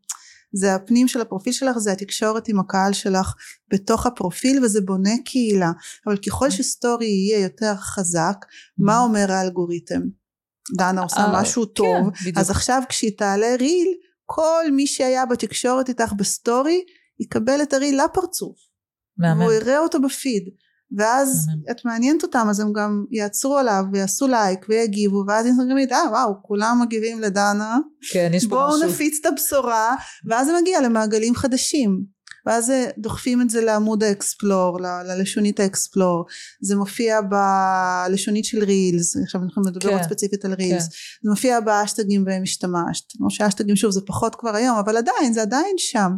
זה 0.52 0.74
הפנים 0.74 1.08
של 1.08 1.20
הפרופיל 1.20 1.52
שלך 1.52 1.78
זה 1.78 1.92
התקשורת 1.92 2.48
עם 2.48 2.60
הקהל 2.60 2.92
שלך 2.92 3.34
בתוך 3.72 4.06
הפרופיל 4.06 4.64
וזה 4.64 4.80
בונה 4.80 5.10
קהילה. 5.24 5.70
אבל 6.06 6.16
ככל 6.16 6.50
שסטורי 6.50 7.06
יהיה 7.06 7.42
יותר 7.42 7.74
חזק 7.76 8.36
מה 8.78 8.98
אומר 8.98 9.32
האלגוריתם? 9.32 10.00
דנה 10.76 11.02
עושה 11.02 11.16
אה, 11.16 11.40
משהו 11.40 11.62
כן, 11.62 11.72
טוב. 11.74 12.10
אז 12.36 12.50
עכשיו 12.50 12.82
כשהיא 12.88 13.18
תעלה 13.18 13.56
reel 13.58 13.88
כל 14.26 14.64
מי 14.72 14.86
שהיה 14.86 15.26
בתקשורת 15.26 15.88
איתך 15.88 16.12
בסטורי 16.12 16.84
יקבל 17.20 17.62
את 17.62 17.72
הריל 17.72 18.00
לפרצוף. 18.04 18.56
והוא 19.18 19.52
יראה 19.52 19.78
אותו 19.78 20.00
בפיד 20.00 20.48
ואז. 20.96 21.46
את 21.70 21.84
מעניינת 21.84 22.22
אותם 22.22 22.46
אז 22.50 22.60
הם 22.60 22.72
גם 22.72 23.04
יעצרו 23.10 23.56
עליו 23.56 23.84
ויעשו 23.92 24.28
לייק 24.28 24.66
ויגיבו 24.68 25.24
ואז 25.28 25.46
אינסטגרם 25.46 25.78
ידע 25.78 25.96
אה 25.96 26.10
וואו 26.10 26.34
כולם 26.42 26.78
מגיבים 26.82 27.20
לדנה 27.20 27.78
כן, 28.12 28.30
יש 28.34 28.46
פה 28.46 28.56
בואו 28.56 28.76
משהו. 28.76 28.88
נפיץ 28.88 29.18
את 29.20 29.26
הבשורה 29.26 29.94
ואז 30.28 30.46
זה 30.46 30.52
מגיע 30.62 30.80
למעגלים 30.80 31.34
חדשים 31.34 32.00
ואז 32.46 32.72
דוחפים 32.98 33.42
את 33.42 33.50
זה 33.50 33.60
לעמוד 33.60 34.02
האקספלור 34.02 34.80
ל- 34.80 35.02
ללשונית 35.02 35.60
האקספלור. 35.60 36.24
זה 36.60 36.76
מופיע 36.76 37.20
בלשונית 37.20 38.44
של 38.44 38.64
רילס 38.64 39.16
עכשיו 39.16 39.42
אנחנו 39.42 39.62
מדברות 39.62 40.00
כן, 40.00 40.04
ספציפית 40.04 40.44
על 40.44 40.54
רילס. 40.54 40.82
כן. 40.82 40.94
זה 41.22 41.30
מופיע 41.30 41.60
באשטגים 41.60 42.24
בהם 42.24 42.42
השתמשת. 42.42 43.04
כמו 43.18 43.30
שהאשטגים 43.30 43.76
שוב 43.76 43.90
זה 43.90 44.00
פחות 44.06 44.34
כבר 44.34 44.56
היום 44.56 44.78
אבל 44.78 44.96
עדיין 44.96 45.32
זה 45.32 45.42
עדיין 45.42 45.74
שם. 45.78 46.00
מהמם. 46.00 46.16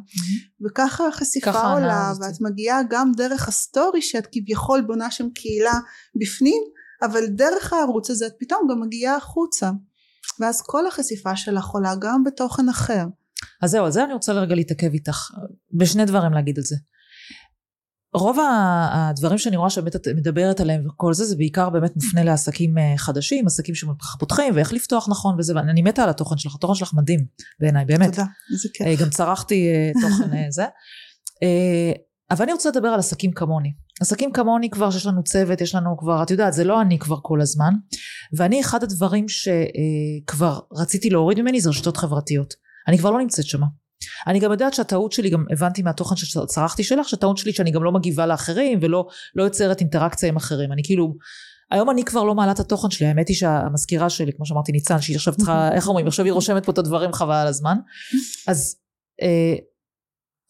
וככה 0.66 1.08
החשיפה 1.08 1.52
ככה 1.52 1.72
עולה. 1.72 2.12
ואת 2.20 2.40
מגיעה 2.40 2.80
גם 2.90 3.12
דרך 3.16 3.48
הסטורי 3.48 4.02
שאת 4.02 4.26
כביכול 4.32 4.80
בונה 4.80 5.10
שם 5.10 5.30
קהילה 5.30 5.78
בפנים 6.20 6.62
אבל 7.02 7.26
דרך 7.26 7.72
הערוץ 7.72 8.10
הזה 8.10 8.26
את 8.26 8.32
פתאום 8.40 8.68
גם 8.70 8.80
מגיעה 8.80 9.16
החוצה. 9.16 9.70
ואז 10.40 10.62
כל 10.62 10.86
החשיפה 10.86 11.36
שלך 11.36 11.66
עולה 11.66 11.94
גם 12.00 12.24
בתוכן 12.24 12.68
אחר 12.68 13.04
אז 13.62 13.70
זהו, 13.70 13.84
על 13.84 13.92
זה 13.92 14.04
אני 14.04 14.12
רוצה 14.12 14.32
רגע 14.32 14.54
להתעכב 14.54 14.92
איתך. 14.92 15.30
בשני 15.72 16.04
דברים 16.04 16.32
להגיד 16.32 16.58
על 16.58 16.64
זה. 16.64 16.76
רוב 18.14 18.38
הדברים 18.92 19.38
שאני 19.38 19.56
רואה 19.56 19.70
שבאמת 19.70 19.96
את 19.96 20.08
מדברת 20.16 20.60
עליהם 20.60 20.86
וכל 20.86 21.14
זה, 21.14 21.24
זה 21.24 21.36
בעיקר 21.36 21.70
באמת 21.70 21.96
מופנה 21.96 22.24
לעסקים 22.24 22.78
אה, 22.78 22.94
חדשים, 22.96 23.46
עסקים 23.46 23.74
שככה 23.74 24.18
פותחים 24.18 24.54
ואיך 24.54 24.72
לפתוח 24.72 25.08
נכון 25.08 25.36
וזה, 25.38 25.54
ואני 25.56 25.82
מתה 25.82 26.02
על 26.02 26.08
התוכן 26.08 26.38
שלך, 26.38 26.54
התוכן 26.54 26.74
שלך 26.74 26.94
מדהים 26.94 27.24
בעיניי, 27.60 27.84
באמת. 27.84 28.10
תודה 28.10 28.24
איזה 28.52 28.68
כיף 28.74 28.86
אה, 28.86 28.94
גם 29.04 29.10
צרכתי 29.10 29.68
אה, 29.68 29.90
תוכן 30.02 30.50
זה. 30.50 30.64
אבל 32.30 32.42
אני 32.42 32.52
רוצה 32.52 32.68
לדבר 32.68 32.88
על 32.88 32.98
עסקים 32.98 33.32
כמוני. 33.32 33.72
עסקים 34.00 34.32
כמוני 34.32 34.70
כבר 34.70 34.90
שיש 34.90 35.06
לנו 35.06 35.24
צוות, 35.24 35.60
יש 35.60 35.74
לנו 35.74 35.96
כבר, 35.98 36.22
את 36.22 36.30
יודעת, 36.30 36.52
זה 36.52 36.64
לא 36.64 36.80
אני 36.82 36.98
כבר 36.98 37.16
כל 37.22 37.40
הזמן. 37.40 37.74
ואני, 38.36 38.60
אחד 38.60 38.82
הדברים 38.82 39.26
שכבר 39.28 40.60
רציתי 40.72 41.10
להוריד 41.10 41.40
ממני 41.40 41.60
זה 41.60 41.68
רשתות 41.68 41.96
חברתיות. 41.96 42.54
אני 42.88 42.98
כבר 42.98 43.10
לא 43.10 43.18
נמצאת 43.18 43.44
שמה. 43.44 43.66
אני 44.26 44.40
גם 44.40 44.52
יודעת 44.52 44.74
שהטעות 44.74 45.12
שלי, 45.12 45.30
גם 45.30 45.44
הבנתי 45.50 45.82
מהתוכן 45.82 46.16
שצרכתי 46.16 46.84
שלך, 46.84 47.08
שהטעות 47.08 47.38
שלי 47.38 47.52
שאני 47.52 47.70
גם 47.70 47.84
לא 47.84 47.92
מגיבה 47.92 48.26
לאחרים 48.26 48.78
ולא 48.82 49.06
לא 49.34 49.44
יוצרת 49.44 49.80
אינטראקציה 49.80 50.28
עם 50.28 50.36
אחרים. 50.36 50.72
אני 50.72 50.82
כאילו, 50.84 51.14
היום 51.70 51.90
אני 51.90 52.04
כבר 52.04 52.24
לא 52.24 52.34
מעלה 52.34 52.52
את 52.52 52.60
התוכן 52.60 52.90
שלי, 52.90 53.06
האמת 53.06 53.28
היא 53.28 53.36
שהמזכירה 53.36 54.10
שלי, 54.10 54.32
כמו 54.32 54.46
שאמרתי 54.46 54.72
ניצן, 54.72 55.00
שהיא 55.00 55.16
עכשיו 55.16 55.34
צריכה, 55.36 55.68
איך 55.74 55.88
אומרים, 55.88 56.06
עכשיו 56.06 56.24
היא 56.24 56.32
רושמת 56.32 56.64
פה 56.64 56.72
את 56.72 56.78
הדברים 56.78 57.12
חבל 57.12 57.34
על 57.34 57.46
הזמן. 57.46 57.76
אז 58.48 58.76
אה, 59.22 59.54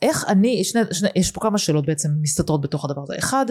איך 0.02 0.24
אני, 0.28 0.64
שני, 0.64 0.80
שני, 0.92 1.08
יש 1.16 1.30
פה 1.30 1.40
כמה 1.40 1.58
שאלות 1.58 1.86
בעצם 1.86 2.08
מסתתרות 2.20 2.60
בתוך 2.60 2.84
הדבר 2.84 3.02
הזה. 3.02 3.14
אחד, 3.18 3.46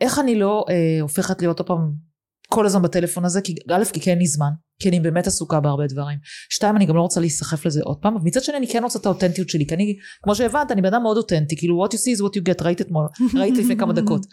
איך 0.00 0.18
אני 0.18 0.34
לא 0.34 0.64
אה, 0.68 1.00
הופכת 1.00 1.40
להיות 1.40 1.58
עוד 1.58 1.66
פעם 1.66 2.09
כל 2.52 2.66
הזמן 2.66 2.82
בטלפון 2.82 3.24
הזה, 3.24 3.40
כי 3.40 3.54
א', 3.70 3.84
כי 3.92 4.00
כן 4.00 4.18
לי 4.18 4.26
זמן, 4.26 4.50
כי 4.78 4.88
אני 4.88 5.00
באמת 5.00 5.26
עסוקה 5.26 5.60
בהרבה 5.60 5.86
דברים. 5.86 6.18
שתיים, 6.50 6.76
אני 6.76 6.86
גם 6.86 6.96
לא 6.96 7.00
רוצה 7.00 7.20
להיסחף 7.20 7.66
לזה 7.66 7.80
עוד 7.84 7.98
פעם, 8.02 8.16
ומצד 8.16 8.42
שני 8.42 8.56
אני 8.56 8.68
כן 8.68 8.82
רוצה 8.82 8.98
את 8.98 9.06
האותנטיות 9.06 9.48
שלי, 9.48 9.66
כי 9.66 9.74
אני, 9.74 9.96
כמו 10.22 10.34
שהבנת, 10.34 10.70
אני 10.70 10.82
בן 10.82 10.94
אדם 10.94 11.02
מאוד 11.02 11.16
אותנטי, 11.16 11.56
כאילו 11.56 11.84
what 11.84 11.88
you 11.88 11.98
see 11.98 12.18
is 12.18 12.22
what 12.22 12.40
you 12.40 12.54
get, 12.54 12.64
ראית 12.64 12.80
אתמול, 12.80 13.06
ראית 13.34 13.56
לפני 13.56 13.76
כמה 13.76 13.92
דקות. 13.92 14.26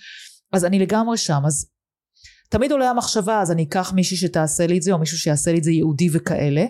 אז 0.54 0.66
אני 0.66 0.80
לגמרי 0.80 1.18
שם 1.18 1.42
אז 1.46 1.70
תמיד 2.50 2.72
עולה 2.72 2.90
המחשבה 2.90 3.42
אז 3.42 3.52
אני 3.52 3.64
אקח 3.64 3.94
מישהי 3.94 4.18
שתעשה 4.18 4.68
לי 4.68 4.78
את 4.78 4.82
זה 4.82 4.92
או 4.92 4.98
מישהו 4.98 5.18
שיעשה 5.18 5.52
לי 5.52 5.58
את 5.58 5.64
זה 5.64 5.72
ייעודי 5.72 6.10
וכאלה 6.12 6.66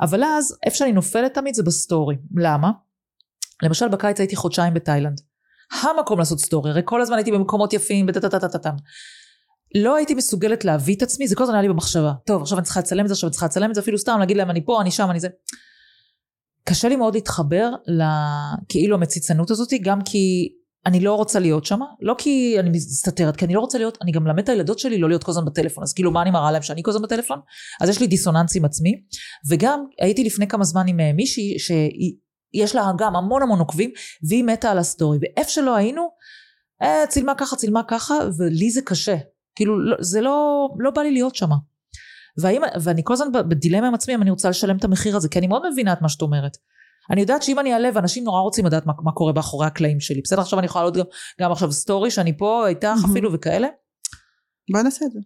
אבל 0.00 0.24
אז 0.24 0.56
איפה 0.66 0.76
שאני 0.76 0.92
נופלת 0.92 1.34
תמיד 1.34 1.54
זה 1.54 1.62
בסטורי 1.62 2.16
למה? 2.36 2.70
למשל 3.62 3.88
בקיץ 3.88 4.20
הייתי 4.20 4.36
חודשיים 4.36 4.74
בתאילנד 4.74 5.20
המקום 5.82 6.18
לעשות 6.18 6.40
סטורי 6.40 6.70
הרי 6.70 6.82
כל 6.84 7.00
הזמן 7.00 7.16
הייתי 7.16 7.32
במקומות 7.32 7.72
יפים 7.72 8.06
וטטטטטטם 8.08 8.74
לא 9.74 9.96
הייתי 9.96 10.14
מסוגלת 10.14 10.64
להביא 10.64 10.96
את 10.96 11.02
עצמי 11.02 11.28
זה 11.28 11.36
כל 11.36 11.42
הזמן 11.42 11.54
היה 11.54 11.62
לי 11.62 11.68
במחשבה. 11.68 12.12
טוב 12.26 12.42
עכשיו 12.42 12.58
אני 12.58 12.64
צריכה 12.64 12.80
לצלם 12.80 13.04
את 13.04 13.08
זה 13.08 13.12
עכשיו 13.12 13.26
אני 13.26 13.32
צריכה 13.32 13.46
לצלם 13.46 13.70
את 13.70 13.74
זה 13.74 13.80
אפילו 13.80 13.98
סתם 13.98 14.16
להגיד 14.18 14.36
להם 14.36 14.50
אני 14.50 14.64
פה 14.64 14.80
אני 14.80 14.90
שם 14.90 15.10
אני 15.10 15.20
זה. 15.20 15.28
קשה 16.64 16.88
לי 16.88 16.96
מאוד 16.96 17.14
להתחבר 17.14 17.70
לכאילו 17.86 18.96
המציצנות 18.96 19.50
הזאתי 19.50 19.78
גם 19.78 20.02
כי 20.02 20.48
אני 20.86 21.00
לא 21.00 21.14
רוצה 21.14 21.38
להיות 21.38 21.64
שם, 21.64 21.80
לא 22.00 22.14
כי 22.18 22.56
אני 22.58 22.70
מסתתרת, 22.70 23.36
כי 23.36 23.44
אני 23.44 23.54
לא 23.54 23.60
רוצה 23.60 23.78
להיות, 23.78 23.98
אני 24.02 24.12
גם 24.12 24.24
מלמד 24.24 24.42
את 24.42 24.48
הילדות 24.48 24.78
שלי 24.78 24.98
לא 24.98 25.08
להיות 25.08 25.24
כל 25.24 25.30
הזמן 25.30 25.44
בטלפון, 25.44 25.84
אז 25.84 25.92
כאילו 25.92 26.10
מה 26.10 26.22
אני 26.22 26.30
מראה 26.30 26.52
להם 26.52 26.62
שאני 26.62 26.82
כל 26.82 26.90
הזמן 26.90 27.02
בטלפון? 27.02 27.40
אז 27.80 27.88
יש 27.88 28.00
לי 28.00 28.06
דיסוננס 28.06 28.56
עם 28.56 28.64
עצמי, 28.64 29.02
וגם 29.48 29.84
הייתי 30.00 30.24
לפני 30.24 30.48
כמה 30.48 30.64
זמן 30.64 30.88
עם 30.88 31.00
אה, 31.00 31.12
מישהי 31.12 31.58
שיש 31.58 32.74
לה 32.74 32.90
גם 32.98 33.16
המון 33.16 33.42
המון 33.42 33.58
עוקבים, 33.58 33.90
והיא 34.28 34.44
מתה 34.44 34.70
על 34.70 34.78
הסטורי, 34.78 35.18
ואיפה 35.22 35.50
שלא 35.50 35.76
היינו, 35.76 36.08
אה, 36.82 37.06
צילמה 37.08 37.34
ככה, 37.34 37.56
צילמה 37.56 37.82
ככה, 37.88 38.14
ולי 38.38 38.70
זה 38.70 38.80
קשה, 38.82 39.16
כאילו 39.54 39.80
לא, 39.80 39.96
זה 40.00 40.20
לא, 40.20 40.68
לא 40.78 40.90
בא 40.90 41.02
לי 41.02 41.10
להיות 41.10 41.34
שם. 41.34 41.50
ואני 42.82 43.02
כל 43.04 43.12
הזמן 43.12 43.32
בדילמה 43.32 43.86
עם 43.86 43.94
עצמי 43.94 44.14
אם 44.14 44.22
אני 44.22 44.30
רוצה 44.30 44.50
לשלם 44.50 44.76
את 44.76 44.84
המחיר 44.84 45.16
הזה, 45.16 45.28
כי 45.28 45.38
אני 45.38 45.46
מאוד 45.46 45.62
מבינה 45.72 45.92
את 45.92 46.02
מה 46.02 46.08
שאת 46.08 46.22
אומרת. 46.22 46.56
אני 47.10 47.20
יודעת 47.20 47.42
שאם 47.42 47.58
אני 47.58 47.74
אעלה 47.74 47.88
ואנשים 47.94 48.24
נורא 48.24 48.40
רוצים 48.40 48.66
לדעת 48.66 48.86
מה, 48.86 48.92
מה 49.04 49.12
קורה 49.12 49.32
באחורי 49.32 49.66
הקלעים 49.66 50.00
שלי 50.00 50.20
בסדר 50.24 50.40
עכשיו 50.40 50.58
אני 50.58 50.66
יכולה 50.66 50.84
לעלות 50.84 50.96
גם, 50.96 51.04
גם 51.40 51.52
עכשיו 51.52 51.72
סטורי 51.72 52.10
שאני 52.10 52.38
פה 52.38 52.68
איתך 52.68 52.88
אפילו 53.10 53.32
וכאלה. 53.32 53.68
בוא 54.72 54.82
נעשה 54.82 55.04
את 55.04 55.12
זה. 55.12 55.18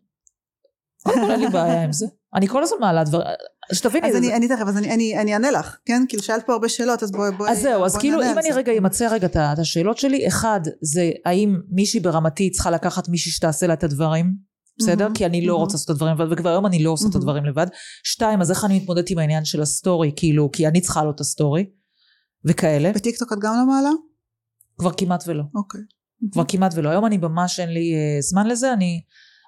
אין 1.30 1.40
לי 1.40 1.48
בעיה 1.48 1.82
עם 1.82 1.92
זה. 1.92 2.06
אני 2.34 2.48
כל 2.48 2.62
הזמן 2.62 2.78
מעלה 2.80 3.04
דברים, 3.04 3.26
שתביני. 3.72 4.08
אז 4.08 4.16
אני, 4.16 4.34
אני 4.34 4.48
תכף, 4.48 4.64
אז 4.68 4.76
אני, 4.76 4.94
אני, 4.94 5.18
אני 5.18 5.32
אענה 5.32 5.50
לך, 5.50 5.76
כן? 5.84 6.02
כאילו 6.08 6.22
שאלת 6.22 6.46
פה 6.46 6.52
הרבה 6.52 6.68
שאלות, 6.68 7.02
אז 7.02 7.10
בואי, 7.10 7.50
אז 7.50 7.60
זהו, 7.60 7.84
אז 7.84 7.96
כאילו 7.96 8.22
אם 8.22 8.38
אני 8.38 8.52
רגע 8.52 8.72
אמצה 8.72 9.08
רגע 9.10 9.26
את 9.26 9.58
השאלות 9.58 9.98
שלי, 9.98 10.28
אחד, 10.28 10.60
זה 10.82 11.10
האם 11.24 11.60
מישהי 11.68 12.00
ברמתי 12.00 12.50
צריכה 12.50 12.70
לקחת 12.70 13.08
מישהי 13.08 13.32
שתעשה 13.32 13.66
לה 13.66 13.74
את 13.74 13.84
הדברים, 13.84 14.34
בסדר? 14.78 15.08
כי 15.14 15.26
אני 15.26 15.46
לא 15.46 15.56
רוצה 15.56 15.74
לעשות 15.74 15.84
את 15.84 15.90
הדברים 15.90 16.14
לבד, 16.14 16.32
וכבר 16.32 16.50
היום 16.50 16.66
אני 16.66 16.84
לא 16.84 16.90
עושה 16.90 17.08
את 17.08 17.14
הדברים 17.14 17.44
לבד. 17.44 17.66
שתיים, 18.04 18.40
אז 18.40 18.50
איך 18.50 18.64
אני 18.64 18.78
מתמודדת 18.78 19.10
עם 19.10 19.18
העניין 19.18 19.44
של 19.44 19.62
הסטורי, 19.62 20.12
כאילו, 20.16 20.50
כי 20.52 20.66
אני 20.66 20.80
צריכה 20.80 21.04
לו 21.04 21.10
את 21.10 21.20
הסטורי, 21.20 21.64
וכאלה. 22.44 22.92
בטיקטוק 22.92 23.32
את 23.32 23.38
גם 23.38 23.54
לא 23.54 23.66
מעלה? 23.66 23.90
כבר 24.78 24.90
כמעט 24.96 25.24
ולא. 25.26 25.42
אוקיי. 25.54 25.80
כבר 26.32 26.44
כמעט 26.48 26.72
ולא. 26.74 26.88
היום 26.88 27.06
אני 27.06 27.16
ממש 27.16 27.60
אין 27.60 27.68
לי 27.68 27.94
uh, 27.94 28.22
זמן 28.22 28.46
לזה, 28.46 28.72
אני, 28.72 29.00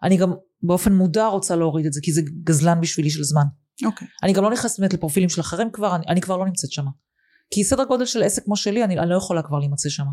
אני 0.03 0.17
גם 0.17 0.33
באופן 0.63 0.93
מודע 0.93 1.27
רוצה 1.27 1.57
להוריד 1.57 1.87
את 1.87 1.93
זה, 1.93 2.01
כי 2.03 2.13
זה 2.13 2.23
גזלן 2.45 2.81
בשבילי 2.81 3.11
של 3.11 3.23
זמן. 3.23 3.45
אוקיי. 3.85 4.09
אני 4.23 4.33
גם 4.33 4.43
לא 4.43 4.51
נכנסת 4.51 4.81
באמת 4.81 4.95
לפרופילים 4.95 5.29
של 5.29 5.41
אחרים 5.41 5.71
כבר, 5.73 5.97
אני, 5.97 6.05
אני 6.09 6.21
כבר 6.21 6.37
לא 6.37 6.47
נמצאת 6.47 6.73
שם. 6.73 6.85
כי 7.51 7.65
סדר 7.65 7.85
גודל 7.85 8.05
של 8.05 8.23
עסק 8.23 8.45
כמו 8.45 8.57
שלי, 8.57 8.85
אני, 8.85 8.99
אני 8.99 9.11
לא 9.11 9.17
יכולה 9.17 9.43
כבר 9.43 9.59
להימצא 9.59 9.89
שם. 9.89 10.05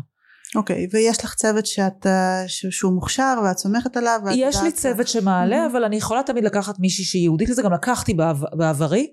אוקיי, 0.54 0.84
okay, 0.84 0.88
ויש 0.92 1.24
לך 1.24 1.34
צוות 1.34 1.66
שאת, 1.66 2.06
שהוא 2.46 2.92
מוכשר 2.92 3.34
ואת 3.44 3.58
סומכת 3.58 3.96
עליו? 3.96 4.20
יש 4.34 4.56
לי 4.62 4.72
צוות 4.72 5.08
שמעלה, 5.08 5.64
mm-hmm. 5.64 5.70
אבל 5.72 5.84
אני 5.84 5.96
יכולה 5.96 6.22
תמיד 6.22 6.44
לקחת 6.44 6.78
מישהי 6.78 7.04
שהיא 7.04 7.22
יהודית 7.22 7.48
לזה, 7.48 7.62
גם 7.62 7.72
לקחתי 7.72 8.14
בעבר, 8.14 8.46
בעברי. 8.56 9.06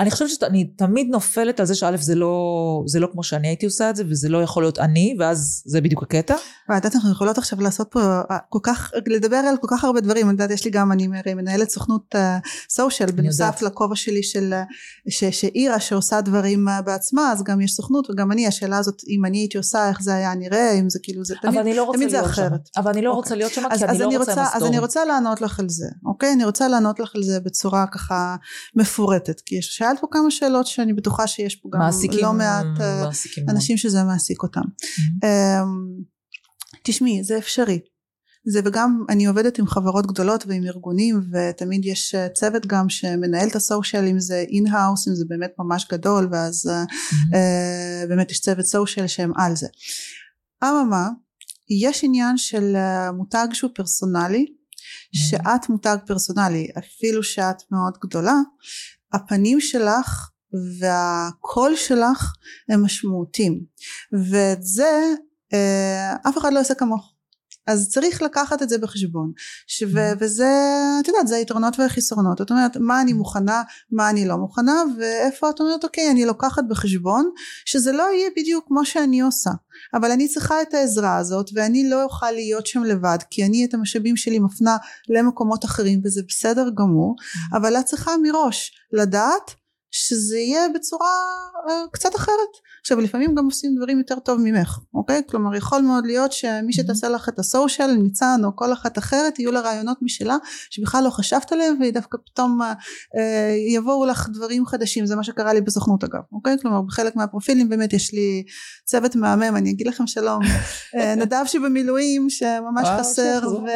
אני 0.00 0.10
חושבת 0.10 0.28
שאני 0.28 0.64
תמיד 0.64 1.06
נופלת 1.10 1.60
על 1.60 1.66
זה 1.66 1.74
שא' 1.74 1.96
זה 1.96 2.14
לא, 2.14 2.82
זה 2.86 3.00
לא 3.00 3.08
כמו 3.12 3.22
שאני 3.22 3.48
הייתי 3.48 3.66
עושה 3.66 3.90
את 3.90 3.96
זה 3.96 4.04
וזה 4.08 4.28
לא 4.28 4.42
יכול 4.42 4.62
להיות 4.62 4.78
אני 4.78 5.16
ואז 5.18 5.62
זה 5.66 5.80
בדיוק 5.80 6.02
הקטע. 6.02 6.34
ואת 6.68 6.76
יודעת 6.84 6.94
אנחנו 6.94 7.10
יכולות 7.10 7.38
עכשיו 7.38 7.60
לעשות 7.60 7.88
פה 7.90 8.00
אה, 8.30 8.38
כל 8.48 8.58
כך 8.62 8.92
לדבר 9.06 9.36
על 9.36 9.56
כל 9.60 9.66
כך 9.70 9.84
הרבה 9.84 10.00
דברים 10.00 10.26
אני 10.26 10.32
יודעת 10.32 10.50
יש 10.50 10.64
לי 10.64 10.70
גם 10.70 10.92
אני 10.92 11.08
מנהלת 11.34 11.70
סוכנות 11.70 12.14
סושיאל 12.70 13.08
uh, 13.08 13.12
בנוסף 13.12 13.62
לכובע 13.62 13.96
שלי 13.96 14.22
של 14.22 14.54
ש, 15.08 15.24
שאירה 15.24 15.80
שעושה 15.80 16.20
דברים 16.20 16.66
בעצמה 16.84 17.32
אז 17.32 17.42
גם 17.42 17.60
יש 17.60 17.72
סוכנות 17.72 18.10
וגם 18.10 18.32
אני 18.32 18.46
השאלה 18.46 18.78
הזאת 18.78 19.02
אם 19.08 19.24
אני 19.24 19.38
הייתי 19.38 19.58
עושה 19.58 19.88
איך 19.88 20.02
זה 20.02 20.14
היה 20.14 20.34
נראה 20.34 20.72
אם 20.72 20.90
זה 20.90 20.98
כאילו 21.02 21.24
זה 21.24 21.34
תמיד, 21.42 21.76
לא 21.76 21.90
תמיד 21.92 22.08
זה 22.08 22.20
אחרת. 22.20 22.66
שם. 22.66 22.80
אבל 22.80 22.90
אני 22.90 23.02
לא 23.02 23.12
okay. 23.12 23.14
רוצה 23.14 23.34
להיות 23.34 23.52
שם 23.52 23.62
אז, 23.70 23.78
כי 23.78 23.84
אז 23.84 24.02
אני 24.02 24.14
לא 24.14 24.18
רוצה, 24.18 24.32
רוצה 24.32 24.56
אז 24.56 24.64
אני 24.64 24.78
רוצה 24.78 25.04
לענות 25.04 25.40
לך 25.40 25.60
על 25.60 25.68
זה 25.68 25.86
אוקיי 26.06 26.32
אני 26.32 26.44
רוצה 26.44 26.68
לענות 26.68 27.00
לך 27.00 27.14
על 27.14 27.22
זה 27.22 27.40
בצורה 27.40 27.86
ככה 27.86 28.36
מפורטת 28.74 29.40
כי 29.40 29.56
יש 29.58 29.76
שאלת 29.86 30.00
פה 30.00 30.06
כמה 30.10 30.30
שאלות 30.30 30.66
שאני 30.66 30.92
בטוחה 30.92 31.26
שיש 31.26 31.56
פה 31.56 31.68
גם 31.72 31.80
מעסיקים, 31.80 32.18
לא 32.22 32.32
מעט 32.32 32.80
אה, 32.80 33.08
אנשים 33.48 33.76
שזה 33.76 34.02
מעסיק 34.02 34.42
אותם. 34.42 34.60
Mm-hmm. 34.60 35.26
אמ, 35.26 36.02
תשמעי 36.82 37.24
זה 37.24 37.38
אפשרי 37.38 37.80
זה 38.48 38.60
וגם 38.64 39.04
אני 39.08 39.26
עובדת 39.26 39.58
עם 39.58 39.66
חברות 39.66 40.06
גדולות 40.06 40.44
ועם 40.46 40.64
ארגונים 40.64 41.20
ותמיד 41.32 41.84
יש 41.84 42.14
אה, 42.14 42.28
צוות 42.28 42.66
גם 42.66 42.88
שמנהל 42.88 43.48
את 43.48 43.56
הסושיאל 43.56 44.08
אם 44.08 44.20
זה 44.20 44.44
in-house 44.48 45.08
אם 45.08 45.14
זה 45.14 45.24
באמת 45.28 45.50
ממש 45.58 45.86
גדול 45.92 46.28
ואז 46.32 46.66
mm-hmm. 46.66 47.34
uh, 47.34 48.08
באמת 48.08 48.30
יש 48.30 48.40
צוות 48.40 48.64
סושיאל 48.66 49.06
שהם 49.06 49.32
על 49.36 49.56
זה. 49.56 49.66
אממה 50.64 51.08
יש 51.70 52.04
עניין 52.04 52.36
של 52.36 52.76
מותג 53.16 53.46
שהוא 53.52 53.70
פרסונלי 53.74 54.46
שאת 55.12 55.68
מותג 55.68 55.96
פרסונלי 56.06 56.68
אפילו 56.78 57.22
שאת 57.22 57.62
מאוד 57.70 57.98
גדולה 58.02 58.34
הפנים 59.12 59.60
שלך 59.60 60.30
והקול 60.80 61.76
שלך 61.76 62.32
הם 62.68 62.84
משמעותיים. 62.84 63.60
ואת 64.30 64.62
זה 64.62 65.14
אה, 65.52 66.16
אף 66.28 66.38
אחד 66.38 66.52
לא 66.52 66.60
עושה 66.60 66.74
כמוך 66.74 67.15
אז 67.66 67.88
צריך 67.90 68.22
לקחת 68.22 68.62
את 68.62 68.68
זה 68.68 68.78
בחשבון 68.78 69.32
ש- 69.66 69.82
ו- 69.82 69.86
mm-hmm. 69.86 70.16
וזה 70.20 70.48
את 71.00 71.08
יודעת 71.08 71.28
זה 71.28 71.36
היתרונות 71.36 71.78
והחיסרונות 71.78 72.40
את 72.40 72.50
אומרת 72.50 72.76
מה 72.76 73.00
אני 73.00 73.12
מוכנה 73.12 73.62
מה 73.90 74.10
אני 74.10 74.28
לא 74.28 74.36
מוכנה 74.36 74.82
ואיפה 74.98 75.50
את 75.50 75.60
אומרת 75.60 75.84
אוקיי 75.84 76.10
אני 76.10 76.24
לוקחת 76.24 76.64
בחשבון 76.68 77.30
שזה 77.64 77.92
לא 77.92 78.02
יהיה 78.02 78.30
בדיוק 78.36 78.64
כמו 78.68 78.84
שאני 78.84 79.20
עושה 79.20 79.50
אבל 79.94 80.10
אני 80.10 80.28
צריכה 80.28 80.62
את 80.62 80.74
העזרה 80.74 81.16
הזאת 81.16 81.50
ואני 81.54 81.88
לא 81.88 82.02
אוכל 82.02 82.30
להיות 82.30 82.66
שם 82.66 82.84
לבד 82.84 83.18
כי 83.30 83.44
אני 83.44 83.64
את 83.64 83.74
המשאבים 83.74 84.16
שלי 84.16 84.38
מפנה 84.38 84.76
למקומות 85.08 85.64
אחרים 85.64 86.00
וזה 86.04 86.22
בסדר 86.28 86.70
גמור 86.74 87.16
mm-hmm. 87.18 87.56
אבל 87.56 87.76
את 87.76 87.84
צריכה 87.84 88.10
מראש 88.22 88.72
לדעת 88.92 89.65
שזה 89.96 90.38
יהיה 90.38 90.68
בצורה 90.74 91.10
uh, 91.68 91.90
קצת 91.92 92.16
אחרת. 92.16 92.66
עכשיו 92.80 93.00
לפעמים 93.00 93.34
גם 93.34 93.44
עושים 93.44 93.74
דברים 93.76 93.98
יותר 93.98 94.18
טוב 94.18 94.40
ממך 94.40 94.78
אוקיי? 94.94 95.22
כלומר 95.30 95.54
יכול 95.54 95.82
מאוד 95.82 96.06
להיות 96.06 96.32
שמי 96.32 96.72
שתעשה 96.72 97.08
לך 97.08 97.28
את 97.28 97.38
הסושיאל 97.38 97.92
ניצן 97.92 98.40
או 98.44 98.56
כל 98.56 98.72
אחת 98.72 98.98
אחרת 98.98 99.38
יהיו 99.38 99.52
לה 99.52 99.60
רעיונות 99.60 99.98
משלה 100.02 100.36
שבכלל 100.70 101.04
לא 101.04 101.10
חשבת 101.10 101.52
עליהם 101.52 101.76
והיא 101.80 101.92
דווקא 101.92 102.18
פתאום 102.26 102.60
uh, 102.62 103.16
יבואו 103.74 104.06
לך 104.06 104.28
דברים 104.32 104.66
חדשים. 104.66 105.06
זה 105.06 105.16
מה 105.16 105.24
שקרה 105.24 105.52
לי 105.52 105.60
בסוכנות 105.60 106.04
אגב 106.04 106.20
אוקיי? 106.32 106.56
כלומר 106.62 106.82
בחלק 106.82 107.16
מהפרופילים 107.16 107.68
באמת 107.68 107.92
יש 107.92 108.12
לי 108.12 108.44
צוות 108.84 109.16
מהמם 109.16 109.56
אני 109.56 109.70
אגיד 109.70 109.86
לכם 109.86 110.06
שלום. 110.06 110.42
uh, 110.42 110.98
נדב 111.22 111.44
שבמילואים 111.46 112.30
שממש 112.30 112.88
חסר 113.00 113.40
ו, 113.44 113.66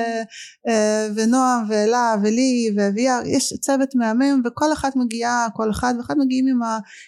uh, 0.69 0.73
ונועם 1.15 1.65
ואלה 1.69 2.15
ולי 2.23 2.75
ואביה 2.77 3.21
יש 3.27 3.55
צוות 3.61 3.95
מהמם 3.95 4.43
וכל 4.47 4.73
אחת 4.73 4.97
מגיעה 4.97 5.47
כל 5.55 5.73
אחד 6.11 6.19
מגיעים 6.19 6.47
עם 6.47 6.61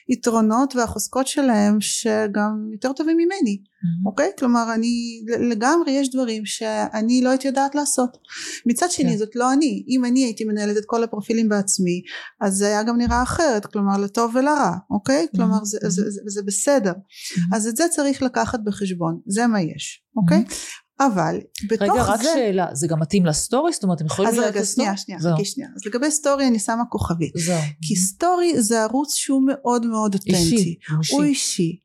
היתרונות 0.08 0.76
והחוזקות 0.76 1.26
שלהם 1.26 1.80
שגם 1.80 2.68
יותר 2.72 2.92
טובים 2.92 3.16
ממני 3.16 3.62
mm-hmm. 3.62 4.06
אוקיי 4.06 4.30
כלומר 4.38 4.74
אני 4.74 5.22
לגמרי 5.50 5.90
יש 5.90 6.10
דברים 6.10 6.46
שאני 6.46 7.20
לא 7.22 7.28
הייתי 7.28 7.48
יודעת 7.48 7.74
לעשות 7.74 8.18
מצד 8.66 8.90
שני 8.90 9.10
כן. 9.10 9.16
זאת 9.16 9.36
לא 9.36 9.52
אני 9.52 9.84
אם 9.88 10.04
אני 10.04 10.24
הייתי 10.24 10.44
מנהלת 10.44 10.76
את 10.76 10.84
כל 10.86 11.04
הפרופילים 11.04 11.48
בעצמי 11.48 12.02
אז 12.40 12.54
זה 12.54 12.66
היה 12.66 12.82
גם 12.82 12.98
נראה 12.98 13.22
אחרת 13.22 13.66
כלומר 13.66 13.98
לטוב 13.98 14.36
ולרע 14.36 14.72
אוקיי 14.90 15.24
mm-hmm. 15.24 15.36
כלומר 15.36 15.64
זה, 15.64 15.78
זה, 15.82 16.10
זה, 16.10 16.20
זה 16.26 16.42
בסדר 16.46 16.92
mm-hmm. 16.92 17.56
אז 17.56 17.66
את 17.66 17.76
זה 17.76 17.84
צריך 17.90 18.22
לקחת 18.22 18.60
בחשבון 18.64 19.20
זה 19.26 19.46
מה 19.46 19.60
יש 19.60 20.02
אוקיי 20.16 20.44
mm-hmm. 20.48 20.81
אבל 21.00 21.40
בתוך 21.68 21.82
רגע, 21.82 21.94
זה... 21.94 22.02
רגע 22.02 22.12
רק 22.12 22.22
שאלה, 22.22 22.66
זה 22.72 22.86
גם 22.86 23.00
מתאים 23.00 23.26
לסטורי? 23.26 23.72
זאת 23.72 23.82
אומרת, 23.82 23.96
אתם 23.96 24.06
יכולים... 24.06 24.30
אז 24.30 24.38
רגע, 24.38 24.64
שנייה, 24.64 24.96
שנייה, 24.96 25.20
חכי 25.20 25.44
שנייה. 25.44 25.68
אז 25.76 25.86
לגבי 25.86 26.10
סטורי 26.10 26.46
אני 26.48 26.58
שמה 26.58 26.82
כוכבית. 26.88 27.32
זהו. 27.36 27.60
כי 27.82 27.96
סטורי 27.96 28.62
זה 28.62 28.82
ערוץ 28.82 29.14
שהוא 29.14 29.42
מאוד 29.46 29.86
מאוד 29.86 30.14
אותנטי. 30.14 30.32
אישי. 30.32 30.74
הוא 31.10 31.22
אישי. 31.22 31.78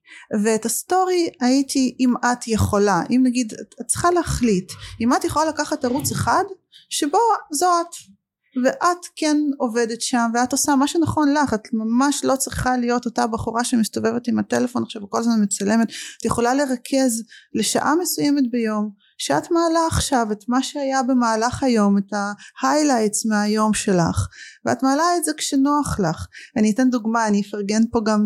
ואת 0.43 0.65
הסטורי 0.65 1.29
הייתי, 1.41 1.95
אם 1.99 2.13
את 2.31 2.47
יכולה, 2.47 3.01
אם 3.09 3.21
נגיד, 3.23 3.53
את 3.81 3.85
צריכה 3.87 4.11
להחליט, 4.11 4.71
אם 5.01 5.13
את 5.13 5.23
יכולה 5.23 5.45
לקחת 5.45 5.85
ערוץ 5.85 6.11
אחד, 6.11 6.43
שבו 6.89 7.19
זו 7.51 7.65
את. 7.81 8.16
ואת 8.63 9.05
כן 9.15 9.37
עובדת 9.57 10.01
שם 10.01 10.29
ואת 10.33 10.51
עושה 10.51 10.75
מה 10.75 10.87
שנכון 10.87 11.33
לך. 11.33 11.53
את 11.53 11.67
ממש 11.73 12.21
לא 12.25 12.35
צריכה 12.35 12.77
להיות 12.77 13.05
אותה 13.05 13.27
בחורה 13.27 13.63
שמסתובבת 13.63 14.27
עם 14.27 14.39
הטלפון 14.39 14.83
עכשיו 14.83 15.03
וכל 15.03 15.19
הזמן 15.19 15.43
מצלמת. 15.43 15.87
את 16.17 16.25
יכולה 16.25 16.53
לרכז 16.53 17.23
לשעה 17.53 17.95
מסוימת 18.01 18.51
ביום 18.51 19.06
שאת 19.17 19.51
מעלה 19.51 19.87
עכשיו 19.87 20.27
את 20.31 20.43
מה 20.47 20.63
שהיה 20.63 21.03
במהלך 21.03 21.63
היום 21.63 21.97
את 21.97 22.13
ה-highlights 22.13 23.29
מהיום 23.29 23.73
שלך 23.73 24.27
ואת 24.65 24.83
מעלה 24.83 25.03
את 25.17 25.23
זה 25.23 25.31
כשנוח 25.37 25.99
לך. 25.99 26.27
אני 26.57 26.71
אתן 26.71 26.89
דוגמה 26.89 27.27
אני 27.27 27.41
אפרגן 27.41 27.81
פה 27.91 27.99
גם 28.05 28.25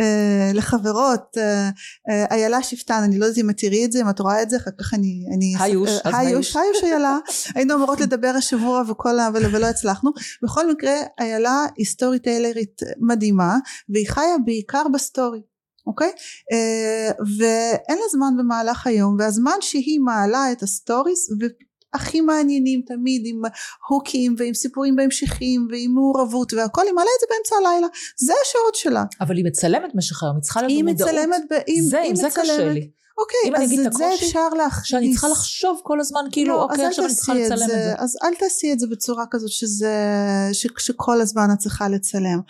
אה, 0.00 0.50
לחברות 0.54 1.36
אה, 1.36 1.70
אה, 2.10 2.24
איילה 2.30 2.62
שפטן 2.62 3.02
אני 3.02 3.18
לא 3.18 3.24
יודעת 3.24 3.44
אם 3.44 3.50
את 3.50 3.56
תראי 3.58 3.84
את 3.84 3.92
זה 3.92 4.00
אם 4.00 4.10
את 4.10 4.20
רואה 4.20 4.42
את 4.42 4.50
זה 4.50 4.56
אחר 4.56 4.70
כך 4.80 4.94
אני 4.94 5.54
היוש 5.58 5.90
היוש 6.04 6.56
היוש. 6.56 6.84
איילה. 6.84 7.18
היינו 7.54 7.74
אמורות 7.74 8.00
לדבר 8.00 8.32
השבוע 8.36 8.82
וכל 8.88 9.16
ולא 9.52 9.66
הצלחנו. 9.66 10.10
בכל 10.42 10.70
מקרה 10.72 10.94
איילה 11.20 11.66
היא 11.76 11.86
סטורי 11.86 12.18
טיילרית 12.18 12.80
מדהימה 13.00 13.56
והיא 13.88 14.08
חיה 14.08 14.36
בעיקר 14.44 14.82
בסטורי 14.94 15.40
אוקיי? 15.86 16.10
אה, 16.52 17.10
ואין 17.38 17.98
לה 17.98 18.08
זמן 18.12 18.34
במהלך 18.38 18.86
היום 18.86 19.16
והזמן 19.18 19.56
שהיא 19.60 20.00
מעלה 20.00 20.52
את 20.52 20.62
הסטוריס 20.62 21.28
הכי 21.94 22.20
מעניינים 22.20 22.82
תמיד 22.86 23.22
עם 23.24 23.42
hook 23.88 24.19
ים 24.19 24.34
ועם 24.38 24.54
סיפורים 24.54 24.96
בהמשכים 24.96 25.68
ועם 25.70 25.90
מעורבות 25.94 26.52
והכל 26.52 26.82
היא 26.84 26.92
מעלה 26.92 27.10
את 27.16 27.20
זה 27.20 27.26
באמצע 27.30 27.56
הלילה. 27.56 27.86
זה 28.16 28.32
השעות 28.46 28.74
שלה. 28.74 29.04
אבל 29.20 29.36
היא 29.36 29.44
מצלמת 29.44 29.94
במשך 29.94 30.22
היום 30.22 30.36
היא 30.36 30.42
צריכה 30.42 30.62
להיות 30.62 30.82
במודעות. 30.82 31.10
היא 31.10 31.18
מצלמת 31.18 31.42
ב... 31.50 31.54
זה, 31.88 32.00
עם 32.00 32.16
זה 32.16 32.28
קשה 32.34 32.68
לי 32.68 32.90
אוקיי, 33.18 33.64
אז 33.64 33.86
את 33.86 33.92
זה 33.92 34.14
אפשר 34.14 34.48
להכניס. 34.48 34.86
שאני 34.86 35.10
צריכה 35.12 35.28
לחשוב 35.28 35.80
כל 35.82 36.00
הזמן, 36.00 36.20
כאילו, 36.32 36.54
לא, 36.54 36.62
אוקיי, 36.62 36.86
עכשיו 36.86 37.04
אני 37.04 37.14
צריכה 37.14 37.34
לצלם 37.34 37.62
את 37.62 37.66
זה. 37.66 37.94
אז 37.98 38.16
אל 38.22 38.34
תעשי 38.34 38.72
את 38.72 38.80
זה 38.80 38.86
בצורה 38.86 39.24
כזאת 39.30 39.50
שזה, 39.50 39.94
ש, 40.52 40.66
שכל 40.78 41.20
הזמן 41.20 41.48
את 41.52 41.58
צריכה 41.58 41.88
לצלם. 41.88 42.40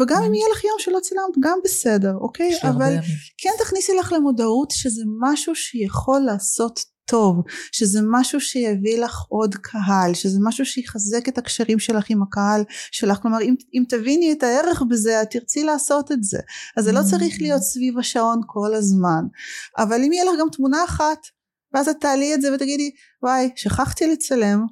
וגם 0.00 0.22
אם 0.22 0.34
יהיה 0.34 0.46
לך 0.52 0.64
יום 0.64 0.76
שלא 0.78 0.98
צילמת, 1.02 1.34
גם 1.40 1.58
בסדר, 1.64 2.14
אוקיי? 2.20 2.58
אבל 2.62 2.96
כן 3.38 3.50
תכניסי 3.58 3.92
לך 3.94 4.12
למודעות 4.12 4.70
שזה 4.70 5.02
משהו 5.20 5.54
שיכול 5.54 6.20
לעשות 6.20 6.91
טוב, 7.04 7.42
שזה 7.72 8.00
משהו 8.10 8.40
שיביא 8.40 8.98
לך 8.98 9.22
עוד 9.28 9.54
קהל, 9.54 10.14
שזה 10.14 10.38
משהו 10.42 10.66
שיחזק 10.66 11.28
את 11.28 11.38
הקשרים 11.38 11.78
שלך 11.78 12.04
עם 12.08 12.22
הקהל 12.22 12.64
שלך, 12.92 13.18
כלומר 13.22 13.40
אם, 13.42 13.54
אם 13.74 13.82
תביני 13.88 14.32
את 14.32 14.42
הערך 14.42 14.82
בזה 14.88 15.22
את 15.22 15.30
תרצי 15.30 15.64
לעשות 15.64 16.12
את 16.12 16.22
זה, 16.24 16.38
אז 16.76 16.84
זה 16.84 16.92
לא 16.92 17.00
צריך 17.10 17.36
להיות 17.40 17.62
סביב 17.62 17.98
השעון 17.98 18.40
כל 18.46 18.74
הזמן, 18.74 19.24
אבל 19.78 20.04
אם 20.04 20.12
יהיה 20.12 20.24
לך 20.24 20.40
גם 20.40 20.46
תמונה 20.52 20.84
אחת 20.84 21.18
ואז 21.74 21.88
את 21.88 21.96
תעלי 22.00 22.34
את 22.34 22.42
זה 22.42 22.54
ותגידי 22.54 22.90
וואי 23.22 23.50
שכחתי 23.56 24.06
לצלם 24.06 24.66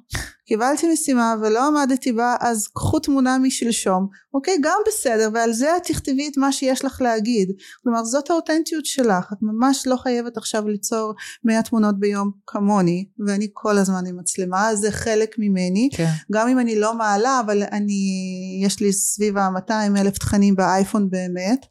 קיבלתי 0.51 0.93
משימה 0.93 1.35
ולא 1.41 1.67
עמדתי 1.67 2.11
בה 2.11 2.35
אז 2.39 2.67
קחו 2.67 2.99
תמונה 2.99 3.37
משלשום. 3.37 4.07
אוקיי 4.33 4.57
גם 4.61 4.77
בסדר 4.87 5.29
ועל 5.33 5.53
זה 5.53 5.77
את 5.77 5.83
תכתבי 5.83 6.27
את 6.27 6.37
מה 6.37 6.51
שיש 6.51 6.85
לך 6.85 7.01
להגיד. 7.01 7.51
כלומר 7.83 8.03
זאת 8.03 8.29
האותנטיות 8.29 8.85
שלך. 8.85 9.33
את 9.33 9.37
ממש 9.41 9.87
לא 9.87 9.95
חייבת 9.95 10.37
עכשיו 10.37 10.67
ליצור 10.67 11.13
מאה 11.43 11.61
תמונות 11.61 11.99
ביום 11.99 12.31
כמוני 12.47 13.05
ואני 13.27 13.47
כל 13.53 13.77
הזמן 13.77 14.05
עם 14.07 14.19
מצלמה 14.19 14.75
זה 14.75 14.91
חלק 14.91 15.35
ממני. 15.39 15.89
כן. 15.93 16.09
גם 16.31 16.47
אם 16.47 16.59
אני 16.59 16.79
לא 16.79 16.93
מעלה 16.93 17.41
אבל 17.45 17.63
אני 17.71 18.01
יש 18.65 18.79
לי 18.79 18.93
סביב 18.93 19.37
ה-200 19.37 19.99
אלף 19.99 20.17
תכנים 20.17 20.55
באייפון 20.55 21.09
באמת. 21.09 21.65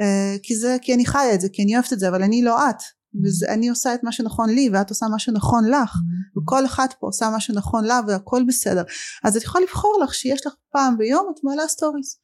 אה, 0.00 0.36
כי 0.42 0.56
זה 0.56 0.76
כי 0.82 0.94
אני 0.94 1.06
חיה 1.06 1.34
את 1.34 1.40
זה 1.40 1.48
כי 1.52 1.62
אני 1.62 1.74
אוהבת 1.74 1.92
את 1.92 1.98
זה 1.98 2.08
אבל 2.08 2.22
אני 2.22 2.42
לא 2.42 2.70
את 2.70 2.76
ואני 3.22 3.68
עושה 3.68 3.94
את 3.94 4.02
מה 4.02 4.12
שנכון 4.12 4.50
לי 4.50 4.70
ואת 4.72 4.90
עושה 4.90 5.06
מה 5.08 5.18
שנכון 5.18 5.68
לך 5.68 5.94
mm-hmm. 5.94 6.38
וכל 6.38 6.66
אחת 6.66 6.94
פה 7.00 7.06
עושה 7.06 7.30
מה 7.30 7.40
שנכון 7.40 7.84
לה 7.84 8.00
והכל 8.06 8.42
בסדר 8.48 8.82
אז 9.24 9.36
את 9.36 9.42
יכולה 9.42 9.64
לבחור 9.64 10.00
לך 10.02 10.14
שיש 10.14 10.46
לך 10.46 10.54
פעם 10.72 10.98
ביום 10.98 11.32
את 11.34 11.44
מעלה 11.44 11.68
סטוריס 11.68 12.20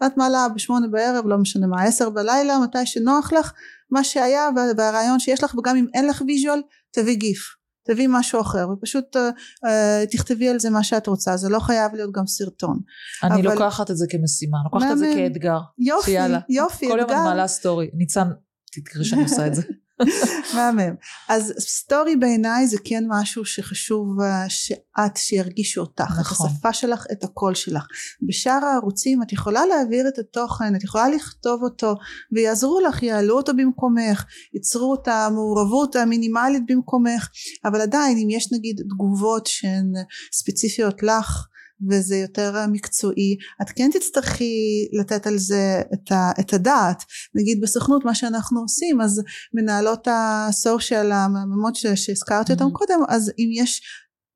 ואת 0.00 0.16
מעלה 0.16 0.48
בשמונה 0.48 0.88
בערב 0.88 1.26
לא 1.26 1.38
משנה 1.38 1.66
מה 1.66 1.82
עשר 1.82 2.10
בלילה 2.10 2.58
מתי 2.58 2.86
שנוח 2.86 3.32
לך 3.32 3.52
מה 3.90 4.04
שהיה 4.04 4.48
והרעיון 4.76 5.18
שיש 5.18 5.44
לך 5.44 5.54
וגם 5.54 5.76
אם 5.76 5.86
אין 5.94 6.06
לך 6.06 6.22
ויז'ואל 6.26 6.62
תביא 6.92 7.16
גיף 7.16 7.62
תביא 7.84 8.08
משהו 8.10 8.40
אחר 8.40 8.68
ופשוט 8.70 9.16
uh, 9.16 9.18
uh, 9.66 10.12
תכתבי 10.12 10.48
על 10.48 10.58
זה 10.58 10.70
מה 10.70 10.84
שאת 10.84 11.06
רוצה 11.06 11.36
זה 11.36 11.48
לא 11.48 11.58
חייב 11.58 11.94
להיות 11.94 12.12
גם 12.12 12.26
סרטון. 12.26 12.80
אני 13.22 13.42
אבל... 13.42 13.52
לוקחת 13.52 13.90
את 13.90 13.96
זה 13.96 14.06
כמשימה, 14.10 14.58
אני 14.58 14.64
לוקחת 14.64 14.92
את 14.92 14.98
זה 14.98 15.12
כאתגר. 15.14 15.58
יופי, 15.78 16.10
שיאללה. 16.10 16.40
יופי, 16.48 16.88
כל 16.88 17.00
אתגר. 17.00 17.06
כל 17.06 17.12
יום 17.12 17.20
אני 17.20 17.28
מעלה 17.28 17.48
סטורי, 17.48 17.90
ניצן 17.94 18.28
תתקרי 18.72 19.04
שאני 19.04 19.22
עושה 19.22 19.46
את 19.46 19.54
זה. 19.54 19.62
מהמם. 20.54 20.94
אז 21.28 21.54
סטורי 21.58 22.16
בעיניי 22.16 22.66
זה 22.66 22.76
כן 22.84 23.04
משהו 23.08 23.44
שחשוב 23.44 24.20
אה, 24.20 24.44
שאת 24.48 25.16
שירגישו 25.16 25.80
אותך, 25.80 26.10
נכון. 26.20 26.46
את 26.46 26.52
השפה 26.52 26.72
שלך, 26.72 27.06
את 27.12 27.24
הקול 27.24 27.54
שלך. 27.54 27.86
בשאר 28.28 28.64
הערוצים 28.64 29.22
את 29.22 29.32
יכולה 29.32 29.66
להעביר 29.66 30.08
את 30.08 30.18
התוכן, 30.18 30.76
את 30.76 30.84
יכולה 30.84 31.08
לכתוב 31.08 31.62
אותו 31.62 31.94
ויעזרו 32.32 32.80
לך, 32.80 33.02
יעלו 33.02 33.36
אותו 33.36 33.52
במקומך, 33.56 34.24
ייצרו 34.54 34.94
את 34.94 35.08
המעורבות 35.08 35.96
המינימלית 35.96 36.62
במקומך, 36.68 37.28
אבל 37.64 37.80
עדיין 37.80 38.18
אם 38.18 38.30
יש 38.30 38.52
נגיד 38.52 38.80
תגובות 38.90 39.46
שהן 39.46 39.92
ספציפיות 40.32 41.02
לך 41.02 41.46
וזה 41.90 42.16
יותר 42.16 42.66
מקצועי 42.72 43.36
את 43.62 43.70
כן 43.76 43.90
תצטרכי 43.92 44.88
לתת 45.00 45.26
על 45.26 45.38
זה 45.38 45.82
את, 45.94 46.12
ה, 46.12 46.30
את 46.40 46.52
הדעת 46.52 47.02
נגיד 47.34 47.60
בסוכנות 47.60 48.04
מה 48.04 48.14
שאנחנו 48.14 48.60
עושים 48.60 49.00
אז 49.00 49.22
מנהלות 49.54 50.08
הסושיאל 50.10 51.12
המהממות 51.12 51.76
שהזכרתי 51.76 52.52
אותם 52.52 52.64
mm-hmm. 52.64 52.72
קודם 52.72 53.00
אז 53.08 53.32
אם 53.38 53.50
יש 53.52 53.82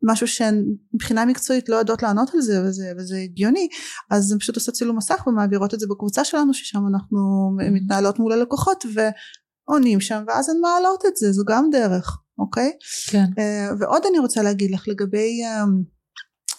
משהו 0.03 0.29
שהן 0.29 0.65
מבחינה 0.95 1.25
מקצועית 1.25 1.69
לא 1.69 1.77
יודעות 1.77 2.03
לענות 2.03 2.35
על 2.35 2.41
זה 2.41 2.63
וזה, 2.65 2.93
וזה 2.99 3.17
הגיוני 3.17 3.69
אז 4.11 4.33
הן 4.33 4.39
פשוט 4.39 4.55
עושות 4.57 4.75
צילום 4.75 4.97
מסך 4.97 5.27
ומעבירות 5.27 5.75
את 5.75 5.81
זה 5.81 5.87
בקבוצה 5.91 6.25
שלנו 6.25 6.55
ששם 6.55 6.81
אנחנו 6.95 7.19
mm-hmm. 7.19 7.71
מתנהלות 7.71 8.19
מול 8.19 8.33
הלקוחות 8.33 8.85
ועונים 8.95 10.01
שם 10.01 10.25
ואז 10.29 10.49
הן 10.49 10.57
מעלות 10.61 11.07
את 11.07 11.17
זה 11.17 11.33
זו 11.33 11.45
גם 11.49 11.69
דרך 11.73 12.19
אוקיי 12.39 12.73
כן 13.11 13.25
uh, 13.25 13.75
ועוד 13.81 14.03
אני 14.11 14.19
רוצה 14.19 14.43
להגיד 14.43 14.71
לך 14.71 14.89
לגבי 14.89 15.41
um, 15.45 15.96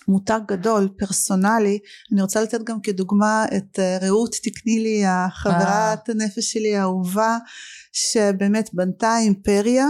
מותג 0.08 0.40
גדול 0.48 0.90
פרסונלי. 0.98 1.80
אני 2.14 2.22
רוצה 2.22 2.42
לתת 2.42 2.64
גם 2.64 2.82
כדוגמה 2.82 3.46
את 3.58 3.80
אה, 3.80 3.98
רעות 4.02 4.36
תקני 4.44 4.80
לי 4.80 5.06
החברת 5.06 6.10
הנפש 6.10 6.54
שלי 6.54 6.76
האהובה 6.76 7.38
שבאמת 7.94 8.70
בנתה 8.74 9.18
אימפריה 9.18 9.88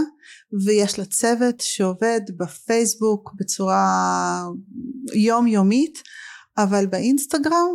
ויש 0.64 0.98
לה 0.98 1.04
צוות 1.04 1.60
שעובד 1.60 2.20
בפייסבוק 2.36 3.32
בצורה 3.38 4.42
יומיומית 5.14 6.02
אבל 6.58 6.86
באינסטגרם 6.86 7.68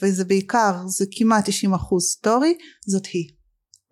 וזה 0.00 0.24
בעיקר 0.24 0.86
זה 0.86 1.04
כמעט 1.10 1.48
90% 1.48 1.50
סטורי 2.00 2.54
זאת 2.86 3.06
היא 3.06 3.28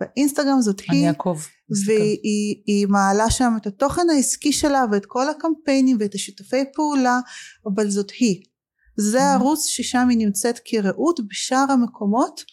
באינסטגרם 0.01 0.61
זאת 0.61 0.82
אני 0.88 0.98
היא 0.98 1.09
אעקוב 1.09 1.46
והיא 1.86 2.86
מעלה 2.88 3.30
שם 3.30 3.53
את 3.57 3.66
התוכן 3.66 4.11
העסקי 4.11 4.53
שלה 4.53 4.84
ואת 4.92 5.07
כל 5.07 5.28
הקמפיינים 5.28 5.96
ואת 6.01 6.14
השיתופי 6.14 6.64
פעולה 6.74 7.20
אבל 7.66 7.90
זאת 7.90 8.11
היא. 8.11 8.42
זה 8.96 9.18
mm-hmm. 9.18 9.22
ערוץ 9.22 9.66
ששם 9.66 10.07
היא 10.11 10.18
נמצאת 10.18 10.61
כרעות 10.64 11.20
בשאר 11.28 11.64
המקומות 11.68 12.44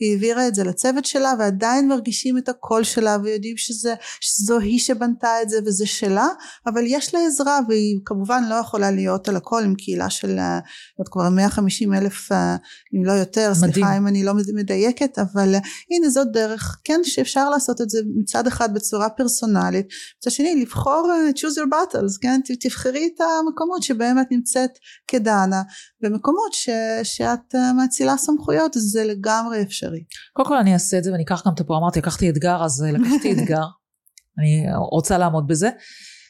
היא 0.00 0.12
העבירה 0.12 0.48
את 0.48 0.54
זה 0.54 0.64
לצוות 0.64 1.04
שלה 1.04 1.32
ועדיין 1.38 1.88
מרגישים 1.88 2.38
את 2.38 2.48
הקול 2.48 2.84
שלה 2.84 3.16
ויודעים 3.22 3.56
שזה, 3.56 3.94
שזו 4.20 4.58
היא 4.58 4.78
שבנתה 4.78 5.42
את 5.42 5.48
זה 5.48 5.58
וזה 5.66 5.86
שלה 5.86 6.28
אבל 6.66 6.82
יש 6.86 7.14
לה 7.14 7.20
עזרה 7.26 7.58
והיא 7.68 8.00
כמובן 8.04 8.42
לא 8.50 8.54
יכולה 8.54 8.90
להיות 8.90 9.28
על 9.28 9.36
הכל 9.36 9.62
עם 9.64 9.74
קהילה 9.74 10.10
של 10.10 10.38
אה, 10.38 10.58
עוד 10.96 11.08
כבר 11.08 11.28
150 11.28 11.94
אלף 11.94 12.32
אה, 12.32 12.56
אם 12.94 13.04
לא 13.04 13.12
יותר 13.12 13.52
מדהים. 13.56 13.72
סליחה 13.72 13.96
אם 13.96 14.06
אני 14.06 14.24
לא 14.24 14.32
מדייקת 14.54 15.18
אבל 15.18 15.54
אה, 15.54 15.60
הנה 15.90 16.10
זאת 16.10 16.32
דרך 16.32 16.78
כן 16.84 17.00
שאפשר 17.02 17.50
לעשות 17.50 17.80
את 17.80 17.90
זה 17.90 17.98
מצד 18.16 18.46
אחד 18.46 18.74
בצורה 18.74 19.08
פרסונלית 19.08 19.86
מצד 20.18 20.30
שני 20.30 20.62
לבחור 20.62 21.12
choose 21.36 21.58
your 21.58 21.70
battles 21.70 22.18
כן 22.20 22.40
תבחרי 22.60 23.10
את 23.14 23.20
המקומות 23.20 23.82
שבהם 23.82 24.20
את 24.20 24.26
נמצאת 24.30 24.70
כדנה 25.08 25.62
במקומות 26.00 26.52
ש, 26.52 26.68
שאת 27.02 27.54
מאצילה 27.76 28.16
סמכויות 28.16 28.72
זה 28.76 29.04
לגמרי 29.04 29.62
אפשרי 29.62 29.83
אפשרי. 29.84 30.04
קודם 30.32 30.48
כל 30.48 30.56
אני 30.56 30.72
אעשה 30.74 30.98
את 30.98 31.04
זה 31.04 31.12
ואני 31.12 31.22
אקח 31.22 31.42
גם 31.46 31.52
את 31.54 31.62
פה, 31.62 31.76
אמרתי 31.76 31.98
לקחתי 31.98 32.30
אתגר 32.30 32.64
אז 32.64 32.84
אה, 32.84 32.92
לקחתי 32.92 33.32
אתגר, 33.32 33.64
אני 34.38 34.66
רוצה 34.90 35.18
לעמוד 35.18 35.46
בזה. 35.46 35.70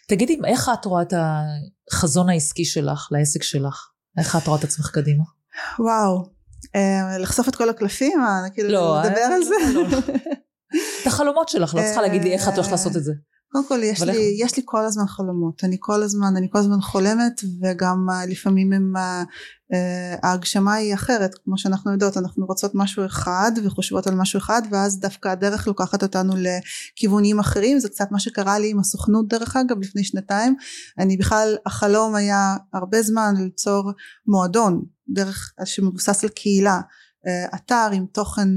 תגידי 0.09 0.39
איך 0.47 0.71
את 0.81 0.85
רואה 0.85 1.03
את 1.03 1.15
החזון 1.93 2.29
העסקי 2.29 2.65
שלך 2.65 3.09
לעסק 3.11 3.43
שלך? 3.43 3.89
איך 4.19 4.37
את 4.37 4.47
רואה 4.47 4.59
את 4.59 4.65
עצמך 4.65 4.91
קדימה? 4.91 5.25
וואו, 5.79 6.25
אה, 6.75 7.19
לחשוף 7.19 7.49
את 7.49 7.57
כל 7.57 7.69
הקלפים? 7.69 8.21
כאילו 8.55 8.69
לא, 8.69 9.03
לדבר 9.05 9.21
על 9.21 9.45
זה? 9.45 9.55
לא, 9.75 9.89
לא. 9.89 9.99
את 11.03 11.07
החלומות 11.07 11.49
שלך, 11.49 11.75
לא 11.75 11.81
צריכה 11.81 12.03
להגיד 12.03 12.25
לי 12.25 12.33
איך 12.33 12.49
את 12.49 12.55
הולכת 12.55 12.71
לעשות 12.71 12.97
את 12.97 13.05
זה. 13.05 13.13
קודם 13.55 13.69
כל 13.69 13.83
יש 13.83 14.03
לי, 14.03 14.37
יש 14.39 14.57
לי 14.57 14.63
כל 14.65 14.85
הזמן 14.85 15.07
חלומות, 15.07 15.65
אני 15.65 15.77
כל 15.81 16.03
הזמן, 16.03 16.37
אני 16.37 16.49
כל 16.51 16.59
הזמן 16.59 16.81
חולמת 16.81 17.41
וגם 17.61 18.07
uh, 18.11 18.31
לפעמים 18.31 18.73
הם, 18.73 18.93
uh, 18.97 19.01
uh, 19.73 20.19
ההגשמה 20.23 20.75
היא 20.75 20.95
אחרת, 20.95 21.35
כמו 21.45 21.59
שאנחנו 21.59 21.93
יודעות, 21.93 22.17
אנחנו 22.17 22.47
רוצות 22.47 22.73
משהו 22.75 23.07
אחד 23.07 23.53
וחושבות 23.65 24.07
על 24.07 24.15
משהו 24.15 24.39
אחד 24.39 24.63
ואז 24.71 25.01
דווקא 25.01 25.29
הדרך 25.29 25.67
לוקחת 25.67 26.03
אותנו 26.03 26.33
לכיוונים 26.37 27.39
אחרים, 27.39 27.79
זה 27.79 27.89
קצת 27.89 28.07
מה 28.11 28.19
שקרה 28.19 28.59
לי 28.59 28.71
עם 28.71 28.79
הסוכנות 28.81 29.29
דרך 29.29 29.57
אגב 29.57 29.81
לפני 29.81 30.05
שנתיים, 30.05 30.57
אני 30.99 31.17
בכלל, 31.17 31.57
החלום 31.67 32.15
היה 32.15 32.57
הרבה 32.73 33.03
זמן 33.03 33.35
ליצור 33.39 33.93
מועדון, 34.27 34.83
דרך 35.09 35.53
שמבוסס 35.65 36.25
על 36.25 36.31
קהילה. 36.31 36.81
אתר 37.55 37.89
עם 37.93 38.07
תוכן 38.13 38.49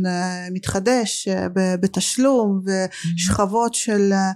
מתחדש 0.51 1.27
בתשלום 1.53 2.61
ושכבות 2.65 3.73
של 3.73 4.13
אה, 4.13 4.31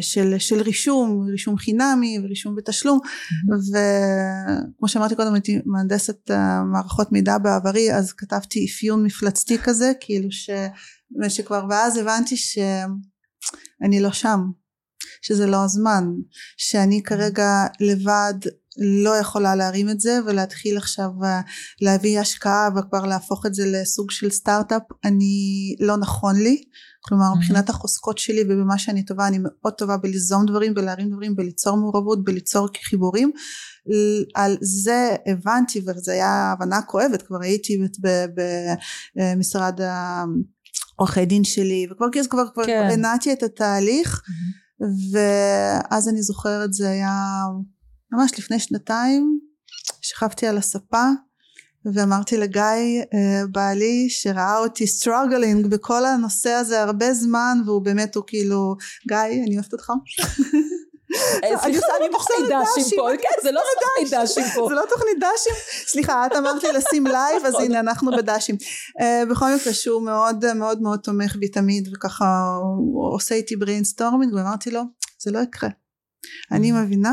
של, 0.00 0.38
של 0.38 0.60
רישום, 0.62 1.26
רישום 1.30 1.56
חינמי 1.56 2.18
ורישום 2.22 2.56
בתשלום. 2.56 2.98
וכמו 3.48 4.88
שאמרתי 4.88 5.16
קודם 5.16 5.34
הייתי 5.34 5.58
מהנדסת 5.66 6.30
מערכות 6.72 7.12
מידע 7.12 7.38
בעברי 7.38 7.94
אז 7.94 8.12
כתבתי 8.12 8.66
אפיון 8.66 9.04
מפלצתי 9.04 9.58
כזה 9.58 9.92
כאילו 10.00 10.32
ש, 10.32 10.50
שכבר 11.28 11.66
ואז 11.70 11.96
הבנתי 11.96 12.36
שאני 12.36 14.00
לא 14.00 14.12
שם 14.12 14.40
שזה 15.22 15.46
לא 15.46 15.64
הזמן 15.64 16.04
שאני 16.56 17.02
כרגע 17.02 17.66
לבד 17.80 18.34
לא 18.78 19.16
יכולה 19.16 19.54
להרים 19.54 19.90
את 19.90 20.00
זה 20.00 20.18
ולהתחיל 20.26 20.76
עכשיו 20.76 21.10
להביא 21.80 22.20
השקעה 22.20 22.68
וכבר 22.76 23.06
להפוך 23.06 23.46
את 23.46 23.54
זה 23.54 23.62
לסוג 23.66 24.10
של 24.10 24.30
סטארט-אפ 24.30 24.82
אני 25.04 25.74
לא 25.80 25.96
נכון 25.96 26.36
לי 26.36 26.62
כלומר 27.00 27.24
mm-hmm. 27.32 27.36
מבחינת 27.36 27.68
החוזקות 27.68 28.18
שלי 28.18 28.42
ובמה 28.48 28.78
שאני 28.78 29.04
טובה 29.04 29.26
אני 29.26 29.38
מאוד 29.40 29.72
טובה 29.72 29.96
בליזום 29.96 30.46
דברים 30.46 30.72
ולהרים 30.76 31.10
דברים 31.10 31.36
בליצור 31.36 31.76
מעורבות 31.76 32.24
בליצור 32.24 32.68
חיבורים 32.84 33.30
על 34.34 34.56
זה 34.60 35.16
הבנתי 35.26 35.80
וזו 35.80 36.12
הייתה 36.12 36.52
הבנה 36.52 36.82
כואבת 36.82 37.22
כבר 37.22 37.42
הייתי 37.42 37.78
במשרד 39.16 39.80
עורכי 40.96 41.24
דין 41.24 41.44
שלי 41.44 41.86
וכבר 41.90 42.06
כבר 42.30 42.44
כבר 42.54 42.66
כן. 42.66 42.88
הנעתי 42.92 43.32
את 43.32 43.42
התהליך 43.42 44.22
mm-hmm. 44.24 44.68
ואז 45.12 46.08
אני 46.08 46.22
זוכרת 46.22 46.72
זה 46.72 46.90
היה 46.90 47.42
ממש 48.12 48.38
לפני 48.38 48.58
שנתיים 48.58 49.40
שכבתי 50.00 50.46
על 50.46 50.58
הספה 50.58 51.04
ואמרתי 51.94 52.36
לגיא 52.36 52.62
אה, 53.14 53.46
בעלי 53.52 54.06
שראה 54.10 54.58
אותי 54.58 54.86
struggling 54.86 55.66
בכל 55.66 56.04
הנושא 56.04 56.50
הזה 56.50 56.82
הרבה 56.82 57.14
זמן 57.14 57.58
והוא 57.66 57.82
באמת 57.82 58.14
הוא 58.14 58.24
כאילו 58.26 58.76
גיא 59.08 59.44
אני 59.46 59.54
אוהבת 59.54 59.72
אותך 59.72 59.92
סליחה, 61.62 61.96
אני 61.96 62.08
תוכנית 62.12 62.40
דשים 62.40 62.98
פה, 62.98 63.08
כן, 63.22 63.42
זה 63.42 63.52
לא 63.52 63.60
תוכנית 63.80 64.22
דשים 64.22 64.44
פה. 64.54 64.66
זה 64.68 64.74
לא 64.74 64.82
תוכנית 64.90 65.16
דשים? 65.18 65.52
סליחה, 65.86 66.26
את 66.26 66.32
אמרת 66.32 66.64
לי 66.64 66.72
לשים 66.72 67.06
לייב, 67.06 67.44
אז 67.46 67.54
הנה 67.54 67.80
אנחנו 67.80 68.10
בדשים. 68.16 68.56
אה, 69.00 69.22
בכל 69.30 69.54
מקרה 69.56 69.72
שהוא 69.72 70.02
מאוד 70.02 70.54
מאוד 70.54 70.82
מאוד 70.82 71.00
תומך 71.00 71.36
בי 71.36 71.48
תמיד, 71.48 71.88
וככה 71.94 72.24
הוא 72.78 73.14
עושה 73.14 73.34
איתי 73.34 73.56
brainstorming, 73.56 74.34
ואמרתי 74.34 74.70
לו, 74.70 74.82
זה 75.22 75.30
לא 75.30 75.38
יקרה. 75.38 75.70
אני 76.52 76.72
מבינה 76.72 77.12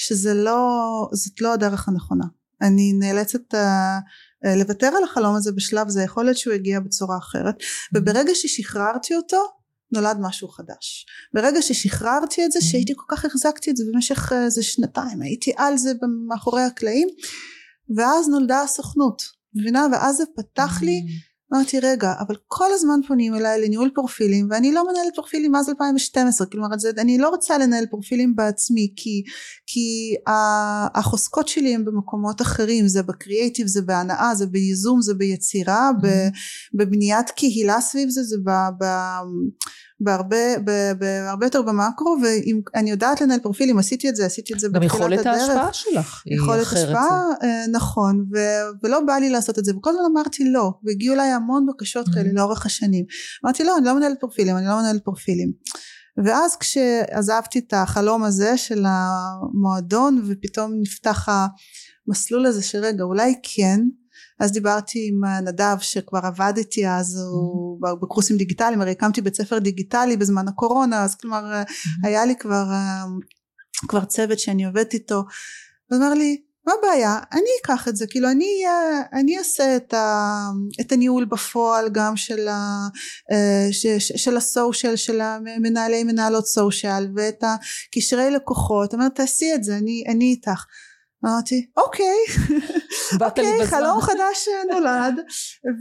שזה 0.00 0.34
לא, 0.34 1.08
זאת 1.12 1.40
לא 1.40 1.52
הדרך 1.52 1.88
הנכונה. 1.88 2.24
אני 2.62 2.92
נאלצת 2.92 3.54
uh, 3.54 3.56
uh, 3.56 4.58
לוותר 4.58 4.86
על 4.86 5.04
החלום 5.04 5.34
הזה 5.36 5.52
בשלב 5.52 5.88
זה, 5.88 6.02
יכול 6.02 6.24
להיות 6.24 6.38
שהוא 6.38 6.54
הגיע 6.54 6.80
בצורה 6.80 7.18
אחרת, 7.18 7.54
וברגע 7.94 8.34
ששחררתי 8.34 9.16
אותו, 9.16 9.42
נולד 9.92 10.16
משהו 10.20 10.48
חדש. 10.48 11.06
ברגע 11.34 11.62
ששחררתי 11.62 12.44
את 12.44 12.52
זה, 12.52 12.60
שהייתי 12.60 12.92
כל 12.96 13.16
כך 13.16 13.24
החזקתי 13.24 13.70
את 13.70 13.76
זה 13.76 13.84
במשך 13.92 14.32
איזה 14.32 14.62
שנתיים, 14.62 15.22
הייתי 15.22 15.52
על 15.56 15.76
זה 15.76 15.92
מאחורי 16.28 16.62
הקלעים, 16.62 17.08
ואז 17.96 18.28
נולדה 18.28 18.62
הסוכנות, 18.62 19.22
מבינה? 19.54 19.86
ואז 19.92 20.16
זה 20.16 20.24
פתח 20.36 20.82
לי 20.82 21.02
אמרתי 21.52 21.80
רגע 21.80 22.12
אבל 22.20 22.34
כל 22.48 22.66
הזמן 22.72 23.00
פונים 23.08 23.34
אליי 23.34 23.60
לניהול 23.60 23.90
פרופילים 23.94 24.48
ואני 24.50 24.72
לא 24.72 24.82
מנהלת 24.90 25.14
פרופילים 25.14 25.52
מאז 25.52 25.68
2012 25.68 26.46
כלומר 26.46 26.68
אני 26.98 27.18
לא 27.18 27.28
רוצה 27.28 27.58
לנהל 27.58 27.86
פרופילים 27.86 28.36
בעצמי 28.36 28.92
כי, 28.96 29.22
כי 29.66 30.14
החוזקות 30.94 31.48
שלי 31.48 31.74
הם 31.74 31.84
במקומות 31.84 32.42
אחרים 32.42 32.88
זה 32.88 33.02
בקריאייטיב 33.02 33.66
זה 33.66 33.82
בהנאה 33.82 34.34
זה 34.34 34.46
בייזום 34.46 35.02
זה 35.02 35.14
ביצירה 35.14 35.90
mm-hmm. 35.90 36.74
בבניית 36.74 37.30
קהילה 37.30 37.80
סביב 37.80 38.08
זה 38.08 38.22
זה 38.22 38.36
ב, 38.44 38.50
ב, 38.80 38.84
בהרבה, 40.00 40.58
בהרבה 40.98 41.46
יותר 41.46 41.62
במקרו 41.62 42.16
ואני 42.22 42.90
יודעת 42.90 43.20
לנהל 43.20 43.40
פרופילים 43.40 43.78
עשיתי 43.78 44.08
את 44.08 44.16
זה 44.16 44.26
עשיתי 44.26 44.54
את 44.54 44.60
זה 44.60 44.68
בתחילת 44.68 44.92
הדרך. 44.92 45.02
גם 45.02 45.10
יכולת 45.10 45.26
ההשפעה 45.26 45.72
שלך 45.72 46.22
היא 46.26 46.36
יכולת 46.36 46.66
השפעה 46.66 47.22
אה, 47.42 47.64
נכון 47.72 48.26
ו, 48.34 48.38
ולא 48.82 49.00
בא 49.00 49.12
לי 49.12 49.30
לעשות 49.30 49.58
את 49.58 49.64
זה 49.64 49.76
וכל 49.76 49.90
הזמן 49.90 50.04
אמרתי 50.12 50.44
לא 50.44 50.72
והגיעו 50.84 51.14
אליי 51.14 51.28
המון 51.28 51.66
בקשות 51.66 52.06
mm-hmm. 52.06 52.14
כאלה 52.14 52.28
לאורך 52.32 52.66
השנים 52.66 53.04
אמרתי 53.44 53.64
לא 53.64 53.76
אני 53.78 53.86
לא 53.86 53.94
מנהלת 53.94 54.20
פרופילים 54.20 54.56
אני 54.56 54.66
לא 54.66 54.76
מנהלת 54.76 55.04
פרופילים 55.04 55.52
ואז 56.24 56.56
כשעזבתי 56.56 57.58
את 57.58 57.72
החלום 57.76 58.22
הזה 58.24 58.56
של 58.56 58.84
המועדון 58.88 60.22
ופתאום 60.26 60.72
נפתח 60.80 61.28
המסלול 62.08 62.46
הזה 62.46 62.62
שרגע 62.62 63.04
אולי 63.04 63.34
כן 63.42 63.80
אז 64.40 64.52
דיברתי 64.52 65.08
עם 65.08 65.24
נדב 65.48 65.76
שכבר 65.80 66.20
עבד 66.22 66.52
איתי 66.56 66.88
אז 66.88 67.18
הוא 67.32 67.78
mm-hmm. 67.78 67.94
בקורסים 67.94 68.36
דיגיטליים 68.36 68.80
הרי 68.80 68.90
הקמתי 68.90 69.20
בית 69.20 69.34
ספר 69.34 69.58
דיגיטלי 69.58 70.16
בזמן 70.16 70.48
הקורונה 70.48 71.04
אז 71.04 71.14
כלומר 71.14 71.62
mm-hmm. 71.62 72.06
היה 72.08 72.24
לי 72.24 72.36
כבר 72.36 72.64
כבר 73.88 74.04
צוות 74.04 74.38
שאני 74.38 74.64
עובדת 74.64 74.94
איתו 74.94 75.24
הוא 75.90 75.98
אמר 75.98 76.14
לי 76.14 76.42
מה 76.66 76.72
הבעיה 76.78 77.18
אני 77.32 77.50
אקח 77.62 77.88
את 77.88 77.96
זה 77.96 78.06
כאילו 78.06 78.30
אני 78.30 78.64
אני 79.12 79.38
אעשה 79.38 79.76
את, 79.76 79.94
ה, 79.94 80.48
את 80.80 80.92
הניהול 80.92 81.24
בפועל 81.24 81.88
גם 81.92 82.16
של, 82.16 82.48
ה, 82.48 82.88
אה, 83.32 83.68
ש, 83.72 83.86
של 83.98 84.36
הסושיאל 84.36 84.96
של 84.96 85.20
המנהלי 85.20 86.04
מנהלות 86.04 86.46
סושיאל 86.46 87.08
ואת 87.16 87.44
הקשרי 87.44 88.30
לקוחות 88.30 88.94
אומרת 88.94 89.14
תעשי 89.14 89.54
את 89.54 89.64
זה 89.64 89.76
אני, 89.76 90.04
אני 90.08 90.24
איתך 90.24 90.64
אמרתי 91.24 91.66
אוקיי, 91.76 92.06
אוקיי 93.26 93.66
חלום 93.66 94.00
חדש 94.00 94.48
נולד 94.70 95.14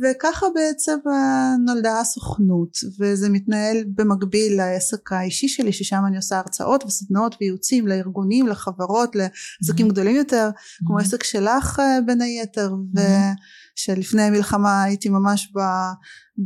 וככה 0.03 0.45
בעצם 0.55 0.97
אה, 1.11 1.53
נולדה 1.65 1.99
הסוכנות 1.99 2.77
וזה 2.99 3.29
מתנהל 3.29 3.83
במקביל 3.95 4.57
לעסק 4.57 5.11
האישי 5.11 5.47
שלי 5.47 5.73
ששם 5.73 6.01
אני 6.07 6.17
עושה 6.17 6.37
הרצאות 6.37 6.83
וסדנאות 6.83 7.35
וייעוצים 7.41 7.87
לארגונים 7.87 8.47
לחברות 8.47 9.15
לעסקים 9.15 9.85
mm-hmm. 9.85 9.89
גדולים 9.89 10.15
יותר 10.15 10.49
כמו 10.87 10.97
mm-hmm. 10.97 11.01
עסק 11.01 11.23
שלך 11.23 11.79
אה, 11.79 11.99
בין 12.05 12.21
היתר 12.21 12.73
ושלפני 12.95 14.21
המלחמה 14.21 14.83
הייתי 14.83 15.09
ממש 15.09 15.51
ב... 15.55 15.59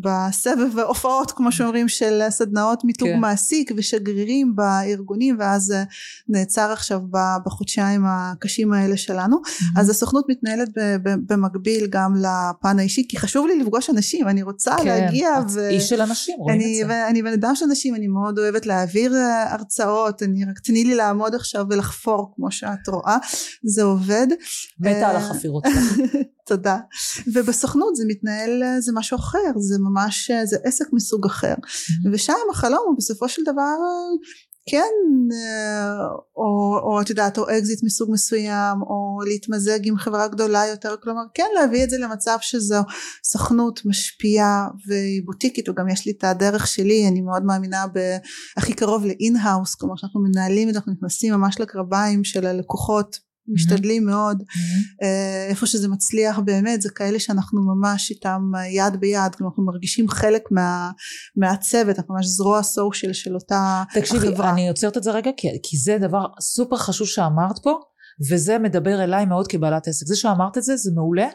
בסבב 0.01 0.79
ההופעות 0.79 1.31
כמו 1.31 1.51
שאומרים 1.51 1.87
של 1.87 2.21
סדנאות 2.29 2.83
מיתוג 2.83 3.07
כן. 3.07 3.19
מעסיק 3.19 3.71
ושגרירים 3.77 4.55
בארגונים 4.55 5.35
ואז 5.39 5.71
אה, 5.71 5.83
נעצר 6.27 6.71
עכשיו 6.71 7.01
בחודשיים 7.45 8.03
הקשים 8.07 8.73
האלה 8.73 8.97
שלנו. 8.97 9.37
Mm-hmm. 9.45 9.79
אז 9.79 9.89
הסוכנות 9.89 10.25
מתנהלת 10.29 10.69
במקביל 11.03 11.87
גם 11.89 12.13
לפן 12.15 12.79
האישי 12.79 13.05
כי 13.09 13.17
חשוב 13.17 13.47
לי 13.47 13.59
לפגוש 13.59 13.89
אנשים 13.89 14.27
אני 14.27 14.43
רוצה 14.43 14.75
כן, 14.77 14.85
להגיע 14.85 15.29
ו... 15.49 15.69
איש 15.69 15.89
של 15.89 16.01
אנשים 16.01 16.35
רואים 16.39 16.59
אני, 16.59 16.81
את 16.81 16.87
זה. 16.87 17.07
אני 17.07 17.23
בן 17.23 17.33
אדם 17.33 17.55
של 17.55 17.65
אנשים 17.65 17.95
אני 17.95 18.07
מאוד 18.07 18.39
אוהבת 18.39 18.65
להעביר 18.65 19.15
אה, 19.15 19.53
הרצאות 19.53 20.23
אני 20.23 20.45
רק 20.45 20.59
תני 20.59 20.83
לי 20.83 20.95
לעמוד 20.95 21.35
עכשיו 21.35 21.65
ולחפור 21.69 22.33
כמו 22.35 22.51
שאת 22.51 22.87
רואה 22.87 23.17
זה 23.63 23.83
עובד. 23.83 24.27
מתה 24.79 25.09
על 25.09 25.15
החפירות 25.15 25.63
תודה. 26.47 26.77
ובסוכנות 27.33 27.95
זה 27.95 28.03
מתנהל 28.07 28.63
זה 28.79 28.91
משהו 28.95 29.17
אחר 29.17 29.51
זה 29.57 29.75
ממש 29.83 30.31
זה 30.43 30.57
עסק 30.63 30.85
מסוג 30.93 31.25
אחר. 31.25 31.53
Mm-hmm. 31.53 32.09
ושם 32.13 32.33
החלום 32.51 32.83
הוא 32.87 32.95
בסופו 32.97 33.29
של 33.29 33.41
דבר 33.45 33.75
כן 34.69 34.93
או, 36.37 36.79
או 36.83 37.01
את 37.01 37.09
יודעת 37.09 37.37
או 37.37 37.43
אקזיט 37.49 37.83
מסוג 37.83 38.11
מסוים 38.11 38.81
או 38.81 39.19
להתמזג 39.27 39.79
עם 39.87 39.97
חברה 39.97 40.27
גדולה 40.27 40.65
יותר. 40.65 40.95
כלומר 41.03 41.21
כן 41.33 41.47
להביא 41.55 41.83
את 41.83 41.89
זה 41.89 41.97
למצב 41.97 42.37
שזו 42.41 42.81
סוכנות 43.23 43.85
משפיעה 43.85 44.67
והיא 44.87 45.21
בוטיקית 45.25 45.69
וגם 45.69 45.89
יש 45.89 46.05
לי 46.05 46.11
את 46.17 46.23
הדרך 46.23 46.67
שלי 46.67 47.07
אני 47.07 47.21
מאוד 47.21 47.45
מאמינה 47.45 47.85
בהכי 47.87 48.73
קרוב 48.73 49.05
ל 49.05 49.13
in-house 49.13 49.75
כלומר 49.75 49.95
שאנחנו 49.95 50.21
מנהלים 50.21 50.69
אנחנו 50.69 50.93
נכנסים 50.93 51.33
ממש 51.33 51.59
לקרביים 51.59 52.23
של 52.23 52.45
הלקוחות 52.45 53.19
משתדלים 53.47 54.05
מאוד. 54.05 54.41
Mm-hmm. 54.41 55.05
איפה 55.49 55.65
שזה 55.65 55.87
מצליח 55.87 56.39
באמת 56.39 56.81
זה 56.81 56.89
כאלה 56.89 57.19
שאנחנו 57.19 57.61
ממש 57.61 58.11
איתם 58.11 58.41
יד 58.69 58.99
ביד 58.99 59.35
כלומר 59.35 59.49
אנחנו 59.49 59.65
מרגישים 59.65 60.09
חלק 60.09 60.41
מה, 60.51 60.91
מהצוות 61.35 61.99
אנחנו 61.99 62.15
ממש 62.15 62.25
זרוע 62.25 62.63
סושיאל 62.63 63.13
של 63.13 63.35
אותה 63.35 63.83
תקשיבי, 63.93 64.27
החברה. 64.27 64.53
אני 64.53 64.69
עוצרת 64.69 64.97
את 64.97 65.03
זה 65.03 65.11
רגע 65.11 65.31
כי, 65.37 65.47
כי 65.63 65.77
זה 65.77 65.97
דבר 66.01 66.25
סופר 66.41 66.77
חשוב 66.77 67.07
שאמרת 67.07 67.59
פה 67.63 67.79
וזה 68.29 68.59
מדבר 68.59 69.03
אליי 69.03 69.25
מאוד 69.25 69.47
כבעלת 69.47 69.87
עסק. 69.87 70.07
זה 70.07 70.15
שאמרת 70.15 70.57
את 70.57 70.63
זה 70.63 70.77
זה 70.77 70.91
מעולה. 70.95 71.27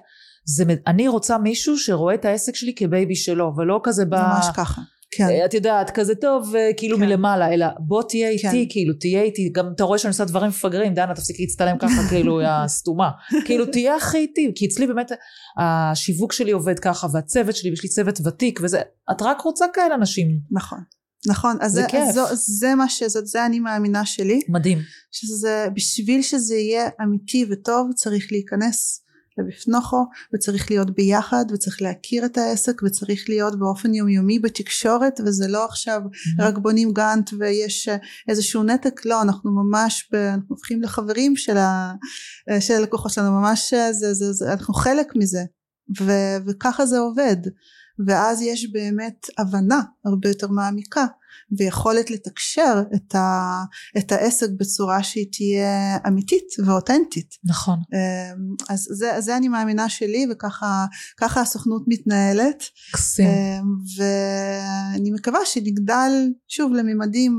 זה, 0.45 0.65
אני 0.87 1.09
רוצה 1.09 1.39
מישהו 1.39 1.79
שרואה 1.79 2.15
את 2.15 2.25
העסק 2.25 2.55
שלי 2.55 2.75
כבייבי 2.77 3.17
שלו 3.17 3.53
ולא 3.57 3.81
כזה 3.85 4.05
ב... 4.05 4.15
ממש 4.15 4.47
ככה 4.57 4.83
כן. 5.11 5.25
אה, 5.25 5.45
את 5.45 5.55
יודעת, 5.55 5.91
כזה 5.91 6.15
טוב, 6.15 6.57
אה, 6.57 6.71
כאילו 6.77 6.97
כן. 6.97 7.05
מלמעלה, 7.05 7.55
אלא 7.55 7.67
בוא 7.79 8.03
תהיה 8.03 8.29
איתי, 8.29 8.43
כן. 8.43 8.65
כאילו, 8.71 8.95
תהיה 8.95 9.23
איתי, 9.23 9.49
גם 9.53 9.73
אתה 9.75 9.85
רואה 9.85 9.99
שאני 9.99 10.09
עושה 10.09 10.25
דברים 10.25 10.49
מפגרים, 10.49 10.95
דנה, 10.95 11.15
תפסיקי 11.15 11.43
להצטלם 11.43 11.79
ככה, 11.79 12.03
כאילו, 12.11 12.41
יא 12.41 12.67
סתומה. 12.67 13.11
כאילו, 13.45 13.67
תהיה 13.67 13.97
הכי 13.97 14.19
איתי, 14.19 14.53
כי 14.55 14.67
אצלי 14.67 14.87
באמת 14.87 15.13
השיווק 15.59 16.33
שלי 16.33 16.51
עובד 16.51 16.79
ככה, 16.79 17.07
והצוות 17.13 17.57
שלי, 17.57 17.71
יש 17.71 17.83
לי 17.83 17.89
צוות 17.89 18.19
ותיק, 18.27 18.61
וזה, 18.63 18.81
את 19.11 19.23
רק 19.23 19.41
רוצה 19.41 19.65
כאלה 19.73 19.95
אנשים. 19.95 20.27
נכון. 20.51 20.79
נכון, 21.27 21.57
אז 21.61 21.73
זה, 21.73 21.87
זה, 21.93 22.13
זו, 22.13 22.25
זה 22.35 22.75
מה 22.75 22.89
שזאת, 22.89 23.27
זה 23.27 23.47
אני 23.47 23.61
מאמינה 23.61 24.07
שלי. 24.07 24.41
מדהים. 24.49 24.79
שזה, 25.13 25.67
בשביל 25.75 26.23
שזה 26.23 26.55
יהיה 26.55 26.89
אמיתי 27.03 27.47
וטוב, 27.51 27.91
צריך 27.95 28.27
להיכנס 28.31 29.03
ובפנוכו 29.39 30.07
וצריך 30.35 30.71
להיות 30.71 30.91
ביחד 30.91 31.45
וצריך 31.53 31.83
להכיר 31.83 32.25
את 32.25 32.39
העסק 32.39 32.83
וצריך 32.83 33.25
להיות 33.29 33.59
באופן 33.59 33.95
יומיומי 33.95 34.39
בתקשורת 34.39 35.21
וזה 35.25 35.49
לא 35.49 35.65
עכשיו 35.65 36.03
Mm-hmm. 36.19 36.43
רק 36.43 36.59
בונים 36.59 36.93
גאנט 36.93 37.31
ויש 37.39 37.89
אה, 37.89 37.97
איזשהו 38.29 38.63
נתק. 38.63 39.05
לא 39.05 39.23
אנחנו 39.23 39.51
ממש 39.51 40.09
ב, 40.13 40.17
אנחנו 40.17 40.47
הופכים 40.49 40.83
לחברים 40.83 41.37
של, 41.37 41.57
ה, 41.57 41.93
אה, 42.51 42.61
של 42.61 42.75
הלקוחות 42.75 43.13
שלנו 43.13 43.41
ממש 43.41 43.75
אה, 43.75 43.93
זה, 43.93 44.15
זה, 44.15 44.33
זה, 44.33 44.53
אנחנו 44.53 44.75
חלק 44.75 45.17
מזה. 45.17 45.43
ו, 46.01 46.13
וככה 46.47 46.87
זה 46.87 46.99
עובד. 46.99 47.37
ואז 48.07 48.43
יש 48.43 48.73
באמת 48.73 49.27
הבנה 49.39 49.81
הרבה 50.05 50.29
יותר 50.29 50.49
מעמיקה 50.49 51.07
ויכולת 51.59 52.11
לתקשר 52.11 52.83
את, 52.95 53.15
ה, 53.15 53.63
את 53.99 54.13
העסק 54.13 54.49
בצורה 54.59 55.03
שהיא 55.03 55.27
תהיה 55.33 55.97
אמיתית 56.09 56.47
ואותנטית 56.67 57.35
נכון. 57.45 57.79
אמ, 57.95 58.55
אז 58.69 58.89
זה, 58.91 59.21
זה 59.21 59.37
אני 59.37 59.49
מאמינה 59.49 59.89
שלי 59.89 60.27
וככה 60.31 60.87
ככה 61.17 61.41
הסוכנות 61.41 61.83
מתנהלת 61.87 62.65
מקסים. 62.91 63.29
אמ, 63.29 63.65
ואני 63.97 65.11
מקווה 65.11 65.41
שנגדל 65.45 66.13
שוב 66.49 66.73
לממדים 66.73 67.33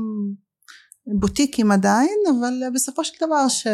בוטיקים 1.14 1.72
עדיין 1.72 2.18
אבל 2.30 2.54
בסופו 2.74 3.04
של 3.04 3.12
דבר 3.26 3.48
ש... 3.48 3.66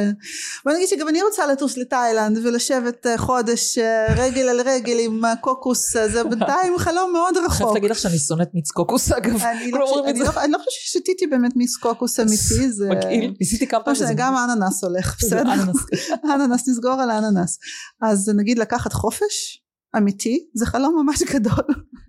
בוא 0.65 0.73
נגיד 0.73 0.89
שגם 0.89 1.09
אני 1.09 1.23
רוצה 1.23 1.47
לטוס 1.47 1.77
לתאילנד 1.79 2.39
ולשבת 2.45 3.07
אה, 3.07 3.19
חודש 3.19 3.79
אה, 3.79 4.15
רגל 4.17 4.49
על 4.49 4.61
רגל 4.61 4.97
עם 5.01 5.25
הקוקוס 5.25 5.97
אה, 5.97 6.09
זה 6.09 6.25
בינתיים 6.31 6.79
חלום 6.79 7.13
מאוד 7.13 7.37
אני 7.37 7.49
חייבת 7.49 7.61
רחוק 7.63 7.75
להגיד 7.75 7.91
לך 7.91 7.99
שאני 7.99 8.19
שונאת 8.19 8.55
מיץ 8.55 8.71
קוקוס 8.71 9.13
אגב. 9.13 9.43
אני 9.43 9.71
לא 9.71 9.87
חושבת-. 9.87 10.19
לא- 10.19 10.25
לא 10.25 10.59
חושבת 10.59 10.71
ששתיתי 10.71 11.27
באמת 11.27 11.57
מיס 11.57 11.77
קוקוס 11.77 12.21
אמיתי 12.21 12.71
זה 12.71 12.89
מגעיל. 12.91 13.35
ניסיתי 13.41 13.67
כמה 13.67 13.79
לא 13.79 13.85
פעמים. 13.85 14.03
וזה 14.03 14.15
גם 14.17 14.37
האננס 14.37 14.85
הולך 14.85 15.17
בסדר 15.21 15.43
אננס. 15.43 16.69
נסגור 16.69 16.93
על 16.93 17.11
האננס 17.11 17.59
אז 18.03 18.29
נגיד 18.37 18.59
לקחת 18.59 18.93
חופש 18.93 19.63
אמיתי 19.97 20.47
זה 20.55 20.67
חלום 20.67 21.03
ממש 21.05 21.23
גדול 21.23 21.65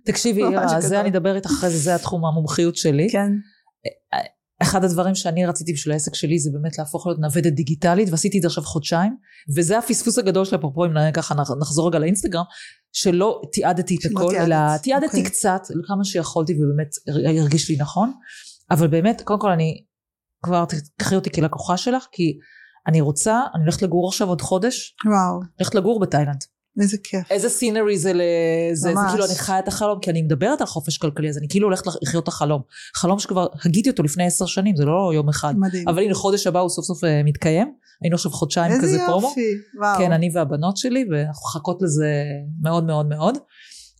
תקשיבי 0.06 0.44
אירה. 0.44 0.80
זה 0.80 1.00
אני 1.00 1.08
אדבר 1.08 1.36
איתך 1.36 1.50
אחרי 1.50 1.70
זה, 1.70 1.78
זה 1.78 1.94
התחום 1.94 2.24
המומחיות 2.24 2.76
שלי. 2.76 3.08
כן 3.12 3.30
אחד 4.62 4.84
הדברים 4.84 5.14
שאני 5.14 5.46
רציתי 5.46 5.72
בשביל 5.72 5.92
העסק 5.92 6.14
שלי 6.14 6.38
זה 6.38 6.50
באמת 6.52 6.78
להפוך 6.78 7.06
להיות 7.06 7.18
נוודת 7.20 7.52
דיגיטלית 7.52 8.10
ועשיתי 8.10 8.36
את 8.36 8.42
זה 8.42 8.48
עכשיו 8.48 8.64
חודשיים 8.64 9.16
וזה 9.56 9.78
הפספוס 9.78 10.18
הגדול 10.18 10.44
של 10.44 10.56
אפרופו 10.56 10.84
אם 10.84 10.90
ככה 11.12 11.34
נחזור 11.60 11.88
רגע 11.88 11.98
לאינסטגרם 11.98 12.44
שלא 12.92 13.42
תיעדתי 13.52 13.96
את 13.96 14.10
הכל 14.10 14.30
תיעדת, 14.30 14.46
אלא 14.46 14.76
תיעדתי 14.82 15.06
אוקיי. 15.06 15.24
קצת 15.24 15.60
כמה 15.86 16.04
שיכולתי 16.04 16.54
ובאמת 16.54 16.88
הרגיש 17.40 17.70
לי 17.70 17.76
נכון. 17.76 18.12
אבל 18.70 18.86
באמת 18.86 19.22
קודם 19.24 19.40
כל 19.40 19.50
אני 19.50 19.84
כבר 20.44 20.64
תקחי 20.96 21.14
אותי 21.14 21.30
כלקוחה 21.30 21.76
שלך 21.76 22.06
כי 22.12 22.38
אני 22.86 23.00
רוצה 23.00 23.40
אני 23.54 23.62
הולכת 23.62 23.82
לגור 23.82 24.08
עכשיו 24.08 24.28
עוד 24.28 24.40
חודש. 24.40 24.96
וואו. 25.06 25.40
הולכת 25.58 25.74
לגור 25.74 26.00
בתאילנד 26.00 26.44
איזה 26.80 26.96
כיף. 27.04 27.30
איזה 27.30 27.48
סינרי 27.48 27.98
זה, 27.98 28.12
ל... 28.12 28.20
זה, 28.72 28.88
זה. 28.88 28.94
כאילו 29.10 29.24
אני 29.24 29.34
חיה 29.34 29.58
את 29.58 29.68
החלום 29.68 29.98
כי 30.00 30.10
אני 30.10 30.22
מדברת 30.22 30.60
על 30.60 30.66
חופש 30.66 30.98
כלכלי 30.98 31.28
אז 31.28 31.38
אני 31.38 31.48
כאילו 31.48 31.66
הולכת 31.66 31.86
לחיות 32.02 32.22
את 32.22 32.28
החלום. 32.28 32.62
חלום 32.94 33.18
שכבר 33.18 33.46
הגיתי 33.64 33.90
אותו 33.90 34.02
לפני 34.02 34.26
עשר 34.26 34.46
שנים 34.46 34.76
זה 34.76 34.84
לא 34.84 35.10
יום 35.14 35.28
אחד. 35.28 35.54
מדהים. 35.58 35.88
אבל 35.88 36.02
הנה 36.02 36.14
חודש 36.14 36.46
הבא 36.46 36.60
הוא 36.60 36.68
סוף 36.68 36.84
סוף 36.84 37.04
אה, 37.04 37.22
מתקיים. 37.24 37.72
היינו 38.02 38.14
עכשיו 38.14 38.32
חודשיים 38.32 38.72
איזה 38.72 38.82
כזה 38.82 38.98
פרומו. 39.06 39.28
יופי 39.28 39.40
וואו. 39.78 39.98
כן 39.98 40.12
אני 40.12 40.30
והבנות 40.34 40.76
שלי 40.76 41.04
ואנחנו 41.10 41.48
מחכות 41.48 41.82
לזה 41.82 42.24
מאוד 42.62 42.84
מאוד 42.84 43.08
מאוד. 43.08 43.38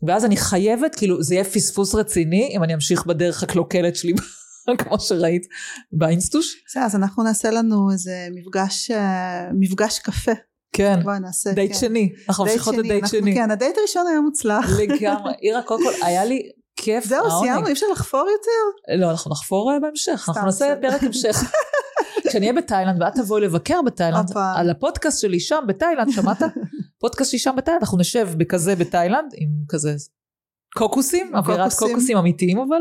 ואז 0.06 0.24
אני 0.24 0.36
חייבת 0.36 0.94
כאילו 0.94 1.22
זה 1.22 1.34
יהיה 1.34 1.44
פספוס 1.44 1.94
רציני 1.94 2.52
אם 2.56 2.64
אני 2.64 2.74
אמשיך 2.74 3.06
בדרך 3.06 3.42
הקלוקלת 3.42 3.96
שלי 3.96 4.12
כמו 4.78 5.00
שראית 5.00 5.42
באינסטוש. 5.92 6.62
בסדר, 6.66 6.82
אז 6.82 6.96
אנחנו 6.96 7.22
נעשה 7.22 7.50
לנו 7.50 7.90
איזה 7.92 8.28
מפגש 8.34 8.90
אה, 8.90 9.48
מפגש 9.52 9.98
קפה 9.98 10.32
כן 10.72 11.00
בואי 11.02 11.18
נעשה 11.20 11.52
דייט 11.52 11.72
כן. 11.72 11.78
שני 11.78 12.12
אנחנו 12.28 12.44
דייט 12.44 12.56
ממשיכות 12.56 12.76
לדייט 12.76 13.02
אנחנו- 13.04 13.18
שני 13.18 13.34
כן 13.34 13.50
הדייט 13.50 13.78
הראשון 13.78 14.06
היה 14.06 14.20
מוצלח 14.20 14.66
לגמרי 14.78 15.32
אירה 15.40 15.62
קודם 15.62 15.82
כל 15.84 16.06
היה 16.06 16.24
לי 16.24 16.42
כיף 16.76 17.04
זהו. 17.04 17.40
סיימנו 17.40 17.66
אי 17.66 17.72
אפשר 17.72 17.86
לחפור 17.92 18.26
יותר 18.30 18.96
לא, 19.00 19.10
אנחנו 19.10 19.30
נחפור 19.30 19.72
אה, 19.72 19.80
בהמשך, 19.80 20.24
אנחנו 20.28 20.44
נעשה. 20.44 20.74
פרק 20.82 21.02
המשך. 21.02 21.36
כשאני 22.28 22.50
אהיה 22.50 22.60
בתאילנד 22.60 23.02
ואת 23.02 23.14
תבואי 23.14 23.40
לבקר 23.40 23.82
בתאילנד. 23.82 24.30
על 24.56 24.70
הפודקאסט 24.70 25.20
שלי 25.20 25.40
שם 25.40 25.64
בתאילנד, 25.68 26.10
שמעת? 26.12 26.42
פודקאסט 27.00 27.30
שלי 27.30 27.38
שם 27.38 27.54
בתאילנד, 27.56 27.82
אנחנו 27.82 27.98
נשב 27.98 28.28
בכזה 28.36 28.76
בתאילנד, 28.76 29.32
עם 29.36 29.48
כזה 29.68 29.94
קוקוסים, 30.74 31.34
אווירת. 31.36 31.72
קוקוסים 31.78 32.16
אמיתיים 32.16 32.58
אבל, 32.58 32.80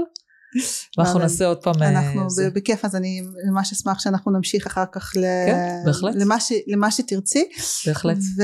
ואנחנו. 0.98 1.20
נעשה 1.20 1.46
עוד 1.46 1.64
פעם... 1.64 1.74
אה, 1.82 1.90
אנחנו 1.90 2.30
זה. 2.30 2.50
בכיף 2.50 2.86
אז 2.86 2.96
אני 2.96 3.22
ממש 3.52 3.72
אשמח 3.72 4.00
שאנחנו 4.00 4.32
נמשיך 4.32 4.68
אחר 4.68 4.84
כך 4.92 5.12
ל- 5.16 5.22
כן, 5.48 5.82
בהחלט. 5.86 6.16
למה 6.18 6.40
ש- 6.40 6.52
למה 6.68 6.92
שתרצי 6.92 7.50
בהחלט. 7.88 8.18
ו... 8.38 8.42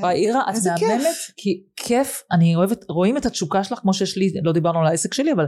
וואי, 0.00 0.14
אירה, 0.26 0.40
את 0.50 0.54
כיף. 0.78 0.88
מהממת, 0.88 1.06
כי 1.36 1.62
כיף, 1.76 2.22
אני 2.32 2.56
אוהבת, 2.56 2.84
רואים 2.88 3.16
את 3.16 3.26
התשוקה 3.26 3.64
שלך, 3.64 3.78
כמו 3.78 3.94
שיש 3.94 4.16
לי, 4.16 4.32
לא 4.42 4.52
דיברנו 4.52 4.80
על 4.80 4.86
העסק 4.86 5.14
שלי, 5.14 5.32
אבל 5.32 5.46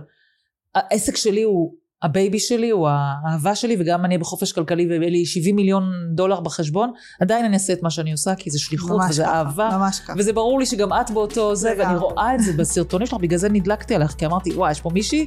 העסק 0.74 1.16
שלי 1.16 1.42
הוא 1.42 1.74
הבייבי 2.03 2.38
שלי, 2.38 2.70
הוא 2.70 2.88
האהבה 2.90 3.55
שלי, 3.55 3.76
וגם 3.81 3.95
אם 3.95 4.05
אני 4.05 4.18
בחופש 4.18 4.53
כלכלי 4.53 4.86
ויהיה 4.86 5.11
לי 5.11 5.26
70 5.26 5.57
מיליון 5.57 5.82
דולר 6.11 6.40
בחשבון, 6.40 6.92
עדיין 7.20 7.44
אני 7.44 7.55
אעשה 7.55 7.72
את 7.72 7.82
מה 7.82 7.90
שאני 7.90 8.12
עושה, 8.12 8.34
כי 8.34 8.51
זה 8.51 8.59
שליחות 8.59 9.01
וזה 9.11 9.22
ככה, 9.22 9.38
אהבה. 9.38 9.70
ממש 9.72 10.01
ככה 10.01 10.12
וזה 10.18 10.32
ברור 10.32 10.59
לי 10.59 10.66
שגם 10.66 10.92
את 10.92 11.11
באותו 11.11 11.57
זה, 11.57 11.74
ואני. 11.78 11.99
רואה 11.99 12.34
את 12.34 12.40
זה 12.40 12.53
בסרטונים 12.53 13.07
שלך, 13.07 13.18
בגלל 13.20 13.38
זה 13.38 13.49
נדלקתי 13.49 13.94
עליך, 13.94 14.11
כי 14.11 14.26
אמרתי, 14.26 14.55
וואי, 14.55 14.70
יש 14.70 14.80
פה 14.80 14.90
מישהי 14.90 15.26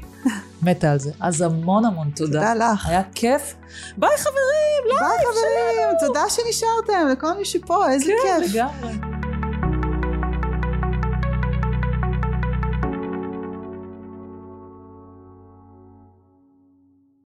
מתה 0.63 0.91
על 0.91 0.99
זה. 0.99 1.11
אז 1.19 1.41
המון 1.41 1.85
המון 1.85 2.09
תודה. 2.15 2.31
תודה 2.31 2.53
לך 2.53 2.87
היה 2.87 3.03
כיף. 3.15 3.55
ביי 3.97 4.17
חברים, 4.17 4.83
לא 4.89 4.95
ביי 4.99 5.17
חברים 5.19 6.07
תודה 6.07 6.23
שנשארתם 6.29 7.07
לכל 7.11 7.37
מי 7.37 7.45
שפה 7.45 7.89
איזה 7.89 8.05
כן, 8.23 8.41
כיף 8.43 8.55
לגמרי. 8.55 9.20